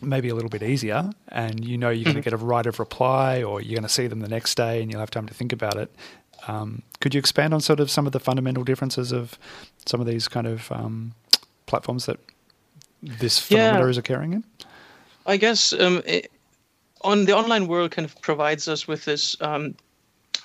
maybe 0.00 0.28
a 0.28 0.34
little 0.34 0.48
bit 0.48 0.62
easier. 0.62 1.10
And 1.28 1.64
you 1.64 1.76
know 1.76 1.90
you're 1.90 2.04
going 2.04 2.14
to 2.14 2.20
mm-hmm. 2.20 2.30
get 2.30 2.32
a 2.32 2.44
right 2.44 2.66
of 2.66 2.78
reply 2.78 3.42
or 3.42 3.60
you're 3.60 3.74
going 3.74 3.82
to 3.82 3.92
see 3.92 4.06
them 4.06 4.20
the 4.20 4.28
next 4.28 4.54
day 4.54 4.80
and 4.80 4.90
you'll 4.90 5.00
have 5.00 5.10
time 5.10 5.26
to 5.26 5.34
think 5.34 5.52
about 5.52 5.76
it. 5.76 5.90
Um, 6.46 6.82
could 7.00 7.14
you 7.14 7.18
expand 7.18 7.54
on 7.54 7.60
sort 7.60 7.80
of 7.80 7.90
some 7.90 8.06
of 8.06 8.12
the 8.12 8.20
fundamental 8.20 8.64
differences 8.64 9.12
of 9.12 9.38
some 9.86 10.00
of 10.00 10.06
these 10.06 10.28
kind 10.28 10.46
of 10.46 10.70
um, 10.72 11.14
platforms 11.66 12.06
that 12.06 12.18
this 13.02 13.38
phenomena 13.38 13.84
yeah. 13.84 13.90
is 13.90 13.98
occurring 13.98 14.32
in? 14.32 14.44
I 15.26 15.36
guess 15.36 15.72
um, 15.72 16.02
it, 16.06 16.30
on 17.02 17.26
the 17.26 17.36
online 17.36 17.66
world 17.66 17.90
kind 17.90 18.04
of 18.04 18.20
provides 18.22 18.68
us 18.68 18.88
with 18.88 19.04
this 19.04 19.36
um, 19.40 19.74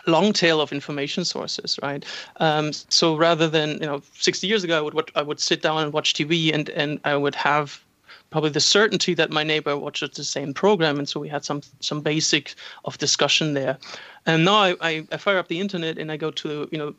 long 0.08 0.34
tail 0.34 0.62
of 0.62 0.72
information 0.72 1.26
sources, 1.26 1.80
right? 1.82 2.06
Um, 2.38 2.74
so 2.74 3.16
rather 3.16 3.48
than 3.48 3.72
you 3.74 3.86
know, 3.86 4.02
60 4.14 4.48
years 4.48 4.64
ago, 4.64 4.78
I 4.78 4.82
would 4.82 5.12
I 5.16 5.22
would 5.22 5.40
sit 5.40 5.62
down 5.62 5.84
and 5.84 5.94
watch 5.94 6.14
TV, 6.14 6.54
and 6.54 6.70
and 6.70 7.00
I 7.04 7.16
would 7.16 7.36
have 7.36 7.84
probably 8.30 8.50
the 8.50 8.60
certainty 8.60 9.14
that 9.16 9.32
my 9.32 9.44
neighbor 9.44 9.78
watches 9.78 10.12
the 10.12 10.24
same 10.24 10.54
program, 10.54 10.98
and 10.98 11.10
so 11.10 11.20
we 11.20 11.30
had 11.30 11.46
some 11.46 11.62
some 11.80 12.02
basic 12.02 12.56
of 12.86 12.98
discussion 12.98 13.54
there. 13.54 13.78
And 14.26 14.46
now 14.46 14.56
I, 14.56 14.76
I, 14.82 15.08
I 15.12 15.18
fire 15.18 15.38
up 15.38 15.48
the 15.48 15.60
internet 15.60 15.98
and 15.98 16.12
I 16.12 16.18
go 16.18 16.32
to 16.32 16.68
you 16.72 16.78
know 16.78 16.94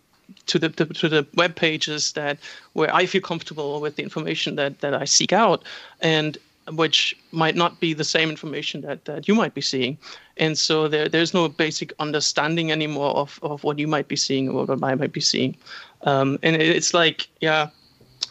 to 0.46 0.58
the, 0.58 0.68
the, 0.68 0.86
to 0.86 1.08
the 1.08 1.26
web 1.34 1.56
pages 1.56 2.12
that 2.12 2.38
where 2.72 2.94
I 2.94 3.06
feel 3.06 3.20
comfortable 3.20 3.80
with 3.80 3.96
the 3.96 4.02
information 4.02 4.56
that 4.56 4.80
that 4.80 4.94
I 4.94 5.04
seek 5.04 5.32
out, 5.32 5.64
and 6.00 6.38
which 6.72 7.16
might 7.32 7.56
not 7.56 7.80
be 7.80 7.92
the 7.94 8.04
same 8.04 8.30
information 8.30 8.80
that, 8.82 9.04
that 9.04 9.26
you 9.26 9.34
might 9.34 9.54
be 9.54 9.60
seeing. 9.60 9.98
And 10.36 10.56
so 10.56 10.88
there, 10.88 11.08
there's 11.08 11.34
no 11.34 11.48
basic 11.48 11.92
understanding 11.98 12.70
anymore 12.70 13.16
of, 13.16 13.38
of 13.42 13.64
what 13.64 13.78
you 13.78 13.88
might 13.88 14.08
be 14.08 14.16
seeing 14.16 14.48
or 14.48 14.66
what 14.66 14.82
I 14.84 14.94
might 14.94 15.12
be 15.12 15.20
seeing. 15.20 15.56
Um, 16.02 16.38
and 16.42 16.56
it's 16.56 16.94
like, 16.94 17.28
yeah, 17.40 17.70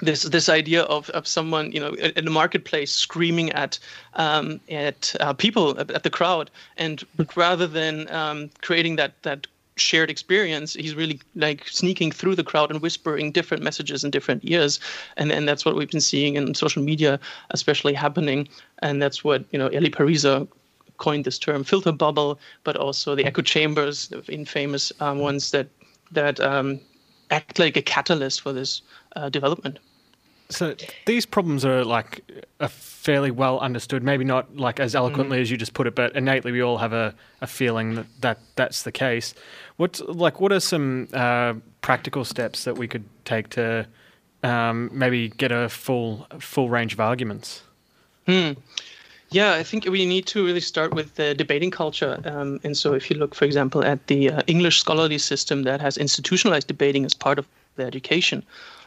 this 0.02 0.24
this 0.24 0.50
idea 0.50 0.84
of, 0.84 1.10
of 1.12 1.28
someone 1.28 1.72
you 1.72 1.80
know 1.80 1.94
in 1.94 2.26
the 2.26 2.32
marketplace 2.32 2.92
screaming 2.92 3.52
at 3.52 3.80
um, 4.16 4.60
at 4.70 5.16
uh, 5.20 5.34
people 5.34 5.80
at 5.80 6.04
the 6.04 6.10
crowd, 6.10 6.50
and 6.78 7.04
rather 7.36 7.68
than 7.68 8.10
um, 8.12 8.50
creating 8.62 8.96
that 8.98 9.22
that 9.24 9.48
shared 9.80 10.10
experience. 10.10 10.74
He's 10.74 10.96
really 10.96 11.20
like 11.36 11.68
sneaking 11.68 12.12
through 12.12 12.36
the 12.36 12.44
crowd 12.44 12.70
and 12.70 12.82
whispering 12.82 13.32
different 13.32 13.64
messages 13.64 14.04
in 14.04 14.12
different 14.12 14.44
ears, 14.46 14.80
and 15.18 15.32
and 15.32 15.48
that's 15.48 15.66
what 15.66 15.76
we've 15.76 15.90
been 15.90 16.02
seeing 16.02 16.36
in 16.36 16.54
social 16.54 16.84
media, 16.84 17.20
especially 17.52 17.94
happening. 17.94 18.48
And 18.80 19.02
that's 19.02 19.24
what 19.24 19.46
you 19.52 19.60
know 19.60 19.70
Eli 19.72 19.90
Pariser 19.90 20.48
coined 20.98 21.26
this 21.26 21.40
term 21.40 21.64
filter 21.64 21.92
bubble, 21.94 22.40
but 22.64 22.76
also 22.76 23.16
the 23.16 23.26
echo 23.26 23.42
chambers, 23.42 24.10
the 24.10 24.22
infamous 24.28 24.92
um, 25.00 25.20
ones 25.20 25.52
that 25.52 25.68
that 26.12 26.40
um, 26.40 26.80
act 27.32 27.60
like 27.60 27.78
a 27.78 27.82
catalyst 27.82 28.42
for 28.42 28.54
this 28.54 28.82
uh, 29.16 29.30
development. 29.30 29.80
So 30.52 30.76
these 31.06 31.28
problems 31.28 31.64
are 31.64 31.86
like 31.86 32.24
a 32.60 32.68
fairly 32.68 33.30
well 33.30 33.60
understood, 33.60 34.04
maybe 34.04 34.24
not 34.24 34.58
like 34.58 34.80
as 34.80 34.96
eloquently 34.96 35.38
mm-hmm. 35.38 35.44
as 35.44 35.52
you 35.52 35.58
just 35.58 35.74
put 35.74 35.86
it, 35.86 35.94
but 35.94 36.16
innately 36.16 36.52
we 36.52 36.62
all 36.62 36.80
have 36.80 36.92
a, 36.92 37.14
a 37.42 37.48
feeling 37.48 37.96
that, 37.96 38.08
that 38.22 38.40
that's 38.56 38.84
the 38.84 38.92
case. 38.92 39.36
What 39.78 40.00
like 40.10 40.42
what 40.42 40.52
are 40.52 40.60
some 40.60 41.08
uh, 41.14 41.54
practical 41.82 42.26
steps 42.26 42.64
that 42.64 42.78
we 42.78 42.88
could 42.88 43.06
take 43.26 43.50
to 43.50 43.88
um, 44.44 44.90
maybe 44.92 45.30
get 45.30 45.52
a 45.52 45.70
full 45.70 46.26
full 46.40 46.70
range 46.70 46.94
of 46.94 47.00
arguments? 47.00 47.62
Hmm. 48.26 48.54
Yeah, 49.32 49.54
I 49.54 49.64
think 49.64 49.86
we 49.86 50.08
need 50.08 50.26
to 50.28 50.44
really 50.44 50.60
start 50.60 50.96
with 50.96 51.14
the 51.14 51.36
debating 51.36 51.70
culture. 51.70 52.20
Um, 52.26 52.60
and 52.64 52.76
so, 52.76 52.94
if 52.94 53.12
you 53.12 53.18
look, 53.18 53.36
for 53.36 53.46
example, 53.46 53.84
at 53.84 54.08
the 54.08 54.32
uh, 54.32 54.42
English 54.48 54.80
scholarly 54.80 55.20
system 55.20 55.64
that 55.64 55.82
has 55.82 55.98
institutionalized 55.98 56.68
debating 56.68 57.06
as 57.06 57.14
part 57.14 57.38
of 57.38 57.48
the 57.76 57.86
education, 57.86 58.44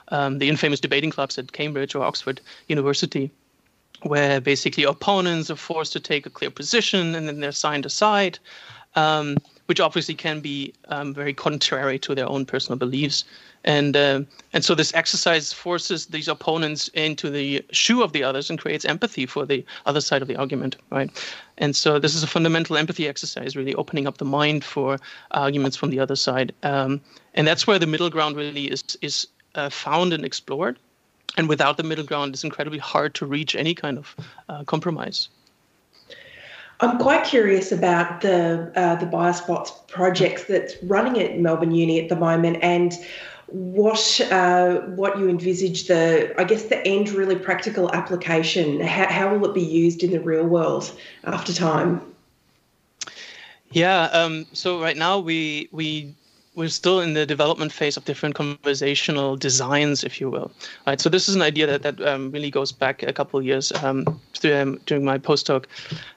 um, 0.08 0.38
the 0.38 0.48
infamous 0.48 0.80
debating 0.80 1.10
clubs 1.10 1.38
at 1.38 1.52
Cambridge 1.52 1.94
or 1.94 2.04
Oxford 2.04 2.40
University, 2.68 3.30
where 4.02 4.40
basically 4.40 4.84
opponents 4.84 5.50
are 5.50 5.56
forced 5.56 5.92
to 5.92 6.00
take 6.00 6.26
a 6.26 6.30
clear 6.30 6.50
position 6.50 7.14
and 7.14 7.28
then 7.28 7.40
they're 7.40 7.52
signed 7.52 7.86
aside, 7.86 8.38
um, 8.94 9.36
which 9.66 9.80
obviously 9.80 10.14
can 10.14 10.40
be 10.40 10.72
um, 10.88 11.14
very 11.14 11.32
contrary 11.32 11.98
to 11.98 12.14
their 12.14 12.28
own 12.28 12.44
personal 12.44 12.78
beliefs. 12.78 13.24
And 13.64 13.96
uh, 13.96 14.22
and 14.52 14.64
so 14.64 14.74
this 14.74 14.92
exercise 14.92 15.52
forces 15.52 16.06
these 16.06 16.26
opponents 16.26 16.88
into 16.94 17.30
the 17.30 17.64
shoe 17.70 18.02
of 18.02 18.12
the 18.12 18.24
others 18.24 18.50
and 18.50 18.58
creates 18.58 18.84
empathy 18.84 19.24
for 19.24 19.46
the 19.46 19.64
other 19.86 20.00
side 20.00 20.20
of 20.20 20.26
the 20.26 20.36
argument, 20.36 20.76
right? 20.90 21.10
And 21.58 21.76
so 21.76 22.00
this 22.00 22.16
is 22.16 22.24
a 22.24 22.26
fundamental 22.26 22.76
empathy 22.76 23.06
exercise, 23.06 23.54
really 23.56 23.74
opening 23.76 24.08
up 24.08 24.18
the 24.18 24.24
mind 24.24 24.64
for 24.64 24.98
arguments 25.30 25.76
from 25.76 25.90
the 25.90 26.00
other 26.00 26.16
side. 26.16 26.52
Um, 26.64 27.00
and 27.34 27.46
that's 27.46 27.64
where 27.64 27.78
the 27.78 27.86
middle 27.86 28.10
ground 28.10 28.34
really 28.34 28.64
is 28.64 28.82
is 29.00 29.28
uh, 29.54 29.68
found 29.70 30.12
and 30.12 30.24
explored. 30.24 30.78
And 31.36 31.48
without 31.48 31.76
the 31.76 31.82
middle 31.82 32.04
ground, 32.04 32.34
it's 32.34 32.44
incredibly 32.44 32.78
hard 32.78 33.14
to 33.14 33.26
reach 33.26 33.54
any 33.54 33.74
kind 33.74 33.98
of 33.98 34.16
uh, 34.48 34.64
compromise. 34.64 35.28
I'm 36.80 36.98
quite 36.98 37.24
curious 37.24 37.70
about 37.70 38.22
the 38.22 38.72
uh, 38.74 38.96
the 38.96 39.06
BiasBots 39.06 39.86
projects 39.88 40.44
that's 40.44 40.74
running 40.82 41.22
at 41.22 41.38
Melbourne 41.38 41.70
Uni 41.70 42.00
at 42.00 42.08
the 42.08 42.16
moment, 42.16 42.58
and 42.60 42.92
what 43.46 44.20
uh, 44.30 44.80
what 44.96 45.18
you 45.18 45.28
envisage 45.28 45.86
the 45.86 46.34
I 46.38 46.44
guess 46.44 46.64
the 46.64 46.86
end 46.86 47.10
really 47.10 47.36
practical 47.36 47.92
application. 47.92 48.80
How, 48.80 49.08
how 49.08 49.36
will 49.36 49.48
it 49.48 49.54
be 49.54 49.62
used 49.62 50.02
in 50.02 50.10
the 50.10 50.20
real 50.20 50.44
world 50.44 50.92
after 51.24 51.52
time? 51.52 52.00
Yeah, 53.70 54.04
um, 54.12 54.46
so 54.52 54.80
right 54.80 54.96
now 54.96 55.18
we 55.18 55.68
we 55.70 56.14
we're 56.54 56.68
still 56.68 57.00
in 57.00 57.14
the 57.14 57.24
development 57.24 57.72
phase 57.72 57.96
of 57.96 58.04
different 58.04 58.34
conversational 58.34 59.36
designs, 59.36 60.04
if 60.04 60.20
you 60.20 60.28
will. 60.28 60.50
Right. 60.86 61.00
So 61.00 61.08
this 61.08 61.28
is 61.28 61.34
an 61.34 61.42
idea 61.42 61.66
that 61.66 61.82
that 61.82 62.00
um, 62.06 62.30
really 62.30 62.50
goes 62.50 62.72
back 62.72 63.02
a 63.02 63.12
couple 63.12 63.38
of 63.38 63.46
years 63.46 63.72
um, 63.82 64.20
through, 64.34 64.56
um, 64.56 64.80
during 64.86 65.04
my 65.04 65.18
postdoc. 65.18 65.64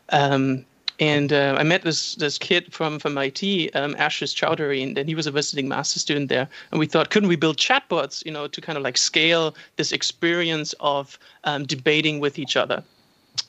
Um, 0.10 0.66
and 1.00 1.34
uh, 1.34 1.56
I 1.58 1.64
met 1.64 1.84
this 1.84 2.16
this 2.16 2.38
kid 2.38 2.74
from 2.74 3.00
from 3.00 3.18
IT, 3.18 3.44
um, 3.76 3.96
Ashish 3.96 4.34
Chowdhury, 4.34 4.82
and, 4.82 4.98
and 4.98 5.10
he 5.10 5.16
was 5.16 5.28
a 5.28 5.32
visiting 5.32 5.68
master 5.68 6.00
student 6.00 6.30
there. 6.30 6.48
And 6.72 6.80
we 6.80 6.86
thought, 6.86 7.10
couldn't 7.10 7.30
we 7.30 7.36
build 7.36 7.58
chatbots, 7.58 8.26
you 8.26 8.32
know, 8.32 8.48
to 8.48 8.62
kind 8.62 8.78
of 8.78 8.84
like 8.84 8.98
scale 8.98 9.56
this 9.76 9.92
experience 9.92 10.74
of 10.80 11.20
um, 11.44 11.66
debating 11.66 12.20
with 12.20 12.40
each 12.40 12.56
other? 12.56 12.84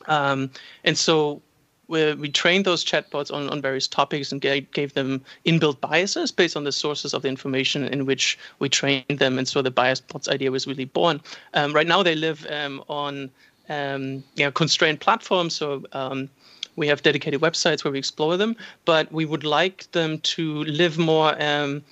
And 0.08 0.50
so 0.94 1.42
we, 1.88 2.14
we 2.14 2.28
trained 2.30 2.64
those 2.64 2.84
chatbots 2.84 3.32
on, 3.32 3.48
on 3.48 3.62
various 3.62 3.86
topics 3.86 4.32
and 4.32 4.40
gave, 4.40 4.70
gave 4.72 4.94
them 4.94 5.22
inbuilt 5.44 5.80
biases 5.80 6.32
based 6.32 6.56
on 6.56 6.64
the 6.64 6.72
sources 6.72 7.14
of 7.14 7.22
the 7.22 7.28
information 7.28 7.84
in 7.84 8.06
which 8.06 8.38
we 8.58 8.68
trained 8.68 9.18
them. 9.18 9.38
And 9.38 9.46
so 9.46 9.62
the 9.62 9.70
bias 9.70 10.00
bots 10.00 10.28
idea 10.28 10.50
was 10.50 10.66
really 10.66 10.84
born. 10.84 11.20
Um, 11.54 11.72
right 11.72 11.86
now, 11.86 12.02
they 12.02 12.14
live 12.14 12.46
um, 12.50 12.82
on 12.88 13.30
um, 13.68 14.24
you 14.34 14.44
know, 14.44 14.50
constrained 14.50 15.00
platforms. 15.00 15.54
So 15.54 15.84
um, 15.92 16.28
we 16.76 16.88
have 16.88 17.02
dedicated 17.02 17.40
websites 17.40 17.84
where 17.84 17.92
we 17.92 17.98
explore 17.98 18.36
them, 18.36 18.56
but 18.84 19.10
we 19.12 19.24
would 19.24 19.44
like 19.44 19.90
them 19.92 20.18
to 20.20 20.64
live 20.64 20.98
more 20.98 21.40
um, 21.42 21.82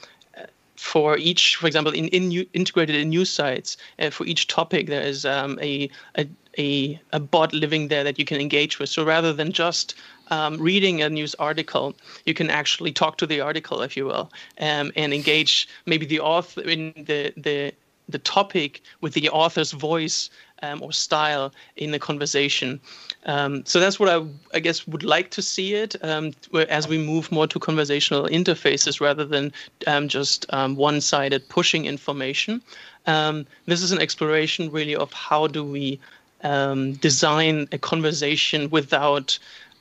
for 0.77 1.17
each, 1.17 1.57
for 1.57 1.67
example, 1.67 1.93
in, 1.93 2.09
in 2.09 2.47
integrated 2.53 2.97
in 2.97 3.09
news 3.09 3.31
sites, 3.31 3.77
uh, 3.99 4.11
for 4.11 4.27
each 4.27 4.49
topic, 4.49 4.89
there 4.89 5.03
is 5.03 5.25
um, 5.25 5.59
a, 5.63 5.89
a, 6.17 6.27
a, 6.59 7.01
a, 7.13 7.21
bot 7.21 7.53
living 7.53 7.89
there 7.89 8.05
that 8.05 8.19
you 8.19 8.25
can 8.25 8.41
engage 8.41 8.79
with. 8.79 8.89
So 8.89 9.05
rather 9.05 9.33
than 9.33 9.53
just 9.53 9.95
um, 10.29 10.59
reading 10.59 11.03
a 11.03 11.09
news 11.09 11.35
article, 11.37 11.95
you 12.27 12.35
can 12.35 12.51
actually 12.51 12.93
talk 12.93 13.19
to 13.19 13.27
the 13.27 13.41
article, 13.41 13.83
if 13.83 13.97
you 13.97 14.07
will, 14.07 14.31
um, 14.61 14.93
and 14.97 15.13
engage 15.13 15.69
maybe 15.87 16.07
the 16.07 16.21
author 16.21 16.63
in 16.63 16.93
the, 16.97 17.33
the, 17.37 17.73
the 18.09 18.19
topic 18.19 18.83
with 19.01 19.15
the 19.15 19.29
author's 19.31 19.73
voice 19.73 20.31
um, 20.63 20.83
or 20.83 20.93
style 20.93 21.53
in 21.77 21.91
the 21.91 21.99
conversation. 21.99 22.81
Um, 23.27 23.65
so 23.65 23.81
that's 23.81 23.99
what 23.99 24.09
I, 24.09 24.25
I, 24.55 24.61
guess, 24.61 24.87
would 24.87 25.03
like 25.03 25.31
to 25.33 25.43
see 25.43 25.75
it 25.75 25.97
um, 26.03 26.33
as 26.69 26.89
we 26.89 26.99
move 26.99 27.31
more 27.31 27.47
to 27.47 27.59
conversational 27.59 28.25
interfaces 28.25 29.01
rather 29.01 29.25
than 29.25 29.53
um, 29.87 30.09
just 30.09 30.47
um, 30.51 30.77
one-sided 30.77 31.49
pushing 31.49 31.87
information. 31.87 32.63
Um, 33.07 33.47
this 33.67 33.83
is 33.83 33.93
an 33.93 34.01
exploration 34.01 34.71
really 34.71 34.97
of 34.97 35.13
how 35.13 35.47
do 35.47 35.63
we 35.63 36.01
Um, 36.45 36.93
design 36.95 37.69
a 37.73 37.79
conversation 37.79 38.71
without 38.71 39.39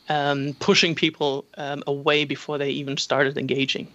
um, 0.09 0.55
pushing 0.59 0.95
people 0.95 1.45
um, 1.57 1.83
away 1.87 2.25
before 2.25 2.57
they 2.57 2.69
even 2.71 2.97
started 2.97 3.37
engaging. 3.37 3.87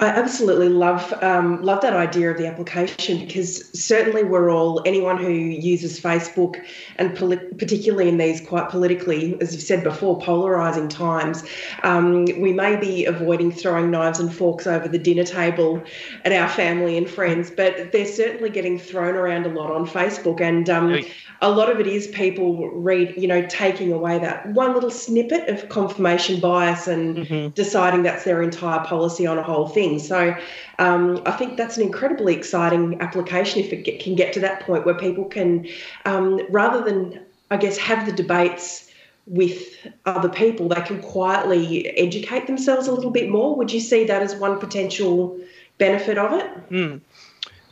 I 0.00 0.06
absolutely 0.06 0.68
love 0.68 1.12
um, 1.22 1.60
love 1.62 1.80
that 1.82 1.92
idea 1.92 2.30
of 2.30 2.38
the 2.38 2.46
application 2.46 3.18
because 3.18 3.68
certainly 3.78 4.22
we're 4.22 4.48
all 4.48 4.80
anyone 4.86 5.18
who 5.18 5.30
uses 5.30 5.98
Facebook 5.98 6.64
and 6.96 7.16
poli- 7.16 7.40
particularly 7.58 8.08
in 8.08 8.16
these 8.16 8.40
quite 8.40 8.68
politically, 8.68 9.36
as 9.40 9.52
you've 9.52 9.62
said 9.62 9.82
before, 9.82 10.20
polarizing 10.20 10.88
times, 10.88 11.42
um, 11.82 12.26
we 12.26 12.52
may 12.52 12.76
be 12.76 13.06
avoiding 13.06 13.50
throwing 13.50 13.90
knives 13.90 14.20
and 14.20 14.32
forks 14.32 14.68
over 14.68 14.86
the 14.86 15.00
dinner 15.00 15.24
table 15.24 15.82
at 16.24 16.32
our 16.32 16.48
family 16.48 16.96
and 16.96 17.10
friends, 17.10 17.50
but 17.50 17.90
they're 17.90 18.06
certainly 18.06 18.50
getting 18.50 18.78
thrown 18.78 19.16
around 19.16 19.46
a 19.46 19.48
lot 19.48 19.72
on 19.72 19.84
Facebook, 19.84 20.40
and 20.40 20.70
um, 20.70 21.02
a 21.40 21.50
lot 21.50 21.70
of 21.70 21.80
it 21.80 21.88
is 21.88 22.06
people 22.08 22.70
read, 22.70 23.14
you 23.16 23.26
know, 23.26 23.44
taking 23.46 23.92
away 23.92 24.20
that 24.20 24.46
one 24.46 24.74
little 24.74 24.90
snippet 24.90 25.48
of 25.48 25.68
confirmation 25.68 26.38
bias 26.38 26.86
and 26.86 27.16
mm-hmm. 27.16 27.48
deciding 27.48 28.04
that's 28.04 28.22
their 28.22 28.42
entire 28.42 28.84
policy 28.84 29.26
on 29.26 29.38
a 29.38 29.42
whole 29.42 29.66
thing 29.66 29.87
things. 29.88 30.06
So 30.06 30.36
um, 30.78 31.22
I 31.26 31.32
think 31.32 31.56
that's 31.56 31.76
an 31.76 31.82
incredibly 31.82 32.34
exciting 32.34 33.00
application 33.00 33.60
if 33.60 33.72
it 33.72 33.84
get, 33.84 34.00
can 34.00 34.14
get 34.14 34.32
to 34.34 34.40
that 34.40 34.60
point 34.60 34.84
where 34.84 34.94
people 34.94 35.24
can, 35.24 35.66
um, 36.04 36.40
rather 36.50 36.82
than, 36.82 37.20
I 37.50 37.56
guess, 37.56 37.76
have 37.78 38.06
the 38.06 38.12
debates 38.12 38.90
with 39.26 39.76
other 40.06 40.28
people, 40.28 40.68
they 40.68 40.80
can 40.80 41.02
quietly 41.02 41.88
educate 41.98 42.46
themselves 42.46 42.88
a 42.88 42.92
little 42.92 43.10
bit 43.10 43.28
more. 43.28 43.54
Would 43.56 43.72
you 43.72 43.80
see 43.80 44.04
that 44.04 44.22
as 44.22 44.34
one 44.34 44.58
potential 44.58 45.38
benefit 45.76 46.16
of 46.16 46.32
it? 46.32 46.70
Mm. 46.70 47.00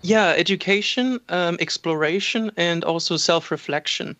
Yeah, 0.03 0.35
education, 0.37 1.19
um, 1.31 1.57
exploration, 1.59 2.53
and 2.57 2.85
also 2.85 3.17
self 3.17 3.51
reflection. 3.51 4.17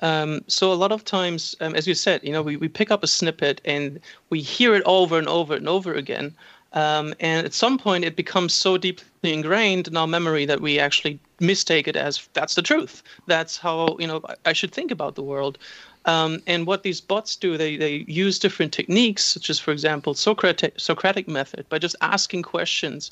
Um, 0.00 0.42
so 0.46 0.72
a 0.72 0.74
lot 0.74 0.92
of 0.92 1.04
times, 1.04 1.56
um, 1.60 1.74
as 1.74 1.86
you 1.86 1.94
said, 1.94 2.22
you 2.22 2.32
know, 2.32 2.42
we, 2.42 2.56
we 2.56 2.68
pick 2.68 2.90
up 2.90 3.02
a 3.02 3.06
snippet 3.06 3.60
and 3.64 4.00
we 4.30 4.40
hear 4.40 4.74
it 4.74 4.82
over 4.86 5.18
and 5.18 5.28
over 5.28 5.54
and 5.54 5.68
over 5.68 5.92
again. 5.92 6.34
Um, 6.74 7.14
and 7.20 7.46
at 7.46 7.54
some 7.54 7.78
point, 7.78 8.04
it 8.04 8.16
becomes 8.16 8.52
so 8.52 8.76
deeply 8.76 9.32
ingrained 9.32 9.88
in 9.88 9.96
our 9.96 10.06
memory 10.06 10.44
that 10.46 10.60
we 10.60 10.78
actually 10.78 11.18
mistake 11.40 11.88
it 11.88 11.96
as 11.96 12.28
that's 12.34 12.54
the 12.54 12.62
truth. 12.62 13.02
That's 13.26 13.56
how 13.56 13.96
you 13.98 14.06
know 14.06 14.22
I 14.44 14.52
should 14.52 14.72
think 14.72 14.90
about 14.90 15.14
the 15.14 15.22
world. 15.22 15.58
Um, 16.04 16.42
and 16.46 16.66
what 16.66 16.82
these 16.82 17.00
bots 17.00 17.36
do, 17.36 17.56
they 17.56 17.76
they 17.76 18.04
use 18.06 18.38
different 18.38 18.72
techniques, 18.72 19.24
such 19.24 19.50
as, 19.50 19.58
for 19.58 19.72
example, 19.72 20.14
Socratic 20.14 20.74
Socratic 20.78 21.26
method, 21.28 21.68
by 21.68 21.78
just 21.78 21.96
asking 22.00 22.42
questions, 22.42 23.10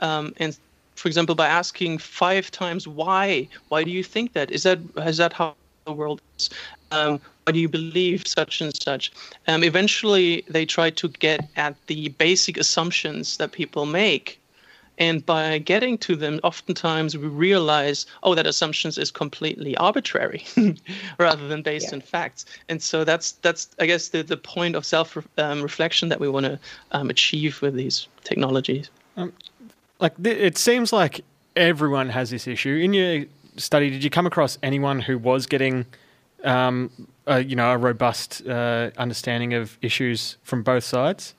um, 0.00 0.34
and 0.36 0.56
for 0.94 1.08
example, 1.08 1.34
by 1.34 1.46
asking 1.46 1.98
five 1.98 2.50
times 2.50 2.86
why. 2.86 3.48
Why 3.68 3.84
do 3.84 3.90
you 3.90 4.04
think 4.04 4.32
that? 4.34 4.50
Is 4.50 4.62
that 4.64 4.78
is 4.96 5.16
that 5.16 5.32
how 5.32 5.54
the 5.86 5.92
world 5.92 6.20
is? 6.38 6.50
Um, 6.90 7.20
do 7.50 7.58
you 7.58 7.68
believe 7.68 8.26
such 8.26 8.60
and 8.60 8.74
such? 8.82 9.12
Um, 9.46 9.62
eventually, 9.64 10.44
they 10.48 10.66
try 10.66 10.90
to 10.90 11.08
get 11.08 11.48
at 11.56 11.74
the 11.86 12.08
basic 12.10 12.56
assumptions 12.56 13.36
that 13.38 13.52
people 13.52 13.86
make 13.86 14.38
And 14.98 15.24
by 15.24 15.58
getting 15.58 15.96
to 15.98 16.16
them, 16.16 16.40
oftentimes 16.42 17.16
we 17.16 17.28
realize, 17.28 18.04
oh, 18.24 18.34
that 18.34 18.46
assumptions 18.46 18.98
is 18.98 19.10
completely 19.10 19.76
arbitrary 19.76 20.44
rather 21.18 21.46
than 21.46 21.62
based 21.62 21.88
yeah. 21.88 21.96
on 21.96 22.00
facts. 22.00 22.44
And 22.68 22.82
so 22.82 23.04
that's 23.04 23.32
that's 23.32 23.68
I 23.78 23.86
guess 23.86 24.08
the, 24.08 24.22
the 24.22 24.36
point 24.36 24.74
of 24.74 24.84
self 24.84 25.16
um, 25.38 25.62
reflection 25.62 26.08
that 26.08 26.20
we 26.20 26.28
want 26.28 26.46
to 26.46 26.58
um, 26.92 27.10
achieve 27.10 27.62
with 27.62 27.74
these 27.74 28.08
technologies. 28.24 28.90
Um, 29.16 29.32
like 30.00 30.14
it 30.24 30.58
seems 30.58 30.92
like 30.92 31.24
everyone 31.54 32.08
has 32.08 32.30
this 32.30 32.46
issue. 32.46 32.76
In 32.76 32.92
your 32.92 33.24
study, 33.56 33.90
did 33.90 34.02
you 34.02 34.10
come 34.10 34.26
across 34.26 34.58
anyone 34.62 35.00
who 35.00 35.16
was 35.16 35.46
getting 35.46 35.86
um, 36.44 36.90
you 37.36 37.56
know, 37.56 37.72
a 37.72 37.76
robust 37.76 38.46
uh, 38.46 38.90
understanding 38.96 39.54
of 39.54 39.78
issues 39.82 40.36
from 40.42 40.62
both 40.62 40.84
sides? 40.84 41.34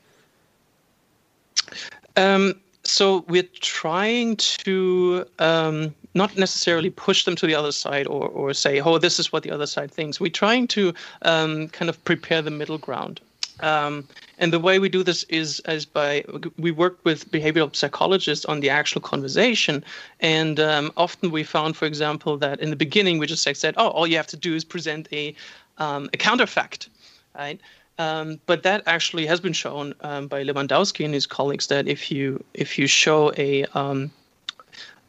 Um, 2.15 2.60
so 2.84 3.23
we're 3.28 3.47
trying 3.60 4.36
to 4.38 5.25
um, 5.39 5.93
not 6.15 6.38
necessarily 6.38 6.89
push 6.89 7.25
them 7.25 7.36
to 7.36 7.45
the 7.45 7.56
other 7.56 7.71
side 7.71 8.08
or, 8.08 8.28
or 8.30 8.54
say, 8.54 8.82
oh, 8.82 8.97
this 8.97 9.19
is 9.19 9.32
what 9.32 9.43
the 9.43 9.52
other 9.52 9.67
side 9.67 9.91
thinks. 9.91 10.19
We're 10.19 10.32
trying 10.32 10.67
to 10.69 10.93
um, 11.21 11.67
kind 11.69 11.89
of 11.89 12.04
prepare 12.06 12.41
the 12.41 12.52
middle 12.52 12.78
ground. 12.78 13.21
Um, 13.62 14.08
and 14.38 14.54
the 14.54 14.60
way 14.60 14.80
we 14.80 14.88
do 14.88 15.04
this 15.04 15.23
is 15.23 15.60
as 15.62 15.86
by 15.86 16.23
we 16.58 16.71
work 16.71 16.97
with 17.04 17.30
behavioral 17.30 17.75
psychologists 17.75 18.45
on 18.45 18.62
the 18.62 18.69
actual 18.69 19.02
conversation, 19.02 19.84
and 20.21 20.62
um, 20.62 20.93
often 20.95 21.30
we 21.30 21.43
found, 21.43 21.75
for 21.75 21.86
example, 21.86 22.38
that 22.38 22.62
in 22.62 22.69
the 22.69 22.78
beginning 22.78 23.17
we 23.17 23.28
just 23.28 23.43
said, 23.43 23.73
"Oh, 23.75 23.89
all 23.89 24.08
you 24.08 24.15
have 24.15 24.28
to 24.28 24.38
do 24.38 24.56
is 24.56 24.63
present 24.63 25.10
a 25.12 25.36
um, 25.79 26.09
a 26.13 26.17
counterfact," 26.17 26.89
right? 27.35 27.59
Um, 27.97 28.39
but 28.45 28.63
that 28.63 28.83
actually 28.85 29.25
has 29.25 29.41
been 29.41 29.53
shown 29.53 29.93
um, 30.01 30.27
by 30.27 30.43
Lewandowsky 30.43 31.03
and 31.03 31.13
his 31.13 31.27
colleagues 31.27 31.67
that 31.67 31.87
if 31.87 32.09
you 32.09 32.43
if 32.53 32.79
you 32.79 32.87
show 32.87 33.33
a 33.37 33.65
um, 33.73 34.11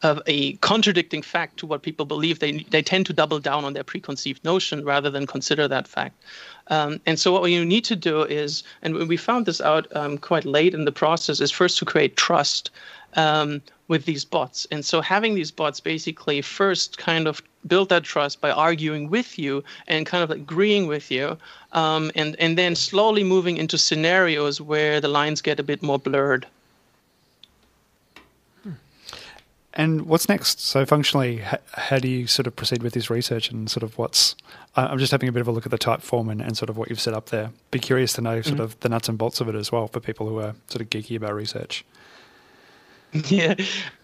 of 0.02 0.20
a 0.26 0.54
contradicting 0.54 1.22
fact 1.22 1.58
to 1.58 1.66
what 1.66 1.82
people 1.82 2.06
believe, 2.06 2.40
they 2.40 2.64
they 2.70 2.82
tend 2.82 3.06
to 3.06 3.12
double 3.12 3.38
down 3.38 3.64
on 3.64 3.74
their 3.74 3.84
preconceived 3.84 4.44
notion 4.44 4.84
rather 4.84 5.10
than 5.10 5.26
consider 5.26 5.68
that 5.68 5.86
fact. 5.86 6.20
Um, 6.70 7.00
and 7.04 7.18
so 7.18 7.32
what 7.32 7.50
you 7.50 7.64
need 7.64 7.84
to 7.84 7.96
do 7.96 8.22
is, 8.22 8.62
and 8.82 8.94
we 9.08 9.16
found 9.16 9.44
this 9.46 9.60
out 9.60 9.94
um, 9.94 10.18
quite 10.18 10.44
late 10.44 10.72
in 10.72 10.84
the 10.84 10.92
process, 10.92 11.40
is 11.40 11.50
first 11.50 11.78
to 11.78 11.84
create 11.84 12.16
trust 12.16 12.70
um, 13.14 13.60
with 13.88 14.04
these 14.04 14.24
bots. 14.24 14.66
And 14.70 14.84
so 14.84 15.00
having 15.00 15.34
these 15.34 15.50
bots 15.50 15.80
basically 15.80 16.40
first 16.42 16.96
kind 16.96 17.26
of 17.26 17.42
build 17.66 17.88
that 17.88 18.04
trust 18.04 18.40
by 18.40 18.50
arguing 18.50 19.10
with 19.10 19.38
you 19.38 19.62
and 19.88 20.06
kind 20.06 20.24
of 20.24 20.30
agreeing 20.30 20.86
with 20.86 21.10
you, 21.10 21.36
um, 21.72 22.10
and 22.14 22.36
and 22.38 22.56
then 22.56 22.74
slowly 22.74 23.24
moving 23.24 23.56
into 23.56 23.76
scenarios 23.76 24.60
where 24.60 25.00
the 25.00 25.08
lines 25.08 25.42
get 25.42 25.60
a 25.60 25.64
bit 25.64 25.82
more 25.82 25.98
blurred. 25.98 26.46
And 29.74 30.06
what's 30.06 30.28
next? 30.28 30.60
So, 30.60 30.84
functionally, 30.84 31.42
how 31.72 31.98
do 32.00 32.08
you 32.08 32.26
sort 32.26 32.48
of 32.48 32.56
proceed 32.56 32.82
with 32.82 32.92
this 32.92 33.08
research 33.08 33.50
and 33.50 33.70
sort 33.70 33.84
of 33.84 33.96
what's? 33.98 34.34
I'm 34.74 34.98
just 34.98 35.12
having 35.12 35.28
a 35.28 35.32
bit 35.32 35.40
of 35.40 35.48
a 35.48 35.52
look 35.52 35.64
at 35.64 35.70
the 35.70 35.78
Typeform 35.78 36.30
and, 36.30 36.40
and 36.40 36.56
sort 36.56 36.70
of 36.70 36.76
what 36.76 36.90
you've 36.90 37.00
set 37.00 37.14
up 37.14 37.26
there. 37.26 37.50
Be 37.70 37.78
curious 37.78 38.12
to 38.14 38.20
know 38.20 38.42
sort 38.42 38.54
mm-hmm. 38.54 38.62
of 38.62 38.80
the 38.80 38.88
nuts 38.88 39.08
and 39.08 39.16
bolts 39.16 39.40
of 39.40 39.48
it 39.48 39.54
as 39.54 39.70
well 39.70 39.86
for 39.86 40.00
people 40.00 40.28
who 40.28 40.38
are 40.40 40.54
sort 40.68 40.82
of 40.82 40.90
geeky 40.90 41.16
about 41.16 41.34
research. 41.34 41.84
Yeah. 43.28 43.54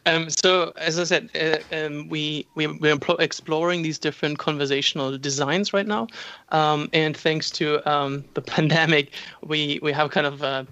Um, 0.05 0.31
so 0.31 0.72
as 0.76 0.98
I 0.98 1.05
said, 1.05 1.31
uh, 1.35 1.76
um, 1.76 2.09
we 2.09 2.46
we 2.55 2.66
we're 2.66 2.98
exploring 3.18 3.83
these 3.83 3.98
different 3.98 4.38
conversational 4.38 5.16
designs 5.18 5.72
right 5.72 5.87
now, 5.87 6.09
um, 6.50 6.88
and 6.92 7.16
thanks 7.16 7.50
to 7.52 7.88
um, 7.90 8.24
the 8.35 8.42
pandemic, 8.57 9.12
we 9.42 9.79
we 9.83 9.92
have 9.92 10.11
kind 10.11 10.26
of 10.26 10.42
uh, 10.42 10.64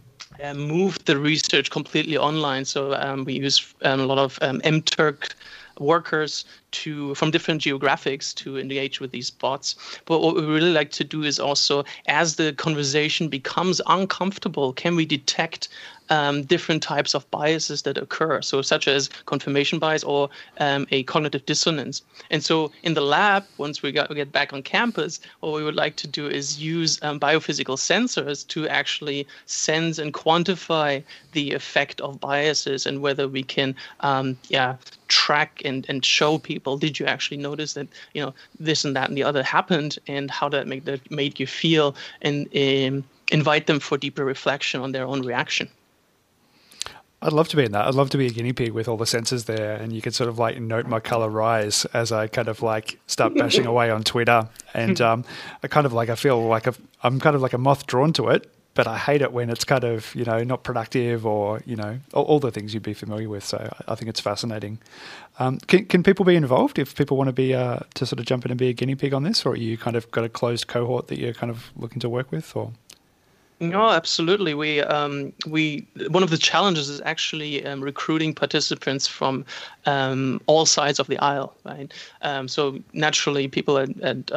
uh, 0.42 0.55
moved 0.55 1.07
the 1.07 1.18
research 1.18 1.70
completely 1.70 2.16
online. 2.16 2.64
So 2.64 2.94
um, 2.94 3.25
we 3.25 3.35
use 3.35 3.75
um, 3.83 4.01
a 4.01 4.07
lot 4.07 4.18
of 4.18 4.38
um, 4.42 4.61
MTurk 4.61 5.35
workers 5.79 6.44
to 6.83 7.15
from 7.15 7.31
different 7.31 7.63
geographics 7.63 8.35
to 8.35 8.59
engage 8.59 9.01
with 9.01 9.11
these 9.11 9.31
bots. 9.31 9.77
But 10.05 10.21
what 10.21 10.35
we 10.35 10.45
really 10.45 10.73
like 10.73 10.91
to 10.93 11.05
do 11.05 11.23
is 11.23 11.39
also, 11.39 11.85
as 12.07 12.37
the 12.37 12.53
conversation 12.53 13.29
becomes 13.29 13.81
uncomfortable, 13.87 14.73
can 14.73 14.97
we 14.97 15.07
detect 15.07 15.69
um, 16.11 16.43
different 16.43 16.83
types 16.83 17.15
of 17.15 17.29
biases 17.31 17.83
that 17.83 17.97
occur, 17.97 18.43
so 18.43 18.63
such 18.63 18.89
as 18.89 19.09
confirmation 19.27 19.79
bias 19.79 20.05
or 20.05 20.29
um, 20.59 20.87
a 20.91 21.03
cognitive 21.05 21.45
dissonance. 21.47 22.03
And 22.31 22.43
so 22.43 22.71
in 22.83 22.95
the 22.95 23.01
lab, 23.01 23.45
once 23.59 23.83
we, 23.83 23.93
got, 23.93 24.09
we 24.09 24.17
get 24.17 24.33
back 24.33 24.53
on 24.53 24.63
campus, 24.63 25.21
what 25.41 25.55
we 25.55 25.65
would 25.65 25.75
like 25.75 25.97
to 25.97 26.07
do 26.07 26.27
is 26.27 26.63
use 26.63 27.03
um, 27.03 27.19
biophysical 27.19 27.79
sensors 27.79 28.47
to 28.49 28.69
actually 28.69 29.27
sense 29.47 29.99
and 29.99 30.13
quantify 30.13 31.03
the 31.33 31.53
effect 31.53 32.01
of 32.01 32.21
biases 32.21 32.87
and 32.87 33.01
whether 33.01 33.27
we 33.27 33.43
can, 33.43 33.75
um, 34.01 34.37
yeah, 34.49 34.77
track 35.09 35.63
and, 35.65 35.87
and 35.89 36.05
show 36.05 36.39
people 36.39 36.63
did 36.77 36.98
you 36.98 37.07
actually 37.07 37.37
notice 37.37 37.74
that 37.74 37.88
you 38.14 38.22
know 38.22 38.35
this 38.59 38.85
and 38.85 38.96
that 38.96 39.09
and 39.09 39.16
the 39.16 39.22
other 39.22 39.42
happened 39.42 39.98
and 40.07 40.31
how 40.31 40.48
that 40.48 40.66
made 40.66 40.85
that 40.85 41.11
made 41.11 41.38
you 41.38 41.46
feel 41.46 41.94
and 42.22 42.46
um, 42.57 43.05
invite 43.31 43.66
them 43.66 43.81
for 43.81 43.96
deeper 43.98 44.24
reflection 44.24 44.81
on 44.81 44.92
their 44.92 45.07
own 45.07 45.22
reaction 45.22 45.68
I'd 47.24 47.33
love 47.33 47.48
to 47.48 47.57
be 47.57 47.64
in 47.64 47.72
that. 47.72 47.87
I'd 47.87 47.94
love 47.94 48.11
to 48.11 48.18
be 48.18 48.27
a 48.27 48.31
guinea 48.31 48.53
pig 48.53 48.72
with 48.72 48.87
all 48.87 48.98
the 48.98 49.07
sensors 49.07 49.46
there, 49.46 49.77
and 49.77 49.94
you 49.94 50.03
could 50.03 50.14
sort 50.14 50.29
of 50.29 50.38
like 50.38 50.61
note 50.61 50.87
my 50.87 51.00
color 51.00 51.31
rise 51.31 51.87
as 51.94 52.12
I 52.12 52.27
kind 52.27 52.48
of 52.48 52.61
like 52.61 53.00
start 53.07 53.35
bashing 53.35 53.64
away 53.72 53.90
on 53.90 54.05
Twitter. 54.05 54.46
And 54.74 55.00
um, 55.00 55.24
I 55.62 55.68
kind 55.68 55.87
of 55.87 55.94
like 55.94 56.11
I 56.11 56.16
feel 56.16 56.46
like 56.46 56.68
i 56.68 56.72
am 57.03 57.20
kind 57.20 57.35
of 57.35 57.40
like 57.40 57.55
a 57.55 57.59
moth 57.59 57.87
drawn 57.87 58.12
to 58.14 58.29
it, 58.29 58.54
but 58.75 58.87
I 58.87 58.99
hate 58.99 59.23
it 59.23 59.33
when 59.33 59.51
it's 59.51 59.65
kind 59.65 59.85
of 59.85 60.15
you 60.15 60.25
know 60.25 60.43
not 60.45 60.65
productive 60.65 61.25
or 61.25 61.63
you 61.65 61.77
know 61.77 61.99
all, 62.13 62.25
all 62.25 62.41
the 62.41 62.51
things 62.51 62.75
you'd 62.75 62.83
be 62.83 62.95
familiar 62.95 63.29
with. 63.29 63.45
So 63.45 63.73
I 63.89 63.95
think 63.95 64.09
it's 64.09 64.21
fascinating. 64.21 64.79
Um, 65.39 65.59
can, 65.59 65.87
can 65.87 66.03
people 66.03 66.25
be 66.25 66.37
involved 66.37 66.79
if 66.79 66.95
people 66.95 67.17
want 67.17 67.29
to 67.29 67.33
be 67.33 67.55
uh, 67.55 67.81
to 67.95 68.07
sort 68.07 68.21
of 68.21 68.27
jump 68.27 68.45
in 68.45 68.51
and 68.51 68.59
be 68.59 68.69
a 68.69 68.73
guinea 68.73 68.95
pig 68.95 69.15
on 69.15 69.23
this, 69.23 69.47
or 69.47 69.57
you 69.57 69.77
kind 69.79 69.97
of 69.97 70.11
got 70.11 70.25
a 70.25 70.29
closed 70.29 70.67
cohort 70.67 71.09
that 71.09 71.19
you're 71.19 71.35
kind 71.35 71.51
of 71.51 71.73
looking 71.77 72.01
to 72.01 72.09
work 72.09 72.31
with, 72.31 72.55
or? 72.55 72.73
No, 73.61 73.89
absolutely. 73.91 74.55
We 74.55 74.81
um, 74.81 75.33
we 75.47 75.87
one 76.09 76.23
of 76.23 76.31
the 76.31 76.39
challenges 76.39 76.89
is 76.89 77.01
actually 77.05 77.65
um, 77.65 77.81
recruiting 77.81 78.35
participants 78.35 79.07
from 79.07 79.45
um, 79.87 80.41
all 80.47 80.67
sides 80.67 80.99
of 80.99 81.07
the 81.07 81.19
aisle, 81.19 81.55
right? 81.65 81.93
Um, 82.23 82.49
so 82.49 82.81
naturally, 82.93 83.47
people 83.47 83.79
at, 83.79 84.01
at 84.01 84.33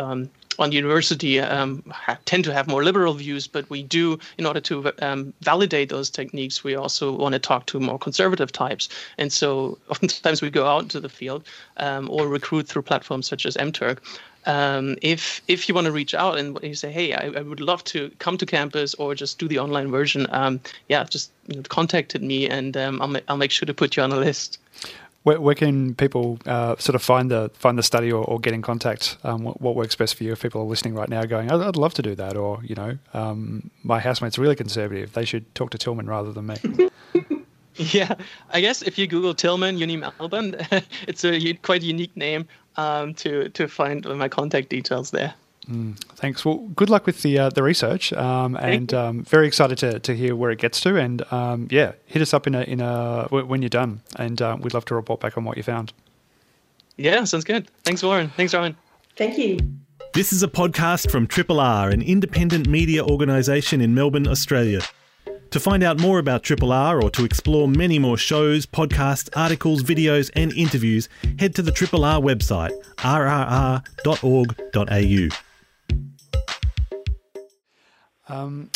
on 0.60 0.72
university 0.72 1.40
um, 1.40 1.84
tend 2.26 2.44
to 2.46 2.54
have 2.54 2.68
more 2.68 2.84
liberal 2.84 3.14
views, 3.14 3.48
but 3.48 3.70
we 3.70 3.84
do, 3.84 4.20
in 4.38 4.46
order 4.46 4.60
to 4.62 4.92
um, 5.02 5.34
validate 5.42 5.90
those 5.90 6.10
techniques, 6.10 6.64
we 6.64 6.76
also 6.76 7.12
want 7.12 7.34
to 7.34 7.40
talk 7.40 7.66
to 7.68 7.80
more 7.80 8.00
conservative 8.00 8.52
types. 8.52 8.90
And 9.18 9.32
so 9.32 9.78
oftentimes 9.90 10.42
we 10.42 10.50
go 10.50 10.66
out 10.66 10.84
into 10.84 11.00
the 11.00 11.10
field 11.10 11.44
um, 11.78 12.10
or 12.10 12.28
recruit 12.28 12.68
through 12.68 12.84
platforms 12.84 13.28
such 13.28 13.46
as 13.46 13.56
MTurk 13.58 14.00
um, 14.48 14.96
if 15.02 15.42
if 15.48 15.68
you 15.68 15.76
want 15.76 15.86
to 15.86 15.92
reach 15.92 16.16
out 16.16 16.38
and 16.38 16.58
you 16.64 16.74
say, 16.74 16.90
hey, 16.90 17.14
I, 17.14 17.28
I, 17.38 17.42
would 17.42 17.60
love 17.60 17.84
to 17.86 18.10
come 18.20 18.38
to 18.38 18.46
campus 18.46 18.94
or 18.96 19.14
just 19.14 19.40
do 19.40 19.48
the 19.48 19.60
online 19.60 19.92
version, 19.92 20.26
um, 20.30 20.62
yeah, 20.88 21.04
just 21.04 21.32
you 21.48 21.58
know, 21.58 21.64
contacted 21.64 22.24
me 22.24 22.50
and 22.50 22.76
um, 22.78 23.02
I'll, 23.02 23.10
ma- 23.10 23.20
I'll 23.28 23.38
make 23.38 23.52
sure 23.52 23.66
to 23.66 23.74
put 23.74 23.98
you 23.98 24.04
on 24.04 24.14
a 24.14 24.16
list. 24.16 24.58
Where, 25.28 25.42
where 25.42 25.56
can 25.56 25.94
people 25.94 26.40
uh, 26.46 26.78
sort 26.78 26.96
of 26.96 27.04
find 27.04 27.30
the 27.30 27.52
find 27.54 27.78
the 27.78 27.84
study 27.84 28.10
or, 28.14 28.24
or 28.24 28.40
get 28.40 28.54
in 28.54 28.62
contact? 28.62 29.18
Um, 29.26 29.44
what, 29.44 29.60
what, 29.60 29.76
works 29.76 29.94
best 29.94 30.16
for 30.16 30.24
you? 30.24 30.32
If 30.32 30.42
people 30.42 30.62
are 30.62 30.64
listening 30.64 30.94
right 30.94 31.10
now, 31.10 31.26
going, 31.26 31.52
I'd, 31.52 31.60
I'd 31.60 31.76
love 31.76 31.94
to 31.96 32.02
do 32.02 32.16
that, 32.16 32.38
or 32.38 32.64
you 32.64 32.76
know, 32.76 32.98
um, 33.14 33.70
my 33.84 34.00
housemate's 34.00 34.38
really 34.38 34.56
conservative. 34.56 35.12
They 35.12 35.26
should 35.26 35.54
talk 35.54 35.72
to 35.72 35.78
Tilman 35.78 36.08
rather 36.08 36.32
than 36.32 36.46
me. 36.46 36.90
Yeah, 37.80 38.16
I 38.50 38.60
guess 38.60 38.82
if 38.82 38.98
you 38.98 39.06
Google 39.06 39.36
Tilman 39.36 39.78
Uni 39.78 39.98
Melbourne, 39.98 40.56
it's 41.08 41.24
a 41.24 41.54
quite 41.62 41.84
unique 41.84 42.18
name 42.18 42.48
um, 42.76 43.14
to 43.16 43.50
to 43.50 43.68
find 43.68 44.04
my 44.06 44.28
contact 44.28 44.70
details 44.70 45.12
there. 45.12 45.36
Mm, 45.70 46.00
thanks. 46.16 46.46
Well, 46.46 46.60
good 46.76 46.90
luck 46.90 47.06
with 47.06 47.22
the 47.24 47.38
uh, 47.38 47.50
the 47.50 47.62
research, 47.62 48.14
um, 48.14 48.56
and 48.56 48.94
um, 48.94 49.24
very 49.24 49.48
excited 49.48 49.78
to, 49.80 50.00
to 50.00 50.16
hear 50.16 50.36
where 50.36 50.50
it 50.50 50.60
gets 50.60 50.80
to. 50.82 50.96
And 50.96 51.22
um, 51.32 51.68
yeah, 51.70 51.92
hit 52.06 52.22
us 52.22 52.34
up 52.34 52.48
in 52.48 52.56
a 52.56 52.62
in 52.62 52.80
a 52.80 53.28
when 53.30 53.62
you're 53.62 53.70
done, 53.70 54.02
and 54.16 54.42
uh, 54.42 54.58
we'd 54.60 54.74
love 54.74 54.86
to 54.86 54.96
report 54.96 55.20
back 55.20 55.38
on 55.38 55.44
what 55.44 55.58
you 55.58 55.64
found. 55.64 55.92
Yeah, 56.96 57.24
sounds 57.26 57.44
good. 57.44 57.70
Thanks, 57.84 58.02
Warren. 58.02 58.30
Thanks, 58.30 58.54
Rowan. 58.54 58.78
Thank 59.18 59.38
you. 59.38 59.60
This 60.14 60.32
is 60.32 60.42
a 60.42 60.48
podcast 60.48 61.12
from 61.12 61.28
Triple 61.28 61.60
R, 61.60 61.90
an 61.90 62.02
independent 62.02 62.68
media 62.68 63.04
organisation 63.04 63.82
in 63.82 63.94
Melbourne, 63.94 64.28
Australia. 64.28 64.82
To 65.52 65.60
find 65.60 65.84
out 65.84 66.00
more 66.00 66.20
about 66.20 66.44
Triple 66.44 66.72
R 66.72 67.02
or 67.02 67.10
to 67.12 67.24
explore 67.24 67.68
many 67.68 68.00
more 68.00 68.18
shows, 68.18 68.66
podcasts, 68.66 69.30
articles, 69.36 69.84
videos, 69.84 70.32
and 70.34 70.52
interviews, 70.54 71.08
head 71.40 71.56
to 71.56 71.62
the 71.62 71.72
Triple 71.72 72.04
R 72.04 72.20
website, 72.20 72.72
rrr.org.au. 72.98 73.88
Um, 78.30 78.70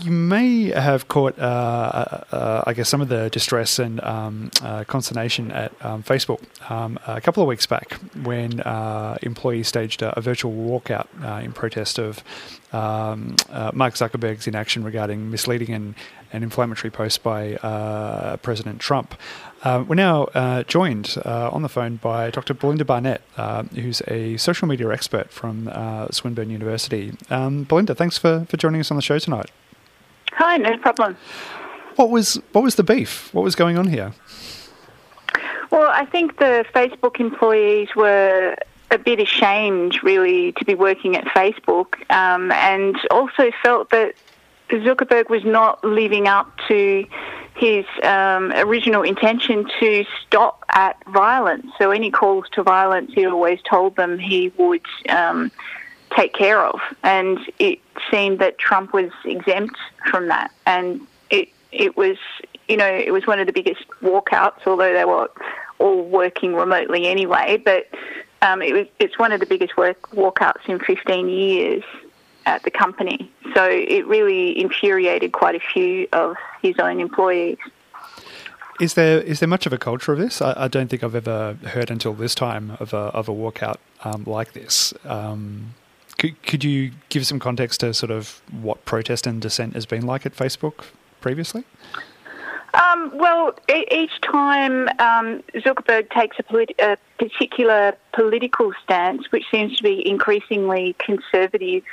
you 0.00 0.10
may 0.10 0.70
have 0.70 1.06
caught, 1.08 1.38
uh, 1.38 1.42
uh, 1.42 2.24
uh, 2.34 2.64
I 2.66 2.72
guess, 2.72 2.88
some 2.88 3.00
of 3.00 3.08
the 3.08 3.30
distress 3.30 3.78
and 3.78 4.02
um, 4.02 4.50
uh, 4.62 4.84
consternation 4.84 5.52
at 5.52 5.72
um, 5.84 6.02
Facebook 6.02 6.42
um, 6.70 6.98
a 7.06 7.20
couple 7.20 7.42
of 7.42 7.48
weeks 7.48 7.66
back 7.66 7.92
when 8.22 8.60
uh, 8.60 9.16
employees 9.22 9.68
staged 9.68 10.02
a, 10.02 10.18
a 10.18 10.20
virtual 10.20 10.52
walkout 10.52 11.06
uh, 11.22 11.44
in 11.44 11.52
protest 11.52 11.98
of 11.98 12.24
um, 12.72 13.36
Mark 13.72 13.94
Zuckerberg's 13.94 14.48
inaction 14.48 14.82
regarding 14.82 15.30
misleading 15.30 15.70
and, 15.72 15.94
and 16.32 16.42
inflammatory 16.42 16.90
posts 16.90 17.18
by 17.18 18.36
President 18.42 18.80
Trump. 18.80 19.14
Uh, 19.64 19.82
we're 19.88 19.94
now 19.94 20.24
uh, 20.34 20.62
joined 20.64 21.16
uh, 21.24 21.48
on 21.50 21.62
the 21.62 21.70
phone 21.70 21.96
by 21.96 22.30
Dr. 22.30 22.52
Belinda 22.52 22.84
Barnet, 22.84 23.22
who's 23.74 24.02
a 24.06 24.36
social 24.36 24.68
media 24.68 24.90
expert 24.90 25.30
from 25.30 25.70
Swinburne 26.10 26.50
University. 26.50 27.14
Um, 27.30 27.64
Belinda, 27.64 27.94
thanks 27.94 28.18
for, 28.18 28.44
for 28.50 28.58
joining 28.58 28.80
us 28.80 28.90
on 28.90 28.96
the 28.96 29.02
show 29.02 29.18
tonight. 29.18 29.50
Hi, 30.32 30.58
no 30.58 30.76
problem. 30.78 31.16
What 31.96 32.10
was 32.10 32.40
what 32.52 32.62
was 32.62 32.74
the 32.74 32.82
beef? 32.82 33.32
What 33.32 33.42
was 33.42 33.54
going 33.54 33.78
on 33.78 33.86
here? 33.86 34.12
Well, 35.70 35.88
I 35.90 36.04
think 36.04 36.38
the 36.38 36.64
Facebook 36.74 37.18
employees 37.18 37.88
were 37.96 38.56
a 38.90 38.98
bit 38.98 39.20
ashamed, 39.20 40.02
really, 40.02 40.52
to 40.52 40.64
be 40.64 40.74
working 40.74 41.16
at 41.16 41.24
Facebook, 41.26 41.98
um, 42.10 42.52
and 42.52 42.96
also 43.10 43.50
felt 43.62 43.90
that 43.90 44.14
Zuckerberg 44.70 45.30
was 45.30 45.44
not 45.44 45.82
living 45.84 46.26
up 46.26 46.52
to 46.68 47.06
his 47.54 47.84
um, 48.02 48.52
original 48.52 49.02
intention 49.02 49.68
to 49.80 50.04
stop 50.26 50.64
at 50.70 50.96
violence. 51.06 51.66
So 51.78 51.90
any 51.92 52.10
calls 52.10 52.46
to 52.52 52.62
violence, 52.62 53.12
he 53.14 53.26
always 53.26 53.60
told 53.62 53.96
them 53.96 54.18
he 54.18 54.52
would 54.58 54.84
um, 55.08 55.50
take 56.16 56.34
care 56.34 56.64
of. 56.64 56.80
And 57.02 57.38
it 57.58 57.78
seemed 58.10 58.40
that 58.40 58.58
Trump 58.58 58.92
was 58.92 59.10
exempt 59.24 59.76
from 60.10 60.28
that. 60.28 60.50
And 60.66 61.00
it, 61.30 61.48
it 61.70 61.96
was, 61.96 62.16
you 62.68 62.76
know, 62.76 62.86
it 62.88 63.12
was 63.12 63.26
one 63.26 63.38
of 63.38 63.46
the 63.46 63.52
biggest 63.52 63.84
walkouts, 64.02 64.66
although 64.66 64.92
they 64.92 65.04
were 65.04 65.30
all 65.78 66.04
working 66.04 66.54
remotely 66.54 67.06
anyway. 67.06 67.62
But 67.64 67.88
um, 68.42 68.62
it 68.62 68.72
was, 68.74 68.86
it's 68.98 69.16
one 69.16 69.30
of 69.30 69.38
the 69.38 69.46
biggest 69.46 69.76
work, 69.76 70.10
walkouts 70.10 70.68
in 70.68 70.80
15 70.80 71.28
years 71.28 71.84
at 72.46 72.62
the 72.62 72.70
company. 72.70 73.30
So 73.54 73.64
it 73.64 74.06
really 74.06 74.58
infuriated 74.58 75.32
quite 75.32 75.54
a 75.54 75.60
few 75.60 76.08
of 76.12 76.36
his 76.62 76.74
own 76.78 77.00
employees. 77.00 77.58
Is 78.80 78.94
there 78.94 79.20
is 79.20 79.38
there 79.38 79.48
much 79.48 79.66
of 79.66 79.72
a 79.72 79.78
culture 79.78 80.12
of 80.12 80.18
this? 80.18 80.42
I, 80.42 80.64
I 80.64 80.68
don't 80.68 80.88
think 80.88 81.04
I've 81.04 81.14
ever 81.14 81.54
heard 81.64 81.90
until 81.90 82.12
this 82.12 82.34
time 82.34 82.76
of 82.80 82.92
a 82.92 83.12
of 83.14 83.28
a 83.28 83.32
walkout 83.32 83.76
um, 84.02 84.24
like 84.26 84.52
this. 84.52 84.92
Um, 85.04 85.74
could, 86.18 86.40
could 86.42 86.64
you 86.64 86.92
give 87.08 87.26
some 87.26 87.38
context 87.38 87.80
to 87.80 87.92
sort 87.92 88.10
of 88.10 88.40
what 88.50 88.84
protest 88.84 89.26
and 89.26 89.40
dissent 89.40 89.74
has 89.74 89.86
been 89.86 90.06
like 90.06 90.26
at 90.26 90.34
Facebook 90.34 90.84
previously? 91.20 91.64
Um, 92.74 93.12
well, 93.14 93.54
e- 93.70 93.86
each 93.90 94.20
time 94.20 94.88
um, 94.98 95.42
Zuckerberg 95.54 96.10
takes 96.10 96.38
a, 96.38 96.42
polit- 96.42 96.74
a, 96.80 96.96
particular 97.18 97.96
political 98.12 98.72
stance, 98.82 99.30
which 99.30 99.44
seems 99.50 99.76
to 99.76 99.82
be 99.82 100.06
increasingly 100.06 100.96
conservative, 100.98 101.84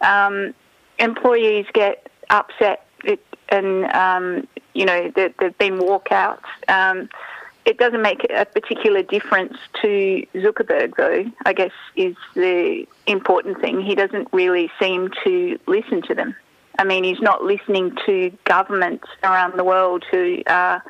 um, 0.00 0.54
employees 0.98 1.66
get 1.72 2.08
upset 2.30 2.86
and, 3.48 3.84
um, 3.92 4.48
you 4.72 4.86
know, 4.86 5.10
there, 5.14 5.32
have 5.38 5.58
been 5.58 5.78
walkouts. 5.78 6.44
Um, 6.68 7.08
it 7.64 7.78
doesn't 7.78 8.02
make 8.02 8.26
a 8.30 8.44
particular 8.44 9.02
difference 9.02 9.56
to 9.80 10.26
Zuckerberg, 10.34 10.96
though, 10.96 11.24
I 11.46 11.52
guess 11.52 11.72
is 11.96 12.16
the 12.34 12.86
important 13.06 13.60
thing. 13.60 13.80
He 13.80 13.94
doesn't 13.94 14.28
really 14.32 14.70
seem 14.78 15.10
to 15.24 15.58
listen 15.66 16.02
to 16.02 16.14
them. 16.14 16.34
I 16.78 16.84
mean, 16.84 17.04
he's 17.04 17.20
not 17.20 17.42
listening 17.42 17.96
to 18.04 18.36
governments 18.44 19.06
around 19.22 19.56
the 19.56 19.64
world 19.64 20.04
who 20.10 20.42
are, 20.46 20.82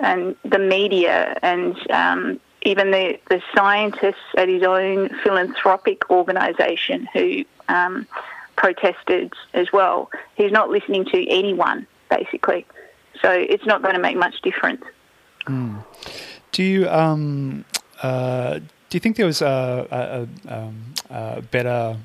and 0.00 0.36
the 0.44 0.58
media 0.58 1.38
and 1.42 1.90
um, 1.90 2.40
even 2.62 2.90
the, 2.90 3.18
the 3.30 3.40
scientists 3.56 4.16
at 4.36 4.48
his 4.48 4.64
own 4.64 5.08
philanthropic 5.22 6.10
organisation 6.10 7.08
who 7.14 7.44
um, 7.68 8.06
protested 8.58 9.32
as 9.54 9.68
well. 9.72 10.10
He's 10.34 10.52
not 10.52 10.68
listening 10.68 11.04
to 11.06 11.18
anyone, 11.28 11.86
basically. 12.10 12.66
So 13.22 13.30
it's 13.30 13.64
not 13.64 13.82
going 13.82 13.94
to 13.94 14.00
make 14.00 14.16
much 14.16 14.42
difference. 14.42 14.84
Mm. 15.46 15.84
Do 16.52 16.62
you 16.62 16.88
um, 16.88 17.64
uh, 18.02 18.58
do 18.58 18.96
you 18.96 19.00
think 19.00 19.16
there 19.16 19.26
was 19.26 19.42
a, 19.42 19.86
a, 19.90 20.50
a, 20.50 20.58
um, 20.58 20.94
a 21.10 21.42
better 21.42 21.96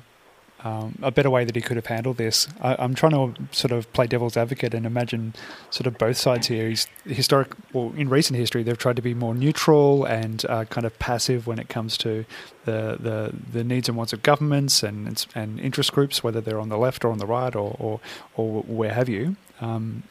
um, 0.64 0.98
a 1.02 1.10
better 1.10 1.30
way 1.30 1.44
that 1.44 1.54
he 1.54 1.62
could 1.62 1.76
have 1.76 1.86
handled 1.86 2.16
this? 2.16 2.48
I, 2.60 2.82
am 2.82 2.94
trying 2.94 3.12
to 3.12 3.34
sort 3.52 3.70
of 3.70 3.92
play 3.92 4.06
devil's 4.06 4.36
advocate 4.36 4.74
and 4.74 4.86
imagine 4.86 5.34
sort 5.70 5.86
of 5.86 5.98
both 5.98 6.16
sides 6.16 6.46
here. 6.48 6.68
He's 6.68 6.88
historic, 7.04 7.52
well, 7.72 7.92
in 7.96 8.08
recent 8.08 8.38
history, 8.38 8.62
they've 8.62 8.78
tried 8.78 8.96
to 8.96 9.02
be 9.02 9.14
more 9.14 9.34
neutral 9.34 10.04
and 10.04 10.44
uh, 10.48 10.64
kind 10.64 10.86
of 10.86 10.98
passive 10.98 11.46
when 11.46 11.58
it 11.58 11.68
comes 11.68 11.96
to 11.98 12.24
the, 12.64 12.96
the, 12.98 13.34
the 13.52 13.62
needs 13.62 13.88
and 13.88 13.96
wants 13.96 14.12
of 14.12 14.22
governments 14.22 14.82
and 14.82 15.26
and 15.34 15.60
interest 15.60 15.92
groups, 15.92 16.24
whether 16.24 16.40
they're 16.40 16.60
on 16.60 16.70
the 16.70 16.78
left 16.78 17.04
or 17.04 17.12
on 17.12 17.18
the 17.18 17.26
right 17.26 17.54
or 17.54 17.76
or, 17.78 18.00
or 18.36 18.62
where 18.62 18.94
have 18.94 19.08
you. 19.08 19.36
Um, 19.60 20.02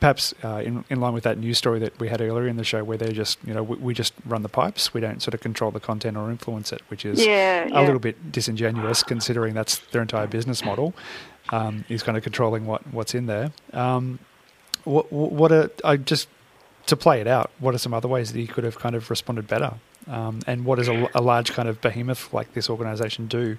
perhaps 0.00 0.34
uh, 0.42 0.62
in, 0.64 0.84
in 0.90 1.00
line 1.00 1.12
with 1.12 1.24
that 1.24 1.38
news 1.38 1.58
story 1.58 1.78
that 1.80 1.98
we 2.00 2.08
had 2.08 2.20
earlier 2.20 2.46
in 2.46 2.56
the 2.56 2.64
show, 2.64 2.84
where 2.84 2.96
they're 2.96 3.12
just, 3.12 3.38
you 3.44 3.54
know, 3.54 3.62
we, 3.62 3.76
we, 3.76 3.94
just 3.94 4.14
run 4.24 4.42
the 4.42 4.48
pipes. 4.48 4.94
We 4.94 5.00
don't 5.00 5.22
sort 5.22 5.34
of 5.34 5.40
control 5.40 5.70
the 5.70 5.80
content 5.80 6.16
or 6.16 6.30
influence 6.30 6.72
it, 6.72 6.82
which 6.88 7.04
is 7.04 7.24
yeah, 7.24 7.66
yeah. 7.66 7.80
a 7.80 7.82
little 7.82 7.98
bit 7.98 8.32
disingenuous 8.32 9.02
considering 9.02 9.54
that's 9.54 9.78
their 9.92 10.02
entire 10.02 10.26
business 10.26 10.64
model. 10.64 10.94
Um, 11.50 11.84
is 11.90 12.02
kind 12.02 12.16
of 12.16 12.24
controlling 12.24 12.64
what, 12.64 12.86
what's 12.92 13.14
in 13.14 13.26
there. 13.26 13.52
Um, 13.74 14.18
what, 14.84 15.12
what 15.12 15.52
are, 15.52 15.70
I 15.84 15.98
just 15.98 16.28
to 16.86 16.96
play 16.96 17.20
it 17.20 17.26
out? 17.26 17.50
What 17.58 17.74
are 17.74 17.78
some 17.78 17.94
other 17.94 18.08
ways 18.08 18.32
that 18.32 18.40
you 18.40 18.48
could 18.48 18.64
have 18.64 18.78
kind 18.78 18.94
of 18.94 19.10
responded 19.10 19.46
better? 19.46 19.74
Um, 20.06 20.40
and 20.46 20.64
what 20.64 20.76
does 20.76 20.88
a, 20.88 21.08
a, 21.14 21.22
large 21.22 21.52
kind 21.52 21.68
of 21.68 21.80
behemoth 21.80 22.32
like 22.32 22.52
this 22.52 22.68
organisation 22.68 23.26
do? 23.26 23.56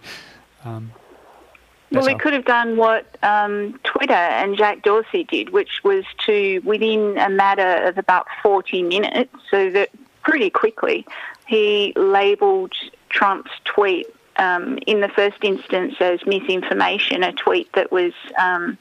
Well, 1.92 2.06
we 2.06 2.16
could 2.16 2.34
have 2.34 2.46
done 2.46 2.78
what 2.78 3.06
um, 3.24 3.80
Twitter 3.84 4.14
and 4.14 4.58
Jack 4.58 4.82
Dorsey 4.82 5.24
did, 5.24 5.52
which 5.52 5.84
was 5.84 6.04
to, 6.26 6.60
within 6.66 7.18
a 7.18 7.30
matter 7.30 7.88
of 7.88 7.98
about 7.98 8.28
40 8.42 8.84
minutes, 8.84 9.34
so 9.50 9.70
that 9.70 9.90
pretty 10.24 10.50
quickly, 10.50 11.06
he 11.48 11.94
labelled 11.96 12.74
Trump's 13.10 13.52
tweet 13.64 14.08
um, 14.38 14.78
in 14.88 15.02
the 15.02 15.10
first 15.10 15.38
instance 15.44 15.96
as 16.00 16.26
misinformation, 16.26 17.24
a 17.24 17.32
tweet 17.34 17.72
that 17.74 17.92
was 17.92 18.14
um, 18.38 18.78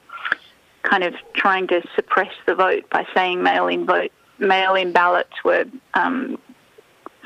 kind 0.83 1.05
of 1.05 1.15
trying 1.35 1.67
to 1.69 1.83
suppress 1.95 2.33
the 2.47 2.55
vote 2.55 2.89
by 2.91 3.07
saying 3.15 3.43
mail-in 3.43 3.87
vote, 3.87 4.13
mail-in 4.39 4.93
ballots 4.93 5.45
were 5.45 5.67
um, 5.95 6.39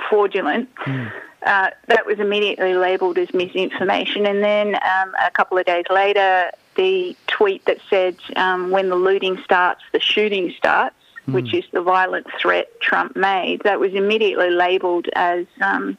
fraudulent. 0.09 0.75
Mm. 0.77 1.13
Uh, 1.43 1.71
that 1.87 2.05
was 2.05 2.19
immediately 2.19 2.75
labelled 2.75 3.17
as 3.17 3.33
misinformation. 3.33 4.27
And 4.27 4.43
then 4.43 4.75
um, 4.75 5.15
a 5.25 5.31
couple 5.31 5.57
of 5.57 5.65
days 5.67 5.85
later, 5.89 6.51
the 6.75 7.17
tweet 7.27 7.65
that 7.67 7.79
said, 7.89 8.17
um, 8.37 8.71
when 8.71 8.89
the 8.89 8.97
looting 8.97 9.39
starts, 9.45 9.83
the 9.93 10.01
shooting 10.01 10.53
starts, 10.57 10.97
mm. 11.27 11.35
which 11.35 11.55
is 11.55 11.65
the 11.73 11.81
violent 11.81 12.27
threat 12.41 12.69
Trump 12.81 13.15
made, 13.17 13.63
that 13.63 13.79
was 13.79 13.95
immediately 13.95 14.51
labelled 14.51 15.07
as 15.15 15.47
um, 15.61 15.97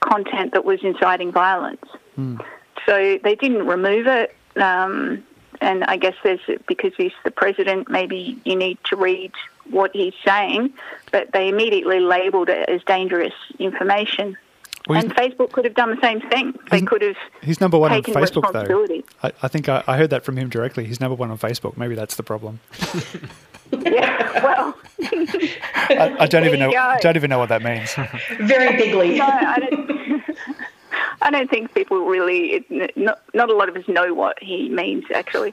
content 0.00 0.52
that 0.52 0.64
was 0.64 0.82
inciting 0.82 1.32
violence. 1.32 1.84
Mm. 2.16 2.44
So 2.86 3.18
they 3.22 3.34
didn't 3.34 3.66
remove 3.66 4.06
it. 4.06 4.34
Um, 4.56 5.24
and 5.60 5.84
I 5.84 5.96
guess 5.96 6.14
there's 6.22 6.40
because 6.66 6.92
he's 6.96 7.12
the 7.24 7.30
president, 7.30 7.90
maybe 7.90 8.40
you 8.44 8.54
need 8.54 8.78
to 8.84 8.96
read 8.96 9.32
what 9.70 9.90
he's 9.94 10.14
saying, 10.24 10.72
but 11.12 11.32
they 11.32 11.48
immediately 11.48 12.00
labelled 12.00 12.48
it 12.48 12.68
as 12.68 12.82
dangerous 12.84 13.34
information. 13.58 14.36
Well, 14.88 14.98
and 14.98 15.14
Facebook 15.14 15.52
could 15.52 15.66
have 15.66 15.74
done 15.74 15.90
the 15.90 16.00
same 16.00 16.20
thing. 16.30 16.54
They 16.70 16.80
could 16.80 17.02
have. 17.02 17.16
He's 17.42 17.60
number 17.60 17.78
one 17.78 17.92
on 17.92 18.02
Facebook, 18.02 18.52
though. 18.52 19.02
I, 19.22 19.32
I 19.42 19.48
think 19.48 19.68
I, 19.68 19.84
I, 19.86 19.98
heard 19.98 20.08
that 20.10 20.24
from 20.24 20.38
him 20.38 20.48
directly. 20.48 20.86
He's 20.86 20.98
number 20.98 21.14
one 21.14 21.30
on 21.30 21.36
Facebook. 21.36 21.76
Maybe 21.76 21.94
that's 21.94 22.14
the 22.14 22.22
problem. 22.22 22.60
yeah. 23.70 24.42
Well. 24.42 24.78
I, 25.74 26.16
I, 26.20 26.26
don't 26.26 26.46
even 26.46 26.58
know. 26.60 26.72
Don't 27.00 27.16
even 27.16 27.28
know 27.28 27.38
what 27.38 27.50
that 27.50 27.62
means. 27.62 27.94
Very 28.40 28.76
bigly. 28.76 29.18
No, 29.18 29.26
I 29.26 29.58
don't. 29.58 29.87
I 31.20 31.30
don't 31.30 31.50
think 31.50 31.74
people 31.74 32.06
really, 32.06 32.64
not, 32.96 33.20
not 33.34 33.50
a 33.50 33.56
lot 33.56 33.68
of 33.68 33.76
us 33.76 33.88
know 33.88 34.14
what 34.14 34.40
he 34.42 34.68
means 34.68 35.04
actually, 35.14 35.52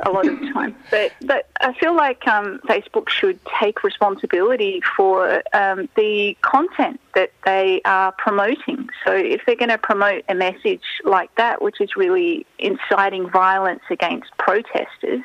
a 0.00 0.10
lot 0.10 0.26
of 0.26 0.40
the 0.40 0.50
time. 0.52 0.74
But 0.90 1.12
but 1.22 1.48
I 1.60 1.72
feel 1.74 1.94
like 1.94 2.26
um, 2.28 2.60
Facebook 2.66 3.08
should 3.08 3.38
take 3.60 3.82
responsibility 3.82 4.80
for 4.96 5.42
um, 5.52 5.88
the 5.96 6.36
content 6.42 7.00
that 7.14 7.32
they 7.44 7.80
are 7.84 8.12
promoting. 8.12 8.88
So 9.04 9.12
if 9.14 9.42
they're 9.46 9.56
going 9.56 9.70
to 9.70 9.78
promote 9.78 10.24
a 10.28 10.34
message 10.34 10.82
like 11.04 11.34
that, 11.36 11.62
which 11.62 11.80
is 11.80 11.96
really 11.96 12.46
inciting 12.58 13.28
violence 13.30 13.82
against 13.90 14.36
protesters, 14.38 15.22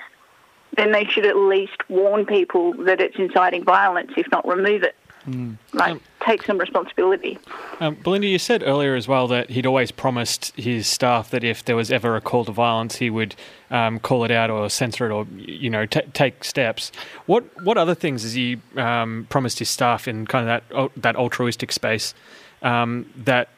then 0.77 0.91
they 0.91 1.05
should 1.05 1.25
at 1.25 1.35
least 1.35 1.77
warn 1.89 2.25
people 2.25 2.73
that 2.85 3.01
it's 3.01 3.17
inciting 3.17 3.63
violence, 3.63 4.11
if 4.15 4.27
not 4.31 4.47
remove 4.47 4.83
it. 4.83 4.95
Mm. 5.29 5.57
Like, 5.73 5.91
um, 5.91 6.01
take 6.25 6.43
some 6.43 6.57
responsibility. 6.57 7.37
Um, 7.79 7.95
Belinda, 7.95 8.27
you 8.27 8.39
said 8.39 8.63
earlier 8.65 8.95
as 8.95 9.07
well 9.07 9.27
that 9.27 9.49
he'd 9.49 9.65
always 9.65 9.91
promised 9.91 10.55
his 10.55 10.87
staff 10.87 11.29
that 11.29 11.43
if 11.43 11.63
there 11.65 11.75
was 11.75 11.91
ever 11.91 12.15
a 12.15 12.21
call 12.21 12.45
to 12.45 12.51
violence, 12.51 12.95
he 12.95 13.09
would 13.09 13.35
um, 13.69 13.99
call 13.99 14.23
it 14.23 14.31
out 14.31 14.49
or 14.49 14.69
censor 14.69 15.05
it 15.05 15.11
or 15.11 15.27
you 15.35 15.69
know 15.69 15.85
t- 15.85 16.01
take 16.13 16.43
steps. 16.43 16.91
What 17.27 17.43
what 17.63 17.77
other 17.77 17.95
things 17.95 18.23
has 18.23 18.33
he 18.33 18.57
um, 18.75 19.27
promised 19.29 19.59
his 19.59 19.69
staff 19.69 20.07
in 20.07 20.25
kind 20.25 20.49
of 20.49 20.63
that 20.69 21.01
that 21.01 21.15
altruistic 21.15 21.71
space 21.71 22.13
um, 22.61 23.05
that 23.15 23.49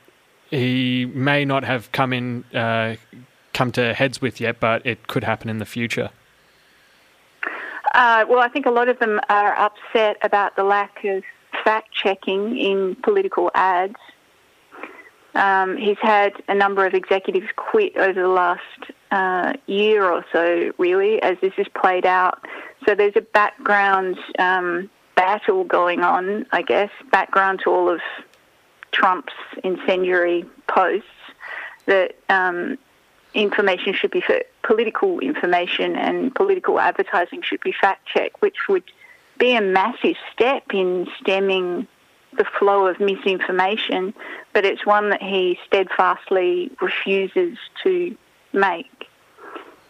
he 0.49 1.05
may 1.05 1.46
not 1.46 1.63
have 1.63 1.91
come 1.93 2.12
in 2.12 2.43
uh, 2.54 2.96
come 3.54 3.71
to 3.73 3.93
heads 3.93 4.21
with 4.21 4.41
yet, 4.41 4.60
but 4.60 4.85
it 4.85 5.08
could 5.08 5.23
happen 5.23 5.50
in 5.50 5.60
the 5.60 5.65
future? 5.65 6.10
Uh, 7.93 8.25
well, 8.27 8.39
I 8.39 8.48
think 8.48 8.65
a 8.65 8.71
lot 8.71 8.87
of 8.87 9.00
them 9.00 9.19
are 9.29 9.54
upset 9.54 10.17
about 10.23 10.56
the 10.56 10.63
lack 10.63 11.04
of 11.04 11.23
fact 11.63 11.91
checking 11.93 12.57
in 12.57 12.95
political 12.95 13.51
ads. 13.53 13.95
Um, 15.33 15.77
he's 15.77 15.97
had 16.01 16.33
a 16.49 16.55
number 16.55 16.85
of 16.85 16.93
executives 16.93 17.47
quit 17.55 17.95
over 17.95 18.21
the 18.21 18.27
last 18.27 18.91
uh, 19.12 19.53
year 19.65 20.03
or 20.12 20.25
so, 20.31 20.73
really, 20.77 21.21
as 21.21 21.37
this 21.41 21.53
has 21.53 21.67
played 21.69 22.05
out. 22.05 22.45
So 22.85 22.95
there's 22.95 23.15
a 23.15 23.21
background 23.21 24.17
um, 24.39 24.89
battle 25.15 25.63
going 25.63 26.01
on, 26.01 26.45
I 26.51 26.62
guess, 26.63 26.89
background 27.12 27.62
to 27.63 27.69
all 27.69 27.89
of 27.89 28.01
Trump's 28.91 29.33
incendiary 29.63 30.45
posts 30.67 31.07
that 31.85 32.15
um, 32.29 32.77
information 33.33 33.93
should 33.93 34.12
be 34.12 34.21
for 34.21 34.41
political 34.63 35.19
information 35.19 35.95
and 35.95 36.33
political 36.35 36.79
advertising 36.79 37.41
should 37.41 37.62
be 37.62 37.71
fact 37.71 38.05
checked, 38.05 38.41
which 38.41 38.67
would 38.67 38.83
be 39.42 39.56
a 39.56 39.62
massive 39.62 40.15
step 40.31 40.63
in 40.71 41.08
stemming 41.19 41.87
the 42.37 42.46
flow 42.60 42.85
of 42.85 43.00
misinformation, 43.00 44.13
but 44.54 44.63
it's 44.65 44.85
one 44.85 45.10
that 45.10 45.21
he 45.21 45.58
steadfastly 45.65 46.71
refuses 46.79 47.58
to 47.83 48.15
make. 48.54 49.08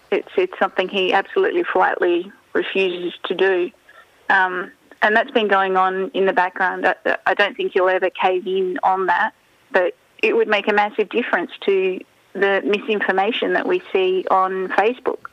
It's 0.10 0.30
it's 0.38 0.58
something 0.58 0.88
he 0.88 1.12
absolutely 1.12 1.64
flatly 1.64 2.32
refuses 2.54 3.14
to 3.26 3.36
do, 3.36 3.72
um, 4.30 4.72
and 5.02 5.16
that's 5.16 5.32
been 5.32 5.50
going 5.50 5.76
on 5.76 6.10
in 6.14 6.26
the 6.26 6.34
background. 6.34 6.88
I, 6.88 6.96
I 7.26 7.34
don't 7.34 7.56
think 7.56 7.74
he'll 7.74 7.90
ever 7.90 8.10
cave 8.10 8.48
in 8.48 8.80
on 8.84 9.08
that, 9.08 9.34
but 9.72 9.96
it 10.24 10.34
would 10.34 10.48
make 10.48 10.70
a 10.70 10.74
massive 10.74 11.10
difference 11.10 11.52
to 11.66 12.00
the 12.34 12.62
misinformation 12.64 13.52
that 13.54 13.68
we 13.68 13.84
see 13.92 14.26
on 14.32 14.70
Facebook. 14.70 15.26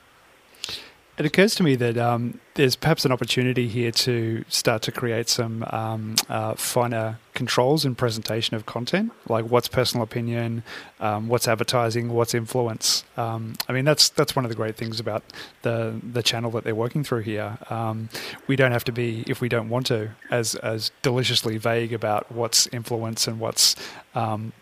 It 1.18 1.26
occurs 1.26 1.56
to 1.56 1.64
me 1.64 1.74
that 1.74 1.98
um, 1.98 2.38
there's 2.54 2.76
perhaps 2.76 3.04
an 3.04 3.10
opportunity 3.10 3.66
here 3.66 3.90
to 3.90 4.44
start 4.48 4.82
to 4.82 4.92
create 4.92 5.28
some 5.28 5.64
um, 5.70 6.14
uh, 6.28 6.54
finer 6.54 7.18
controls 7.34 7.84
in 7.84 7.96
presentation 7.96 8.54
of 8.54 8.66
content, 8.66 9.10
like 9.28 9.44
what's 9.46 9.66
personal 9.66 10.04
opinion, 10.04 10.62
um, 11.00 11.26
what's 11.26 11.48
advertising, 11.48 12.10
what's 12.10 12.34
influence. 12.34 13.02
Um, 13.16 13.54
I 13.68 13.72
mean, 13.72 13.84
that's 13.84 14.10
that's 14.10 14.36
one 14.36 14.44
of 14.44 14.48
the 14.48 14.54
great 14.54 14.76
things 14.76 15.00
about 15.00 15.24
the 15.62 16.00
the 16.12 16.22
channel 16.22 16.52
that 16.52 16.62
they're 16.62 16.72
working 16.76 17.02
through 17.02 17.22
here. 17.22 17.58
Um, 17.68 18.10
we 18.46 18.54
don't 18.54 18.70
have 18.70 18.84
to 18.84 18.92
be, 18.92 19.24
if 19.26 19.40
we 19.40 19.48
don't 19.48 19.68
want 19.68 19.86
to, 19.86 20.12
as 20.30 20.54
as 20.54 20.92
deliciously 21.02 21.58
vague 21.58 21.92
about 21.92 22.30
what's 22.30 22.68
influence 22.68 23.26
and 23.26 23.40
what's 23.40 23.74
um, 24.14 24.52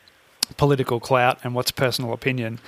political 0.57 1.01
clout 1.01 1.39
and 1.45 1.55
what's 1.55 1.71
personal 1.71 2.15
opinion. 2.15 2.61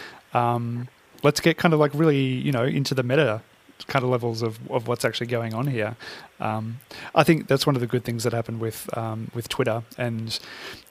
Let's 1.23 1.41
get 1.41 1.57
kind 1.57 1.75
of 1.75 1.81
like 1.81 1.93
really, 1.95 2.23
you 2.23 2.53
know, 2.53 2.63
into 2.63 2.95
the 2.95 3.03
meta 3.03 3.43
kind 3.87 4.05
of 4.05 4.11
levels 4.11 4.43
of, 4.43 4.59
of 4.71 4.89
what's 4.89 5.05
actually 5.05 5.29
going 5.29 5.55
on 5.55 5.67
here. 5.67 5.97
Um, 6.41 6.81
I 7.15 7.23
think 7.25 7.47
that's 7.47 7.67
one 7.67 7.75
of 7.75 7.81
the 7.81 7.87
good 7.87 8.05
things 8.05 8.25
that 8.25 8.33
happened 8.33 8.61
with 8.61 8.89
um, 8.97 9.31
with 9.35 9.49
Twitter, 9.49 9.83
and 9.97 10.39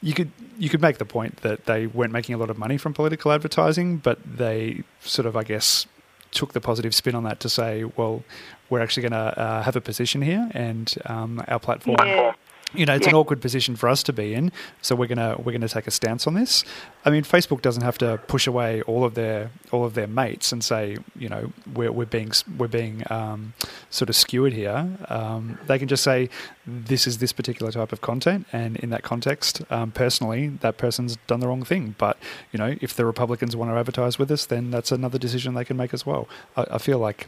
you 0.02 0.14
could 0.14 0.32
you 0.58 0.70
could 0.70 0.82
make 0.82 0.98
the 0.98 1.06
point 1.06 1.38
that 1.38 1.66
they 1.66 1.88
weren't 1.88 2.14
making 2.14 2.36
a 2.36 2.38
lot 2.38 2.50
of 2.50 2.58
money 2.58 2.78
from 2.78 2.94
political 2.94 3.32
advertising, 3.32 3.98
but 3.98 4.20
they 4.26 4.84
sort 5.02 5.26
of, 5.26 5.36
I 5.36 5.44
guess, 5.44 5.86
took 6.32 6.54
the 6.54 6.62
positive 6.62 6.94
spin 6.94 7.16
on 7.16 7.24
that 7.24 7.40
to 7.42 7.50
say, 7.50 7.84
well, 7.84 8.24
we're 8.70 8.82
actually 8.82 9.10
going 9.10 9.14
to 9.14 9.40
uh, 9.40 9.62
have 9.64 9.76
a 9.76 9.82
position 9.82 10.22
here, 10.22 10.50
and 10.54 10.94
um, 11.06 11.44
our 11.48 11.60
platform. 11.60 11.98
Yeah 12.00 12.34
you 12.78 12.86
know, 12.86 12.96
it's 12.96 13.06
yeah. 13.06 13.12
an 13.12 13.16
awkward 13.16 13.42
position 13.42 13.76
for 13.76 13.90
us 13.90 14.04
to 14.04 14.14
be 14.14 14.34
in. 14.34 14.52
So 14.82 14.96
we're 14.96 15.08
gonna 15.08 15.36
we're 15.44 15.52
gonna 15.52 15.68
take 15.68 15.88
a 15.88 15.92
stance 15.92 16.28
on 16.28 16.36
this. 16.36 16.64
I 17.04 17.10
mean, 17.10 17.24
Facebook 17.24 17.62
doesn't 17.62 17.84
have 17.84 17.98
to 18.00 18.20
push 18.28 18.48
away 18.48 18.82
all 18.84 19.04
of 19.04 19.16
their 19.16 19.50
all 19.72 19.84
of 19.84 19.96
their 19.96 20.08
mates 20.08 20.52
and 20.52 20.64
say, 20.64 20.98
you 21.18 21.28
know, 21.28 21.52
we're 21.74 21.92
we're 21.92 22.06
being 22.06 22.32
we're 22.58 22.68
being 22.68 23.04
um, 23.10 23.54
sort 23.90 24.10
of 24.10 24.16
skewered 24.16 24.54
here. 24.54 24.88
Um, 25.10 25.58
they 25.68 25.80
can 25.80 25.88
just 25.88 26.04
say 26.04 26.30
this 26.66 27.08
is 27.08 27.18
this 27.18 27.34
particular 27.34 27.72
type 27.72 27.92
of 27.92 28.02
content, 28.02 28.46
and 28.54 28.78
in 28.78 28.90
that 28.92 29.04
context, 29.04 29.62
um, 29.70 29.92
personally, 29.92 30.50
that 30.50 30.78
person's 30.78 31.18
done 31.28 31.40
the 31.40 31.48
wrong 31.48 31.64
thing. 31.64 31.96
But 31.98 32.18
you 32.52 32.60
know, 32.60 32.76
if 32.82 32.94
the 32.94 33.06
Republicans 33.06 33.56
want 33.56 33.72
to 33.72 33.76
advertise 33.76 34.20
with 34.20 34.32
us, 34.32 34.46
then 34.46 34.72
that's 34.72 34.92
another 34.92 35.18
decision 35.18 35.56
they 35.56 35.66
can 35.66 35.78
make 35.78 35.94
as 35.94 36.06
well. 36.06 36.28
I, 36.56 36.66
I 36.72 36.78
feel 36.78 37.00
like 37.00 37.28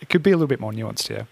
it 0.00 0.08
could 0.08 0.22
be 0.22 0.30
a 0.30 0.36
little 0.36 0.48
bit 0.48 0.60
more 0.60 0.72
nuanced 0.72 1.08
here. 1.08 1.28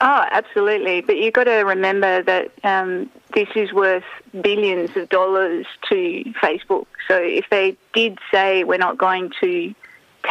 Oh, 0.00 0.24
absolutely. 0.30 1.02
But 1.02 1.18
you've 1.18 1.34
got 1.34 1.44
to 1.44 1.62
remember 1.62 2.22
that 2.22 2.52
um, 2.64 3.10
this 3.34 3.48
is 3.54 3.72
worth 3.72 4.04
billions 4.40 4.96
of 4.96 5.08
dollars 5.08 5.66
to 5.90 6.24
Facebook. 6.42 6.86
So 7.06 7.16
if 7.16 7.46
they 7.50 7.76
did 7.92 8.18
say 8.32 8.64
we're 8.64 8.78
not 8.78 8.98
going 8.98 9.32
to 9.40 9.74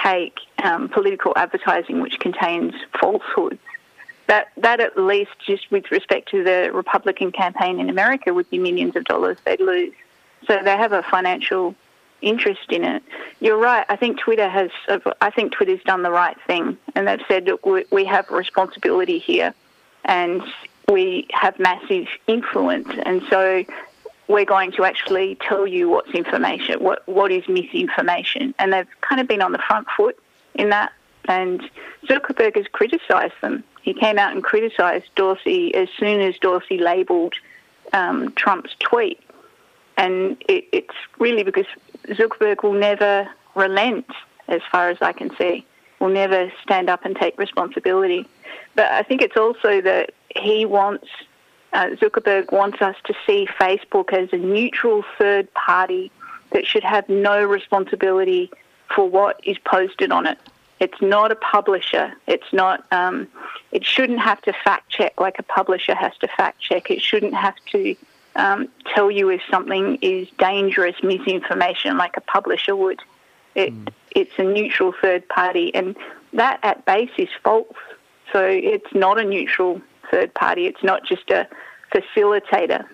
take 0.04 0.38
um, 0.64 0.90
political 0.90 1.34
advertising 1.36 2.02
which 2.02 2.20
contains 2.20 2.74
falsehoods, 3.00 3.60
that, 4.28 4.50
that 4.58 4.80
at 4.80 4.98
least 4.98 5.32
just 5.46 5.70
with 5.72 5.92
respect 5.92 6.30
to 6.30 6.44
the 6.44 6.72
Republican 6.74 7.32
campaign 7.32 7.80
in 7.80 7.90
America 7.90 8.34
would 8.34 8.50
be 8.50 8.60
millions 8.60 8.96
of 8.96 9.04
dollars 9.06 9.38
they'd 9.46 9.60
lose. 9.60 9.94
So 10.48 10.60
they 10.64 10.78
have 10.78 10.94
a 10.94 11.04
financial 11.04 11.76
interest 12.22 12.72
in 12.72 12.84
it. 12.84 13.04
You're 13.40 13.58
right. 13.58 13.86
I 13.90 13.96
think 13.96 14.20
Twitter 14.20 14.50
has. 14.50 14.72
I 15.22 15.30
think 15.30 15.54
Twitter's 15.54 15.84
done 15.84 16.04
the 16.04 16.12
right 16.12 16.38
thing, 16.48 16.78
and 16.96 17.08
they've 17.08 17.22
said, 17.28 17.46
look, 17.48 17.66
we 17.66 18.06
have 18.06 18.30
a 18.30 18.36
responsibility 18.36 19.20
here, 19.20 19.54
and 20.06 20.42
we 20.88 21.28
have 21.32 21.60
massive 21.60 22.08
influence, 22.28 22.90
and 23.04 23.22
so 23.30 23.64
we're 24.28 24.46
going 24.46 24.72
to 24.74 24.84
actually 24.84 25.36
tell 25.36 25.66
you 25.66 25.90
what's 25.90 26.12
information, 26.12 26.84
what 26.84 27.08
what 27.08 27.32
is 27.32 27.48
misinformation, 27.48 28.54
and 28.60 28.74
they've 28.74 29.02
kind 29.02 29.22
of 29.22 29.28
been 29.28 29.42
on 29.42 29.52
the 29.52 29.60
front 29.60 29.88
foot 29.96 30.18
in 30.56 30.70
that. 30.70 30.92
And 31.26 31.70
Zuckerberg 32.06 32.56
has 32.56 32.66
criticised 32.72 33.36
them. 33.42 33.64
He 33.84 33.94
came 33.94 34.18
out 34.18 34.34
and 34.34 34.44
criticised 34.44 35.06
Dorsey 35.16 35.76
as 35.76 35.88
soon 35.98 36.22
as 36.22 36.36
Dorsey 36.40 36.80
labelled 36.80 37.36
um, 37.94 38.32
Trump's 38.32 38.76
tweet 38.80 39.22
and 40.00 40.42
it, 40.48 40.66
it's 40.72 40.96
really 41.20 41.44
because 41.44 41.66
Zuckerberg 42.10 42.64
will 42.64 42.74
never 42.74 43.28
relent, 43.56 44.08
as 44.48 44.62
far 44.72 44.90
as 44.90 44.98
I 45.02 45.12
can 45.12 45.36
see, 45.38 45.66
will 46.00 46.10
never 46.10 46.52
stand 46.64 46.90
up 46.90 47.06
and 47.06 47.16
take 47.16 47.38
responsibility. 47.38 48.28
But 48.76 48.92
I 48.92 49.04
think 49.04 49.22
it's 49.22 49.38
also 49.38 49.82
that 49.82 50.12
he 50.36 50.66
wants, 50.66 51.08
uh, 51.74 51.88
Zuckerberg 52.02 52.52
wants 52.52 52.82
us 52.82 52.96
to 53.06 53.14
see 53.26 53.48
Facebook 53.60 54.14
as 54.14 54.30
a 54.32 54.38
neutral 54.38 55.04
third 55.18 55.54
party 55.54 56.12
that 56.52 56.66
should 56.66 56.84
have 56.84 57.08
no 57.10 57.44
responsibility 57.44 58.52
for 58.96 59.08
what 59.08 59.40
is 59.44 59.58
posted 59.60 60.12
on 60.12 60.26
it. 60.26 60.40
It's 60.80 61.02
not 61.02 61.32
a 61.32 61.36
publisher. 61.36 62.14
It's 62.26 62.52
not. 62.54 62.86
Um, 62.92 63.28
it 63.72 63.86
shouldn't 63.86 64.20
have 64.20 64.42
to 64.44 64.54
fact 64.54 64.90
check 64.90 65.20
like 65.20 65.38
a 65.38 65.44
publisher 65.44 65.94
has 65.94 66.14
to 66.20 66.28
fact 66.28 66.62
check. 66.62 66.90
It 66.90 67.02
shouldn't 67.02 67.34
have 67.34 67.56
to 67.72 67.96
um, 68.36 68.68
tell 68.94 69.10
you 69.12 69.30
if 69.30 69.42
something 69.50 69.98
is 70.02 70.28
dangerous 70.38 70.96
misinformation 71.04 71.98
like 71.98 72.18
a 72.18 72.22
publisher 72.22 72.76
would. 72.76 73.02
It, 73.56 73.74
mm. 73.74 73.92
It's 74.16 74.32
a 74.38 74.44
neutral 74.44 74.94
third 75.02 75.28
party, 75.30 75.74
and 75.76 75.96
that 76.34 76.60
at 76.64 76.86
base 76.86 77.12
is 77.18 77.30
false. 77.44 77.68
So 78.32 78.46
it's 78.46 78.94
not 78.94 79.20
a 79.20 79.24
neutral 79.24 79.82
third 80.12 80.34
party, 80.34 80.66
it's 80.66 80.84
not 80.84 81.06
just 81.06 81.30
a 81.30 81.48
facilitator. 81.94 82.86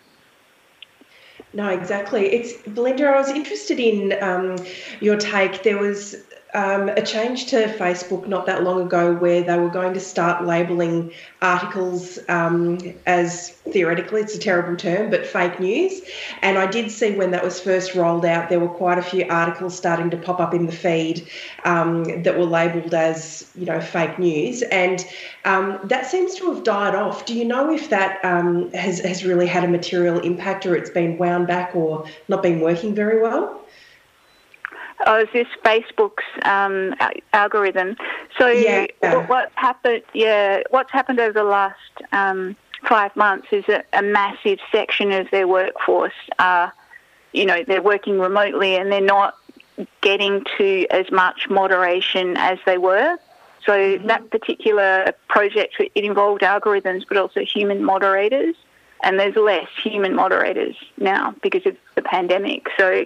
No, 1.54 1.70
exactly. 1.70 2.28
It's 2.34 2.54
Belinda. 2.68 3.08
I 3.08 3.18
was 3.18 3.30
interested 3.30 3.80
in 3.80 4.22
um, 4.22 4.58
your 5.00 5.16
take. 5.16 5.64
There 5.64 5.78
was 5.78 6.18
um, 6.56 6.88
a 6.88 7.02
change 7.02 7.48
to 7.48 7.68
Facebook 7.68 8.28
not 8.28 8.46
that 8.46 8.64
long 8.64 8.82
ago 8.82 9.14
where 9.14 9.44
they 9.44 9.58
were 9.58 9.70
going 9.70 9.94
to 9.94 10.00
start 10.00 10.46
labeling 10.46 11.12
articles 11.42 12.18
um, 12.30 12.80
as 13.06 13.50
theoretically, 13.50 14.22
it's 14.22 14.36
a 14.36 14.40
terrible 14.40 14.78
term, 14.78 15.10
but 15.10 15.26
fake 15.26 15.60
news. 15.60 16.02
And 16.42 16.58
I 16.58 16.66
did 16.66 16.90
see 16.92 17.12
when 17.12 17.32
that 17.32 17.44
was 17.44 17.60
first 17.60 17.94
rolled 17.94 18.26
out, 18.26 18.48
there 18.48 18.62
were 18.62 18.70
quite 18.70 18.98
a 18.98 19.02
few 19.02 19.26
articles 19.30 19.76
starting 19.76 20.10
to 20.12 20.18
pop 20.18 20.40
up 20.40 20.54
in 20.54 20.66
the 20.66 20.72
feed 20.72 21.28
um, 21.66 22.24
that 22.24 22.38
were 22.38 22.46
labelled 22.46 22.94
as, 22.94 23.52
you 23.56 23.66
know, 23.66 23.82
fake 23.82 24.18
news. 24.18 24.62
And 24.62 25.06
um, 25.44 25.80
that 25.84 26.06
seems 26.06 26.36
to 26.36 26.54
have 26.54 26.64
died 26.64 26.96
off. 26.96 27.26
Do 27.26 27.34
you 27.38 27.44
know 27.44 27.70
if 27.74 27.90
that 27.90 28.24
um, 28.24 28.72
has, 28.72 29.00
has 29.00 29.26
really 29.26 29.48
had 29.48 29.66
a 29.66 29.68
material 29.68 30.20
impact 30.20 30.66
or 30.66 30.74
it's 30.74 30.90
been 30.90 31.18
wound 31.18 31.48
back 31.48 31.76
or 31.76 32.08
not 32.30 32.42
been 32.42 32.62
working 32.62 32.96
very 32.96 33.22
well? 33.22 33.65
Oh, 35.06 35.20
is 35.20 35.28
this 35.34 35.48
Facebook's 35.64 36.24
um, 36.44 36.96
algorithm? 37.34 37.98
So 38.38 38.48
yeah. 38.48 38.88
what, 39.02 39.30
what's 39.30 39.56
happened? 39.56 40.04
Yeah, 40.14 40.62
what's 40.70 40.92
happened 40.92 41.20
over 41.20 41.34
the 41.34 41.44
last 41.44 41.76
um, 42.12 42.56
five 42.88 43.16
months 43.16 43.48
is 43.52 43.68
a, 43.68 43.84
a 43.94 44.02
massive 44.02 44.60
section 44.72 45.12
of 45.12 45.30
their 45.32 45.48
workforce 45.48 46.14
are, 46.40 46.74
you 47.34 47.46
know, 47.46 47.64
they're 47.64 47.82
working 47.82 48.20
remotely 48.20 48.76
and 48.76 48.92
they're 48.92 49.02
not 49.02 49.36
getting 50.02 50.46
to 50.58 50.88
as 50.90 51.12
much 51.12 51.50
moderation 51.50 52.38
as 52.38 52.58
they 52.66 52.78
were. 52.78 53.18
So 53.66 53.74
mm-hmm. 53.74 54.08
that 54.08 54.30
particular 54.30 55.14
project, 55.28 55.76
it 55.80 55.92
involved 55.96 56.42
algorithms, 56.42 57.04
but 57.08 57.18
also 57.18 57.42
human 57.42 57.84
moderators. 57.84 58.56
And 59.04 59.20
there's 59.20 59.36
less 59.36 59.68
human 59.84 60.16
moderators 60.16 60.76
now 60.98 61.36
because 61.44 61.66
of 61.66 61.76
the 61.96 62.02
pandemic. 62.02 62.68
So 62.78 63.06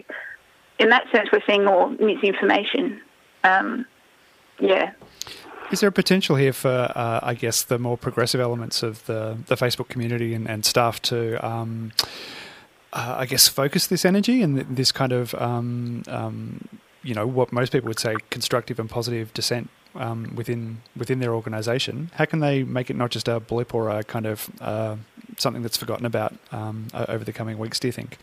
in 0.80 0.90
that 0.90 1.10
sense, 1.12 1.30
we're 1.32 1.44
seeing 1.46 1.66
more 1.66 1.90
misinformation. 1.90 3.02
Um, 3.44 3.86
yeah. 4.60 4.94
Is 5.72 5.82
there 5.82 5.90
a 5.90 5.92
potential 5.92 6.36
here 6.36 6.54
for, 6.54 6.92
uh, 6.96 7.20
I 7.22 7.36
guess, 7.36 7.64
the 7.64 7.78
more 7.78 7.98
progressive 7.98 8.42
elements 8.42 8.82
of 8.82 9.06
the, 9.06 9.38
the 9.46 9.56
Facebook 9.56 9.90
community 9.90 10.34
and, 10.34 10.50
and 10.50 10.66
staff 10.66 11.00
to, 11.04 11.46
um, 11.46 11.92
uh, 12.92 13.18
I 13.20 13.26
guess, 13.28 13.48
focus 13.48 13.86
this 13.86 14.04
energy 14.04 14.42
and 14.42 14.62
this 14.62 14.92
kind 14.92 15.12
of, 15.12 15.36
um, 15.36 16.04
um, 16.08 16.68
you 17.04 17.14
know, 17.14 17.28
what 17.28 17.52
most 17.52 17.72
people 17.72 17.88
would 17.88 18.00
say 18.00 18.16
constructive 18.32 18.80
and 18.80 18.90
positive 18.90 19.32
dissent 19.34 19.70
um, 19.96 20.34
within 20.36 20.82
within 20.96 21.20
their 21.20 21.34
organisation? 21.34 22.10
How 22.16 22.26
can 22.26 22.40
they 22.40 22.64
make 22.64 22.90
it 22.90 22.96
not 22.96 23.12
just 23.12 23.28
a 23.28 23.40
blip 23.40 23.74
or 23.76 23.90
a 23.90 24.04
kind 24.04 24.26
of 24.26 24.50
uh, 24.62 24.96
something 25.38 25.62
that's 25.62 25.78
forgotten 25.78 26.06
about 26.06 26.34
um, 26.52 26.88
over 26.94 27.24
the 27.24 27.34
coming 27.34 27.58
weeks? 27.58 27.80
Do 27.80 27.88
you 27.88 27.92
think? 27.92 28.18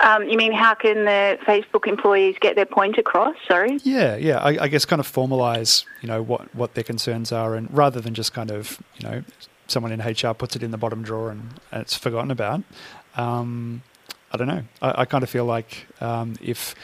Um, 0.00 0.28
you 0.28 0.36
mean 0.36 0.52
how 0.52 0.74
can 0.74 1.06
the 1.06 1.38
Facebook 1.44 1.88
employees 1.88 2.36
get 2.40 2.54
their 2.54 2.66
point 2.66 2.98
across? 2.98 3.34
Sorry. 3.48 3.78
Yeah, 3.82 4.14
yeah. 4.16 4.38
I, 4.38 4.64
I 4.64 4.68
guess 4.68 4.84
kind 4.84 5.00
of 5.00 5.10
formalise, 5.10 5.84
you 6.02 6.08
know, 6.08 6.22
what 6.22 6.54
what 6.54 6.74
their 6.74 6.84
concerns 6.84 7.32
are, 7.32 7.56
and 7.56 7.68
rather 7.76 8.00
than 8.00 8.14
just 8.14 8.32
kind 8.32 8.50
of, 8.50 8.80
you 8.96 9.08
know, 9.08 9.24
someone 9.66 9.92
in 9.92 10.00
HR 10.00 10.34
puts 10.34 10.56
it 10.56 10.62
in 10.62 10.70
the 10.70 10.78
bottom 10.78 11.02
drawer 11.02 11.30
and, 11.30 11.60
and 11.72 11.82
it's 11.82 11.96
forgotten 11.96 12.30
about. 12.30 12.62
Um, 13.16 13.82
I 14.32 14.36
don't 14.36 14.48
know. 14.48 14.64
I, 14.82 15.02
I, 15.02 15.04
kind 15.04 15.24
of 15.24 15.30
feel 15.30 15.44
like 15.44 15.86
um, 16.00 16.36
if 16.42 16.74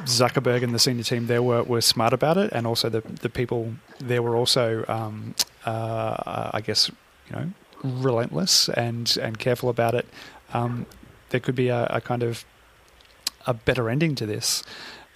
Zuckerberg 0.00 0.62
and 0.62 0.74
the 0.74 0.78
senior 0.78 1.04
team 1.04 1.26
there 1.26 1.42
were, 1.42 1.62
were 1.62 1.80
smart 1.80 2.12
about 2.12 2.36
it, 2.38 2.52
and 2.52 2.66
also 2.66 2.88
the 2.88 3.00
the 3.00 3.28
people 3.28 3.74
there 3.98 4.22
were 4.22 4.34
also, 4.34 4.84
um, 4.88 5.34
uh, 5.66 6.50
I 6.52 6.60
guess, 6.60 6.90
you 7.28 7.36
know, 7.36 7.50
relentless 7.82 8.68
and 8.70 9.16
and 9.20 9.38
careful 9.38 9.68
about 9.68 9.94
it. 9.94 10.06
Um, 10.54 10.86
there 11.30 11.40
could 11.40 11.54
be 11.54 11.68
a, 11.68 11.86
a, 11.86 12.00
kind 12.00 12.22
of 12.22 12.44
a 13.46 13.54
better 13.54 13.88
ending 13.88 14.14
to 14.16 14.26
this. 14.26 14.62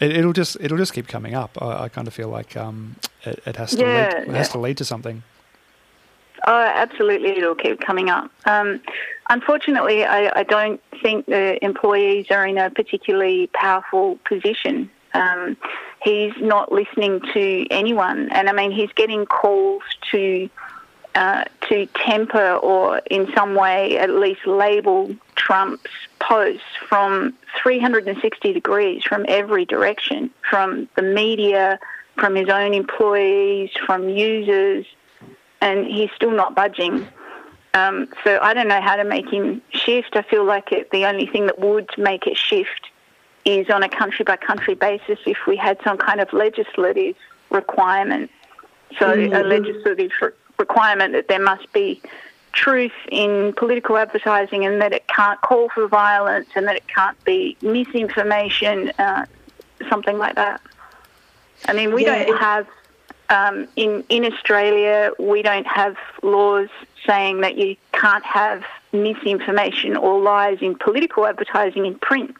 It, 0.01 0.25
will 0.25 0.33
just 0.33 0.57
it'll 0.61 0.79
just 0.79 0.95
keep 0.95 1.07
coming 1.07 1.35
up. 1.35 1.61
I, 1.61 1.85
I 1.85 1.89
kind 1.89 2.09
of 2.09 2.15
feel 2.15 2.29
like 2.29 2.57
um, 2.57 2.97
it, 3.25 3.43
it, 3.47 3.57
has 3.57 3.71
to 3.73 3.81
yeah, 3.81 3.87
lead, 3.87 4.23
it 4.23 4.29
yeah. 4.29 4.37
has 4.37 4.49
to 4.51 4.59
lead 4.59 4.77
to 4.79 4.85
something. 4.85 5.23
Oh, 6.47 6.73
absolutely, 6.75 7.31
it'll 7.31 7.55
keep 7.55 7.81
coming 7.81 8.11
up. 8.11 8.31
Um, 8.47 8.81
unfortunately, 9.31 10.05
I, 10.05 10.41
I, 10.41 10.43
don't 10.43 10.81
think 11.01 11.27
the 11.27 11.65
employees 11.65 12.27
are 12.31 12.45
in 12.45 12.59
a 12.59 12.69
particularly 12.69 13.49
powerful 13.53 14.19
position. 14.25 14.91
Um, 15.15 15.57
he's 16.03 16.33
not 16.41 16.73
listening 16.73 17.21
to 17.33 17.67
anyone, 17.71 18.29
and 18.33 18.49
I 18.49 18.53
mean, 18.53 18.73
he's 18.73 18.91
getting 18.93 19.25
calls 19.25 19.83
to 20.11 20.51
uh, 21.15 21.45
to 21.69 21.87
temper 21.87 22.55
or 22.57 22.99
in 23.11 23.31
some 23.35 23.55
way 23.55 23.99
at 23.99 24.11
least 24.11 24.47
label 24.47 25.15
Trump's 25.37 25.91
posts 26.21 26.63
from 26.89 27.35
360 27.63 28.53
degrees 28.53 29.03
from 29.05 29.25
every 29.29 29.65
direction, 29.65 30.31
from 30.49 30.89
the 30.97 31.03
media, 31.03 31.79
from 32.17 32.35
his 32.35 32.49
own 32.49 32.75
employees, 32.75 33.71
from 33.87 34.09
users, 34.09 34.87
and 35.61 35.87
he's 35.87 36.11
still 36.17 36.31
not 36.31 36.55
budging. 36.55 37.07
Um, 37.75 38.09
so 38.25 38.39
I 38.41 38.55
don't 38.55 38.69
know 38.69 38.81
how 38.81 38.97
to 38.97 39.05
make 39.05 39.31
him 39.31 39.63
shift. 39.71 40.15
I 40.15 40.23
feel 40.23 40.45
like 40.45 40.73
it, 40.73 40.91
the 40.91 41.07
only 41.07 41.27
thing 41.27 41.47
that 41.47 41.59
would 41.59 41.91
make 41.97 42.27
it 42.27 42.37
shift 42.37 42.91
is 43.45 43.71
on 43.71 43.83
a 43.83 43.89
country 43.89 44.25
by 44.25 44.37
country 44.37 44.75
basis 44.75 45.19
if 45.27 45.39
we 45.47 45.57
had 45.57 45.79
some 45.83 45.97
kind 45.97 46.21
of 46.21 46.33
legislative 46.33 47.17
requirement. 47.51 48.31
So 48.99 49.17
mm-hmm. 49.17 49.35
a 49.35 49.43
legislative 49.43 50.11
requirement 50.67 51.11
that 51.13 51.27
there 51.29 51.45
must 51.53 51.67
be 51.73 52.01
truth 52.53 52.99
in 53.11 53.53
political 53.63 53.97
advertising 53.97 54.65
and 54.67 54.81
that 54.83 54.93
it 54.93 55.05
can't 55.09 55.41
call 55.41 55.69
for 55.75 55.87
violence 55.89 56.49
and 56.55 56.67
that 56.69 56.77
it 56.77 56.87
can't 56.87 57.19
be 57.25 57.57
misinformation, 57.63 58.77
uh, 58.99 59.25
something 59.89 60.19
like 60.19 60.35
that. 60.35 60.61
I 61.67 61.73
mean, 61.73 61.95
we 61.95 62.05
yeah, 62.05 62.25
don't 62.25 62.39
have, 62.39 62.67
um, 63.29 63.57
in, 63.77 64.05
in 64.09 64.25
Australia, 64.31 65.13
we 65.19 65.43
don't 65.43 65.67
have 65.67 65.97
laws 66.23 66.69
saying 67.07 67.41
that 67.41 67.57
you 67.57 67.77
can't 67.93 68.25
have 68.25 68.65
misinformation 68.93 69.97
or 69.97 70.21
lies 70.21 70.59
in 70.61 70.75
political 70.77 71.27
advertising 71.27 71.87
in 71.87 71.95
print. 71.99 72.37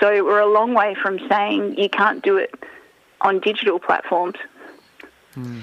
So 0.00 0.24
we're 0.24 0.40
a 0.40 0.52
long 0.58 0.74
way 0.74 0.94
from 1.02 1.14
saying 1.28 1.78
you 1.78 1.88
can't 1.88 2.22
do 2.22 2.36
it 2.36 2.54
on 3.20 3.40
digital 3.40 3.78
platforms. 3.78 4.38
Mm. 5.36 5.62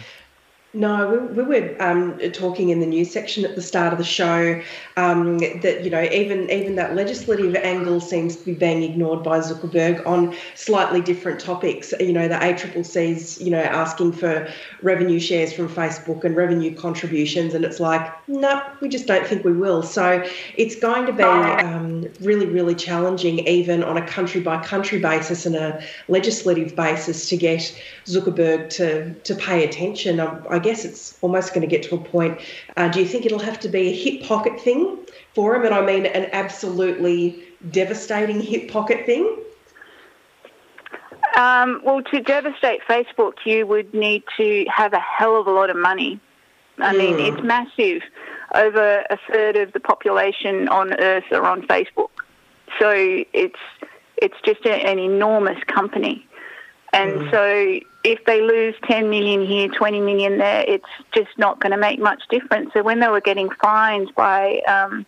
No, 0.75 1.07
we, 1.07 1.43
we 1.43 1.43
were 1.43 1.75
um, 1.79 2.17
talking 2.31 2.69
in 2.69 2.79
the 2.79 2.87
news 2.87 3.11
section 3.11 3.45
at 3.45 3.53
the 3.53 3.61
start 3.61 3.93
of 3.93 3.99
the 3.99 4.05
show 4.05 4.59
um, 4.97 5.37
that 5.37 5.83
you 5.83 5.91
know 5.91 6.01
even 6.01 6.49
even 6.49 6.75
that 6.75 6.95
legislative 6.95 7.55
angle 7.55 8.01
seems 8.01 8.37
to 8.37 8.43
be 8.43 8.55
being 8.55 8.81
ignored 8.81 9.21
by 9.21 9.37
Zuckerberg 9.39 10.03
on 10.07 10.35
slightly 10.55 10.99
different 10.99 11.39
topics. 11.39 11.93
You 11.99 12.11
know, 12.11 12.27
the 12.27 12.37
ACCC's 12.37 13.39
you 13.39 13.51
know 13.51 13.61
asking 13.61 14.13
for 14.13 14.51
revenue 14.81 15.19
shares 15.19 15.53
from 15.53 15.69
Facebook 15.69 16.23
and 16.23 16.35
revenue 16.35 16.75
contributions, 16.75 17.53
and 17.53 17.63
it's 17.63 17.79
like 17.79 18.11
no, 18.27 18.63
we 18.81 18.89
just 18.89 19.05
don't 19.05 19.27
think 19.27 19.45
we 19.45 19.53
will. 19.53 19.83
So 19.83 20.27
it's 20.57 20.75
going 20.75 21.05
to 21.05 21.13
be 21.13 21.21
um, 21.21 22.07
really 22.21 22.47
really 22.47 22.73
challenging 22.73 23.47
even 23.47 23.83
on 23.83 23.97
a 23.97 24.07
country 24.07 24.41
by 24.41 24.63
country 24.63 24.97
basis 24.97 25.45
and 25.45 25.55
a 25.55 25.83
legislative 26.07 26.75
basis 26.75 27.29
to 27.29 27.37
get 27.37 27.79
Zuckerberg 28.05 28.71
to 28.71 29.13
to 29.13 29.35
pay 29.35 29.63
attention. 29.63 30.19
I, 30.19 30.39
I 30.49 30.62
guess 30.63 30.85
it's 30.85 31.17
almost 31.21 31.53
going 31.53 31.67
to 31.67 31.75
get 31.75 31.83
to 31.89 31.95
a 31.95 32.03
point. 32.15 32.39
Uh, 32.77 32.87
do 32.87 32.99
you 32.99 33.07
think 33.07 33.25
it'll 33.25 33.47
have 33.51 33.59
to 33.59 33.69
be 33.69 33.83
a 33.89 33.95
hip 34.03 34.23
pocket 34.27 34.59
thing 34.59 34.97
for 35.35 35.55
him? 35.55 35.65
And 35.65 35.73
I 35.73 35.85
mean 35.85 36.05
an 36.05 36.29
absolutely 36.31 37.43
devastating 37.71 38.41
hip 38.41 38.71
pocket 38.71 39.05
thing? 39.05 39.37
Um, 41.35 41.81
well, 41.83 42.01
to 42.03 42.21
devastate 42.21 42.81
Facebook, 42.87 43.33
you 43.45 43.65
would 43.65 43.93
need 43.93 44.23
to 44.37 44.65
have 44.73 44.93
a 44.93 44.99
hell 44.99 45.39
of 45.39 45.47
a 45.47 45.51
lot 45.51 45.69
of 45.69 45.77
money. 45.77 46.19
I 46.77 46.93
mm. 46.93 46.97
mean, 46.97 47.19
it's 47.19 47.43
massive. 47.43 48.01
Over 48.53 49.03
a 49.09 49.17
third 49.31 49.55
of 49.57 49.73
the 49.73 49.79
population 49.79 50.67
on 50.69 50.93
Earth 50.99 51.23
are 51.31 51.45
on 51.45 51.63
Facebook, 51.63 52.11
so 52.79 52.91
it's 53.33 53.59
it's 54.17 54.35
just 54.45 54.63
a, 54.65 54.73
an 54.73 54.99
enormous 54.99 55.57
company. 55.63 56.27
And 56.93 57.13
mm. 57.13 57.31
so 57.31 57.85
if 58.03 58.23
they 58.25 58.41
lose 58.41 58.75
10 58.83 59.09
million 59.09 59.45
here, 59.45 59.67
20 59.67 59.99
million 60.01 60.37
there, 60.37 60.63
it's 60.67 60.85
just 61.13 61.31
not 61.37 61.59
going 61.59 61.71
to 61.71 61.77
make 61.77 61.99
much 61.99 62.23
difference. 62.29 62.71
So 62.73 62.83
when 62.83 62.99
they 62.99 63.07
were 63.07 63.21
getting 63.21 63.49
fined 63.61 64.13
by, 64.15 64.59
um, 64.67 65.05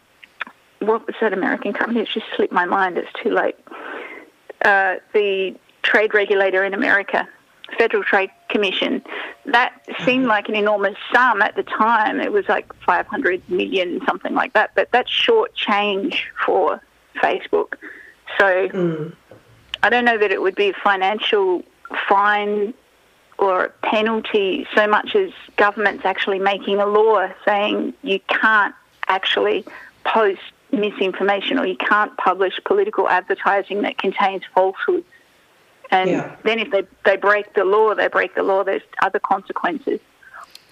what 0.79 1.05
was 1.05 1.15
that 1.21 1.31
American 1.31 1.73
company? 1.73 2.01
It's 2.01 2.13
just 2.13 2.25
slipped 2.36 2.53
my 2.53 2.65
mind. 2.65 2.97
It's 2.97 3.11
too 3.21 3.29
late. 3.29 3.55
Uh, 4.63 4.95
the 5.13 5.55
trade 5.83 6.13
regulator 6.15 6.63
in 6.63 6.73
America, 6.73 7.27
Federal 7.77 8.03
Trade 8.03 8.31
Commission, 8.49 9.03
that 9.45 9.73
seemed 10.03 10.21
mm-hmm. 10.21 10.29
like 10.29 10.49
an 10.49 10.55
enormous 10.55 10.97
sum 11.13 11.41
at 11.43 11.55
the 11.55 11.63
time. 11.63 12.19
It 12.19 12.31
was 12.31 12.47
like 12.49 12.73
500 12.83 13.47
million, 13.47 14.01
something 14.07 14.33
like 14.33 14.53
that. 14.53 14.71
But 14.73 14.91
that's 14.91 15.11
short 15.11 15.53
change 15.53 16.31
for 16.43 16.81
Facebook. 17.17 17.73
So 18.39 18.69
mm. 18.69 19.15
I 19.83 19.89
don't 19.89 20.05
know 20.05 20.17
that 20.17 20.31
it 20.31 20.41
would 20.41 20.55
be 20.55 20.69
a 20.69 20.73
financial 20.73 21.63
fine 22.07 22.73
or 23.38 23.73
penalty 23.81 24.65
so 24.75 24.88
much 24.88 25.15
as 25.15 25.31
governments 25.57 26.05
actually 26.05 26.39
making 26.39 26.79
a 26.79 26.86
law 26.86 27.27
saying 27.43 27.93
you 28.01 28.19
can't 28.27 28.73
actually 29.07 29.65
post 30.05 30.41
misinformation 30.71 31.59
or 31.59 31.65
you 31.65 31.75
can't 31.75 32.15
publish 32.17 32.59
political 32.65 33.09
advertising 33.09 33.81
that 33.81 33.97
contains 33.97 34.43
falsehoods. 34.53 35.05
And 35.91 36.09
yeah. 36.09 36.36
then 36.43 36.59
if 36.59 36.71
they, 36.71 36.83
they 37.03 37.17
break 37.17 37.53
the 37.53 37.63
law, 37.63 37.93
they 37.93 38.07
break 38.07 38.36
the 38.36 38.43
law, 38.43 38.63
there's 38.63 38.81
other 39.01 39.19
consequences. 39.19 39.99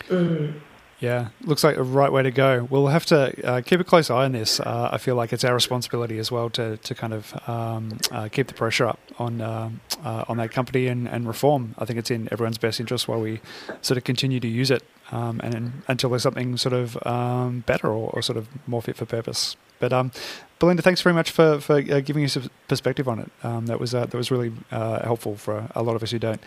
Mm. 0.07 0.59
Yeah, 1.03 1.27
looks 1.41 1.65
like 1.65 1.75
the 1.75 1.83
right 1.83 2.09
way 2.09 2.23
to 2.23 2.31
go. 2.31 2.65
We'll 2.69 2.87
have 2.87 3.05
to 3.07 3.45
uh, 3.45 3.59
keep 3.59 3.81
a 3.81 3.83
close 3.83 4.09
eye 4.09 4.23
on 4.23 4.31
this. 4.31 4.61
Uh, 4.61 4.87
I 4.89 4.97
feel 4.97 5.15
like 5.15 5.33
it's 5.33 5.43
our 5.43 5.53
responsibility 5.53 6.17
as 6.17 6.31
well 6.31 6.49
to, 6.51 6.77
to 6.77 6.95
kind 6.95 7.11
of 7.11 7.49
um, 7.49 7.97
uh, 8.09 8.29
keep 8.29 8.47
the 8.47 8.53
pressure 8.53 8.87
up 8.87 8.99
on 9.19 9.41
uh, 9.41 9.69
uh, 10.05 10.23
on 10.29 10.37
that 10.37 10.53
company 10.53 10.87
and, 10.87 11.09
and 11.09 11.27
reform. 11.27 11.75
I 11.77 11.83
think 11.83 11.99
it's 11.99 12.09
in 12.09 12.29
everyone's 12.31 12.57
best 12.57 12.79
interest 12.79 13.09
while 13.09 13.19
we 13.19 13.41
sort 13.81 13.97
of 13.97 14.05
continue 14.05 14.39
to 14.39 14.47
use 14.47 14.71
it 14.71 14.81
um, 15.11 15.41
and 15.43 15.83
until 15.89 16.09
there's 16.09 16.23
something 16.23 16.55
sort 16.55 16.71
of 16.71 16.97
um, 17.05 17.65
better 17.65 17.87
or, 17.87 18.09
or, 18.11 18.21
sort 18.21 18.37
of 18.37 18.47
more 18.65 18.81
fit 18.81 18.95
for 18.95 19.05
purpose. 19.05 19.57
But 19.79 19.91
um, 19.91 20.13
Belinda, 20.57 20.83
thanks 20.83 21.01
very 21.01 21.13
much 21.13 21.31
for, 21.31 21.59
for 21.59 21.79
uh, 21.79 21.99
giving 21.99 22.23
us 22.23 22.37
a 22.37 22.49
perspective 22.69 23.09
on 23.09 23.19
it. 23.19 23.29
Um, 23.43 23.65
that 23.65 23.77
was 23.77 23.91
that 23.91 24.13
was 24.13 24.31
really 24.31 24.53
helpful 24.71 25.35
for 25.35 25.67
a 25.75 25.83
lot 25.83 25.97
of 25.97 26.03
us 26.03 26.11
who 26.11 26.19
don't 26.19 26.41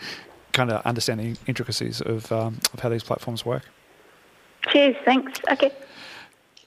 kind 0.51 0.71
of 0.71 0.83
understand 0.83 1.19
the 1.19 1.37
intricacies 1.45 2.01
of, 2.01 2.31
um, 2.31 2.59
of 2.73 2.79
how 2.79 2.89
these 2.89 3.03
platforms 3.03 3.45
work. 3.45 3.61
Cheers. 4.69 4.95
Thanks. 5.05 5.39
Okay. 5.51 5.71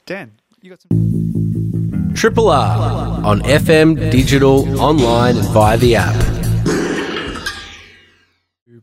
Dan, 0.06 0.32
you 0.60 0.70
got 0.70 0.80
some. 0.80 2.12
Triple 2.14 2.48
R 2.50 3.24
on 3.24 3.40
FM, 3.42 4.10
digital, 4.10 4.80
online, 4.80 5.36
and 5.36 5.48
via 5.48 5.76
the 5.76 5.96
app. 5.96 6.40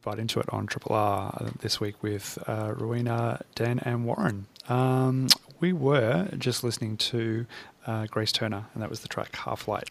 Bite 0.03 0.19
into 0.19 0.39
it 0.39 0.45
on 0.53 0.67
Triple 0.67 0.95
R 0.95 1.37
uh, 1.37 1.49
this 1.59 1.81
week 1.81 2.01
with 2.01 2.37
uh, 2.47 2.73
Rowena, 2.77 3.41
Dan, 3.55 3.79
and 3.79 4.05
Warren. 4.05 4.45
Um, 4.69 5.27
we 5.59 5.73
were 5.73 6.29
just 6.37 6.63
listening 6.63 6.95
to 6.97 7.45
uh, 7.85 8.05
Grace 8.05 8.31
Turner, 8.31 8.67
and 8.73 8.81
that 8.81 8.89
was 8.89 9.01
the 9.01 9.09
track 9.09 9.35
Half 9.35 9.67
Light. 9.67 9.89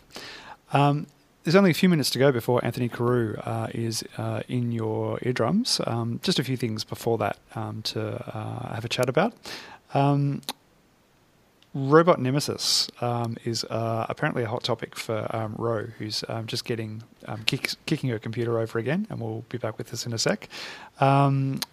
Um, 0.72 1.06
there's 1.46 1.54
only 1.54 1.70
a 1.70 1.74
few 1.74 1.88
minutes 1.88 2.10
to 2.10 2.18
go 2.18 2.32
before 2.32 2.62
Anthony 2.64 2.88
Carew 2.88 3.36
uh, 3.36 3.68
is 3.72 4.02
uh, 4.18 4.42
in 4.48 4.72
your 4.72 5.20
eardrums. 5.22 5.80
Um, 5.86 6.18
just 6.24 6.40
a 6.40 6.44
few 6.44 6.56
things 6.56 6.82
before 6.82 7.18
that 7.18 7.38
um, 7.54 7.82
to 7.82 8.36
uh, 8.36 8.74
have 8.74 8.84
a 8.84 8.88
chat 8.88 9.08
about. 9.08 9.32
Um, 9.94 10.42
Robot 11.72 12.20
Nemesis 12.20 12.90
um, 13.00 13.36
is 13.44 13.62
uh, 13.62 14.06
apparently 14.08 14.42
a 14.42 14.48
hot 14.48 14.64
topic 14.64 14.96
for 14.96 15.28
um, 15.30 15.54
Ro, 15.56 15.84
who's 15.98 16.24
um, 16.28 16.48
just 16.48 16.64
getting 16.64 17.04
kick, 17.46 17.70
kicking 17.86 18.10
her 18.10 18.18
computer 18.18 18.58
over 18.58 18.80
again, 18.80 19.06
and 19.08 19.20
we'll 19.20 19.44
be 19.48 19.56
back 19.56 19.78
with 19.78 19.90
this 19.90 20.04
in 20.04 20.12
a 20.12 20.18
sec. 20.18 20.48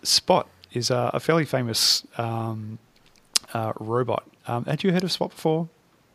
Spot 0.04 0.48
is 0.74 0.92
a 0.92 1.20
fairly 1.20 1.46
famous 1.46 2.06
uh, 2.16 3.74
robot. 3.80 4.24
had 4.46 4.84
you 4.84 4.92
heard 4.92 5.04
of 5.04 5.12
Spot 5.12 5.32
before, 5.32 5.68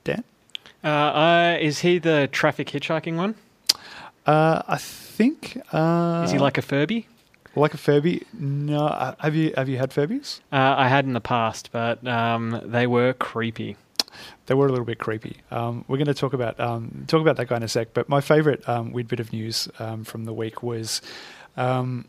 Dan? 0.04 0.22
Uh, 0.84 1.56
is 1.60 1.80
he 1.80 1.98
the 1.98 2.28
traffic 2.30 2.68
hitchhiking 2.68 3.16
one? 3.16 3.34
Uh, 4.28 4.62
I 4.68 4.76
think. 4.76 5.58
Uh, 5.72 6.22
Is 6.24 6.32
he 6.32 6.38
like 6.38 6.58
a 6.58 6.62
Furby? 6.62 7.06
Like 7.56 7.72
a 7.72 7.78
Furby? 7.78 8.24
No. 8.34 8.86
Uh, 8.86 9.14
have 9.20 9.34
you 9.34 9.54
have 9.56 9.68
you 9.70 9.78
had 9.78 9.90
Furbies? 9.90 10.40
Uh, 10.52 10.74
I 10.76 10.88
had 10.88 11.06
in 11.06 11.14
the 11.14 11.20
past, 11.20 11.70
but 11.72 12.06
um, 12.06 12.60
they 12.62 12.86
were 12.86 13.14
creepy. 13.14 13.76
They 14.46 14.54
were 14.54 14.66
a 14.66 14.70
little 14.70 14.84
bit 14.84 14.98
creepy. 14.98 15.38
Um, 15.50 15.84
we're 15.88 15.96
going 15.96 16.06
to 16.08 16.14
talk 16.14 16.34
about 16.34 16.60
um, 16.60 17.04
talk 17.08 17.22
about 17.22 17.36
that 17.38 17.48
guy 17.48 17.56
in 17.56 17.62
a 17.62 17.68
sec. 17.68 17.88
But 17.94 18.08
my 18.10 18.20
favourite 18.20 18.68
um, 18.68 18.92
weird 18.92 19.08
bit 19.08 19.18
of 19.20 19.32
news 19.32 19.66
um, 19.78 20.04
from 20.04 20.26
the 20.26 20.32
week 20.34 20.62
was 20.62 21.00
um, 21.56 22.04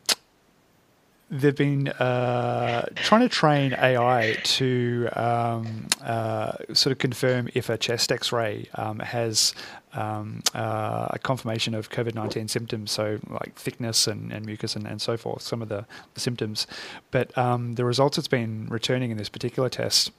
they've 1.32 1.56
been 1.56 1.88
uh, 1.88 2.86
trying 2.96 3.22
to 3.22 3.30
train 3.30 3.74
AI 3.74 4.38
to 4.44 5.08
um, 5.14 5.88
uh, 6.04 6.52
sort 6.74 6.92
of 6.92 6.98
confirm 6.98 7.50
if 7.54 7.70
a 7.70 7.78
chest 7.78 8.12
X-ray 8.12 8.68
um, 8.76 9.00
has 9.00 9.54
um, 9.94 10.42
uh, 10.54 11.08
a 11.10 11.20
confirmation 11.20 11.74
of 11.74 11.90
COVID 11.90 12.16
nineteen 12.16 12.48
symptoms, 12.48 12.92
so 12.92 13.20
like 13.30 13.56
thickness 13.56 14.08
and, 14.08 14.32
and 14.32 14.46
mucus 14.46 14.76
and, 14.76 14.88
and 14.88 15.02
so 15.02 15.18
forth, 15.18 15.42
some 15.42 15.62
of 15.62 15.70
the, 15.70 15.86
the 16.14 16.20
symptoms. 16.20 16.68
But 17.12 17.36
um, 17.38 17.74
the 17.74 17.86
results 17.86 18.18
that's 18.18 18.28
been 18.28 18.68
returning 18.70 19.12
in 19.12 19.18
this 19.18 19.30
particular 19.30 19.70
test. 19.70 20.12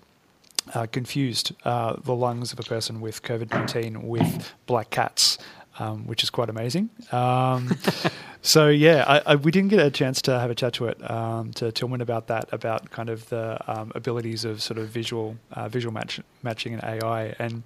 Uh, 0.74 0.86
confused 0.86 1.52
uh, 1.64 1.96
the 2.04 2.14
lungs 2.14 2.52
of 2.52 2.60
a 2.60 2.62
person 2.62 3.00
with 3.00 3.22
COVID 3.22 3.50
19 3.50 4.06
with 4.06 4.52
black 4.66 4.90
cats, 4.90 5.38
um, 5.80 6.06
which 6.06 6.22
is 6.22 6.30
quite 6.30 6.48
amazing. 6.48 6.90
Um, 7.10 7.76
so 8.42 8.68
yeah, 8.68 9.04
I, 9.06 9.32
I, 9.32 9.34
we 9.36 9.50
didn't 9.50 9.70
get 9.70 9.80
a 9.80 9.90
chance 9.90 10.20
to 10.22 10.38
have 10.38 10.50
a 10.50 10.54
chat 10.54 10.74
to 10.74 10.86
it 10.86 11.10
um, 11.10 11.52
to 11.54 11.72
Tilman 11.72 12.00
about 12.00 12.26
that, 12.28 12.48
about 12.52 12.90
kind 12.90 13.08
of 13.08 13.28
the 13.30 13.58
um, 13.66 13.90
abilities 13.94 14.44
of 14.44 14.62
sort 14.62 14.78
of 14.78 14.88
visual 14.88 15.36
uh, 15.52 15.68
visual 15.68 15.92
match, 15.92 16.20
matching 16.42 16.74
and 16.74 16.84
AI. 16.84 17.34
And 17.38 17.62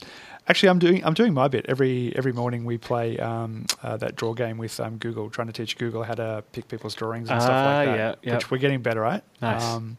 actually, 0.49 0.69
I'm 0.71 0.79
doing 0.79 1.05
I'm 1.05 1.15
doing 1.15 1.35
my 1.35 1.49
bit 1.49 1.67
every 1.69 2.15
every 2.17 2.33
morning. 2.33 2.65
We 2.65 2.79
play 2.79 3.19
um, 3.19 3.67
uh, 3.83 3.97
that 3.99 4.17
draw 4.17 4.35
game 4.35 4.59
with 4.59 4.79
um, 4.81 4.99
Google, 4.99 5.31
trying 5.31 5.47
to 5.49 5.53
teach 5.53 5.77
Google 5.79 6.03
how 6.03 6.15
to 6.15 6.45
pick 6.53 6.69
people's 6.69 6.95
drawings 6.95 7.31
and 7.31 7.41
stuff 7.41 7.51
like 7.53 7.89
Ah, 7.89 7.93
that, 7.93 7.97
yeah, 7.97 8.15
yeah. 8.23 8.35
which 8.35 8.51
we're 8.51 8.59
getting 8.59 8.83
better 8.83 9.05
at. 9.05 9.25
Nice. 9.41 9.63
Um, 9.65 9.97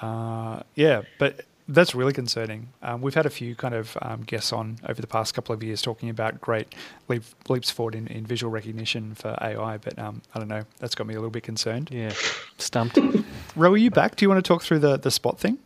uh, 0.00 0.60
yeah, 0.74 1.02
but 1.18 1.44
that's 1.66 1.94
really 1.94 2.12
concerning. 2.12 2.68
Um, 2.82 3.00
we've 3.00 3.14
had 3.14 3.24
a 3.24 3.30
few 3.30 3.54
kind 3.54 3.74
of 3.74 3.96
um, 4.02 4.22
guests 4.22 4.52
on 4.52 4.76
over 4.86 5.00
the 5.00 5.06
past 5.06 5.32
couple 5.32 5.54
of 5.54 5.62
years 5.62 5.80
talking 5.80 6.10
about 6.10 6.38
great 6.38 6.74
leap, 7.08 7.22
leaps 7.48 7.70
forward 7.70 7.94
in, 7.94 8.06
in 8.08 8.26
visual 8.26 8.50
recognition 8.50 9.14
for 9.14 9.34
AI, 9.40 9.78
but 9.78 9.98
um, 9.98 10.20
I 10.34 10.38
don't 10.40 10.48
know. 10.48 10.64
That's 10.78 10.94
got 10.94 11.06
me 11.06 11.14
a 11.14 11.16
little 11.16 11.30
bit 11.30 11.42
concerned. 11.42 11.88
Yeah, 11.90 12.12
stumped. 12.58 12.98
Ro, 13.56 13.72
are 13.72 13.76
you 13.78 13.90
back? 13.90 14.16
Do 14.16 14.26
you 14.26 14.28
want 14.28 14.44
to 14.44 14.46
talk 14.46 14.62
through 14.62 14.80
the, 14.80 14.98
the 14.98 15.10
spot 15.10 15.38
thing? 15.40 15.56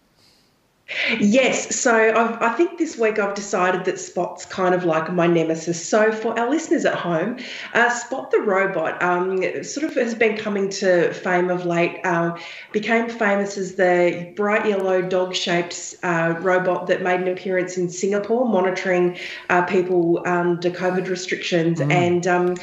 Yes, 1.20 1.76
so 1.76 1.94
I've, 1.94 2.40
I 2.40 2.54
think 2.54 2.78
this 2.78 2.96
week 2.96 3.18
I've 3.18 3.34
decided 3.34 3.84
that 3.84 4.00
Spot's 4.00 4.46
kind 4.46 4.74
of 4.74 4.84
like 4.84 5.12
my 5.12 5.26
nemesis. 5.26 5.86
So 5.86 6.10
for 6.10 6.38
our 6.38 6.48
listeners 6.48 6.86
at 6.86 6.94
home, 6.94 7.38
uh, 7.74 7.90
Spot 7.90 8.30
the 8.30 8.40
robot 8.40 9.02
um, 9.02 9.62
sort 9.62 9.84
of 9.84 9.94
has 9.96 10.14
been 10.14 10.38
coming 10.38 10.70
to 10.70 11.12
fame 11.12 11.50
of 11.50 11.66
late. 11.66 12.00
Uh, 12.04 12.38
became 12.72 13.08
famous 13.10 13.58
as 13.58 13.74
the 13.74 14.32
bright 14.34 14.66
yellow 14.66 15.02
dog-shaped 15.02 15.96
uh, 16.02 16.34
robot 16.40 16.86
that 16.86 17.02
made 17.02 17.20
an 17.20 17.28
appearance 17.28 17.76
in 17.76 17.90
Singapore, 17.90 18.48
monitoring 18.48 19.18
uh, 19.50 19.62
people 19.66 20.22
under 20.26 20.70
COVID 20.70 21.08
restrictions. 21.08 21.82
And 21.82 22.26
um, 22.26 22.56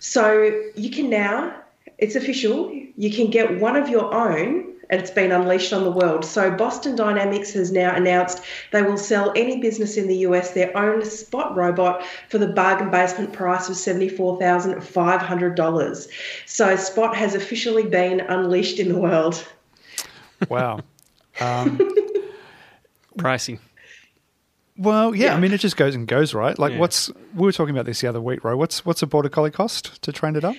so 0.00 0.62
you 0.74 0.90
can 0.90 1.10
now, 1.10 1.54
it's 1.98 2.16
official, 2.16 2.72
you 2.96 3.12
can 3.12 3.30
get 3.30 3.60
one 3.60 3.76
of 3.76 3.88
your 3.88 4.12
own 4.12 4.74
it's 4.90 5.10
been 5.10 5.32
unleashed 5.32 5.72
on 5.72 5.84
the 5.84 5.90
world. 5.90 6.24
So 6.24 6.50
Boston 6.50 6.96
Dynamics 6.96 7.52
has 7.52 7.70
now 7.72 7.94
announced 7.94 8.42
they 8.72 8.82
will 8.82 8.96
sell 8.96 9.32
any 9.36 9.60
business 9.60 9.96
in 9.96 10.08
the 10.08 10.16
US 10.18 10.52
their 10.52 10.76
own 10.76 11.04
Spot 11.04 11.54
robot 11.56 12.02
for 12.28 12.38
the 12.38 12.48
bargain 12.48 12.90
basement 12.90 13.32
price 13.32 13.68
of 13.68 13.76
$74,500. 13.76 16.08
So 16.46 16.76
Spot 16.76 17.16
has 17.16 17.34
officially 17.34 17.84
been 17.84 18.20
unleashed 18.20 18.78
in 18.78 18.88
the 18.88 18.98
world. 18.98 19.46
Wow. 20.48 20.80
Um, 21.40 21.78
Pricey. 23.18 23.58
well, 24.76 25.14
yeah, 25.14 25.34
I 25.34 25.40
mean, 25.40 25.52
it 25.52 25.58
just 25.58 25.76
goes 25.76 25.94
and 25.94 26.06
goes, 26.06 26.34
right? 26.34 26.58
Like, 26.58 26.72
Yeah. 26.72 26.78
what's 26.78 27.10
we 27.34 27.42
were 27.42 27.52
talking 27.52 27.74
about 27.74 27.86
this 27.86 28.00
the 28.00 28.08
other 28.08 28.20
week, 28.20 28.44
Ro? 28.44 28.56
What's 28.56 28.84
what's 28.84 29.02
a 29.02 29.06
border 29.06 29.28
collie 29.28 29.50
cost 29.50 30.00
to 30.02 30.12
train 30.12 30.36
it 30.36 30.44
up? 30.44 30.56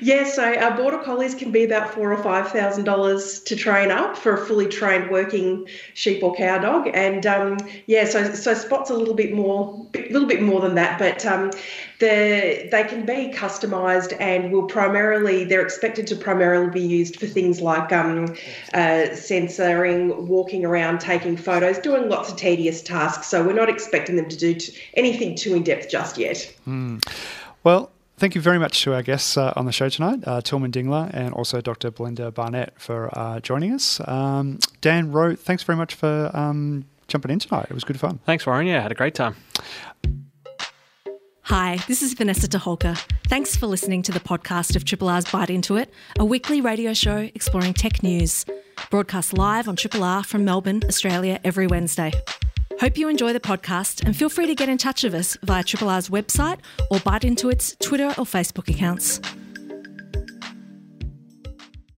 Yeah, 0.00 0.24
so 0.24 0.54
our 0.54 0.76
border 0.76 0.98
collies 0.98 1.34
can 1.34 1.50
be 1.50 1.64
about 1.64 1.92
four 1.92 2.12
or 2.12 2.22
five 2.22 2.48
thousand 2.50 2.84
dollars 2.84 3.40
to 3.42 3.56
train 3.56 3.90
up 3.90 4.16
for 4.16 4.34
a 4.34 4.46
fully 4.46 4.66
trained 4.66 5.10
working 5.10 5.66
sheep 5.94 6.22
or 6.22 6.34
cow 6.34 6.58
dog, 6.58 6.88
and 6.94 7.26
um, 7.26 7.58
yeah, 7.86 8.04
so 8.04 8.32
so 8.34 8.54
spots 8.54 8.90
a 8.90 8.94
little 8.94 9.14
bit 9.14 9.34
more, 9.34 9.86
a 9.94 10.12
little 10.12 10.28
bit 10.28 10.42
more 10.42 10.60
than 10.60 10.76
that, 10.76 10.98
but 10.98 11.26
um, 11.26 11.50
the 11.98 12.68
they 12.70 12.84
can 12.88 13.04
be 13.04 13.32
customised 13.34 14.16
and 14.20 14.52
will 14.52 14.66
primarily 14.66 15.44
they're 15.44 15.62
expected 15.62 16.06
to 16.06 16.16
primarily 16.16 16.70
be 16.70 16.80
used 16.80 17.18
for 17.18 17.26
things 17.26 17.60
like 17.60 17.92
um, 17.92 18.26
uh, 18.74 19.08
sensoring, 19.12 20.16
walking 20.26 20.64
around, 20.64 21.00
taking 21.00 21.36
photos, 21.36 21.78
doing 21.78 22.08
lots 22.08 22.30
of 22.30 22.36
tedious 22.36 22.80
tasks. 22.80 23.26
So 23.26 23.44
we're 23.44 23.54
not 23.54 23.68
expecting 23.68 24.16
them 24.16 24.28
to 24.28 24.36
do 24.36 24.54
t- 24.54 24.72
anything 24.94 25.34
too 25.34 25.54
in 25.54 25.64
depth 25.64 25.73
just 25.90 26.18
yet. 26.18 26.54
Well, 27.62 27.90
thank 28.18 28.34
you 28.34 28.40
very 28.40 28.58
much 28.58 28.82
to 28.84 28.94
our 28.94 29.02
guests 29.02 29.36
uh, 29.36 29.52
on 29.56 29.66
the 29.66 29.72
show 29.72 29.88
tonight, 29.88 30.20
uh, 30.26 30.40
Tilman 30.40 30.72
Dingler 30.72 31.10
and 31.12 31.32
also 31.34 31.60
Dr. 31.60 31.90
Belinda 31.90 32.30
Barnet 32.30 32.74
for 32.76 33.10
uh, 33.18 33.40
joining 33.40 33.72
us. 33.72 34.00
Um, 34.06 34.58
Dan 34.80 35.12
Rowe, 35.12 35.34
thanks 35.34 35.62
very 35.62 35.76
much 35.76 35.94
for 35.94 36.30
um, 36.34 36.84
jumping 37.08 37.30
in 37.30 37.38
tonight. 37.38 37.66
It 37.70 37.74
was 37.74 37.84
good 37.84 37.98
fun. 37.98 38.20
Thanks, 38.26 38.46
Warren. 38.46 38.66
Yeah, 38.66 38.80
had 38.80 38.92
a 38.92 38.94
great 38.94 39.14
time. 39.14 39.36
Hi, 41.48 41.78
this 41.88 42.00
is 42.00 42.14
Vanessa 42.14 42.48
Toholka. 42.48 42.96
Thanks 43.28 43.54
for 43.54 43.66
listening 43.66 44.02
to 44.04 44.12
the 44.12 44.20
podcast 44.20 44.76
of 44.76 44.84
Triple 44.86 45.10
R's 45.10 45.30
Bite 45.30 45.50
Into 45.50 45.76
It, 45.76 45.92
a 46.18 46.24
weekly 46.24 46.62
radio 46.62 46.94
show 46.94 47.28
exploring 47.34 47.74
tech 47.74 48.02
news. 48.02 48.46
Broadcast 48.90 49.36
live 49.36 49.68
on 49.68 49.76
Triple 49.76 50.02
R 50.02 50.24
from 50.24 50.44
Melbourne, 50.46 50.80
Australia, 50.88 51.38
every 51.44 51.66
Wednesday. 51.66 52.12
Hope 52.80 52.98
you 52.98 53.08
enjoy 53.08 53.32
the 53.32 53.40
podcast 53.40 54.04
and 54.04 54.16
feel 54.16 54.28
free 54.28 54.46
to 54.46 54.54
get 54.54 54.68
in 54.68 54.78
touch 54.78 55.04
with 55.04 55.14
us 55.14 55.38
via 55.42 55.62
Triple 55.62 55.88
R's 55.88 56.08
website 56.08 56.58
or 56.90 56.98
Bite 57.00 57.24
Into 57.24 57.48
It's 57.48 57.76
Twitter 57.76 58.08
or 58.08 58.24
Facebook 58.24 58.68
accounts. 58.68 59.20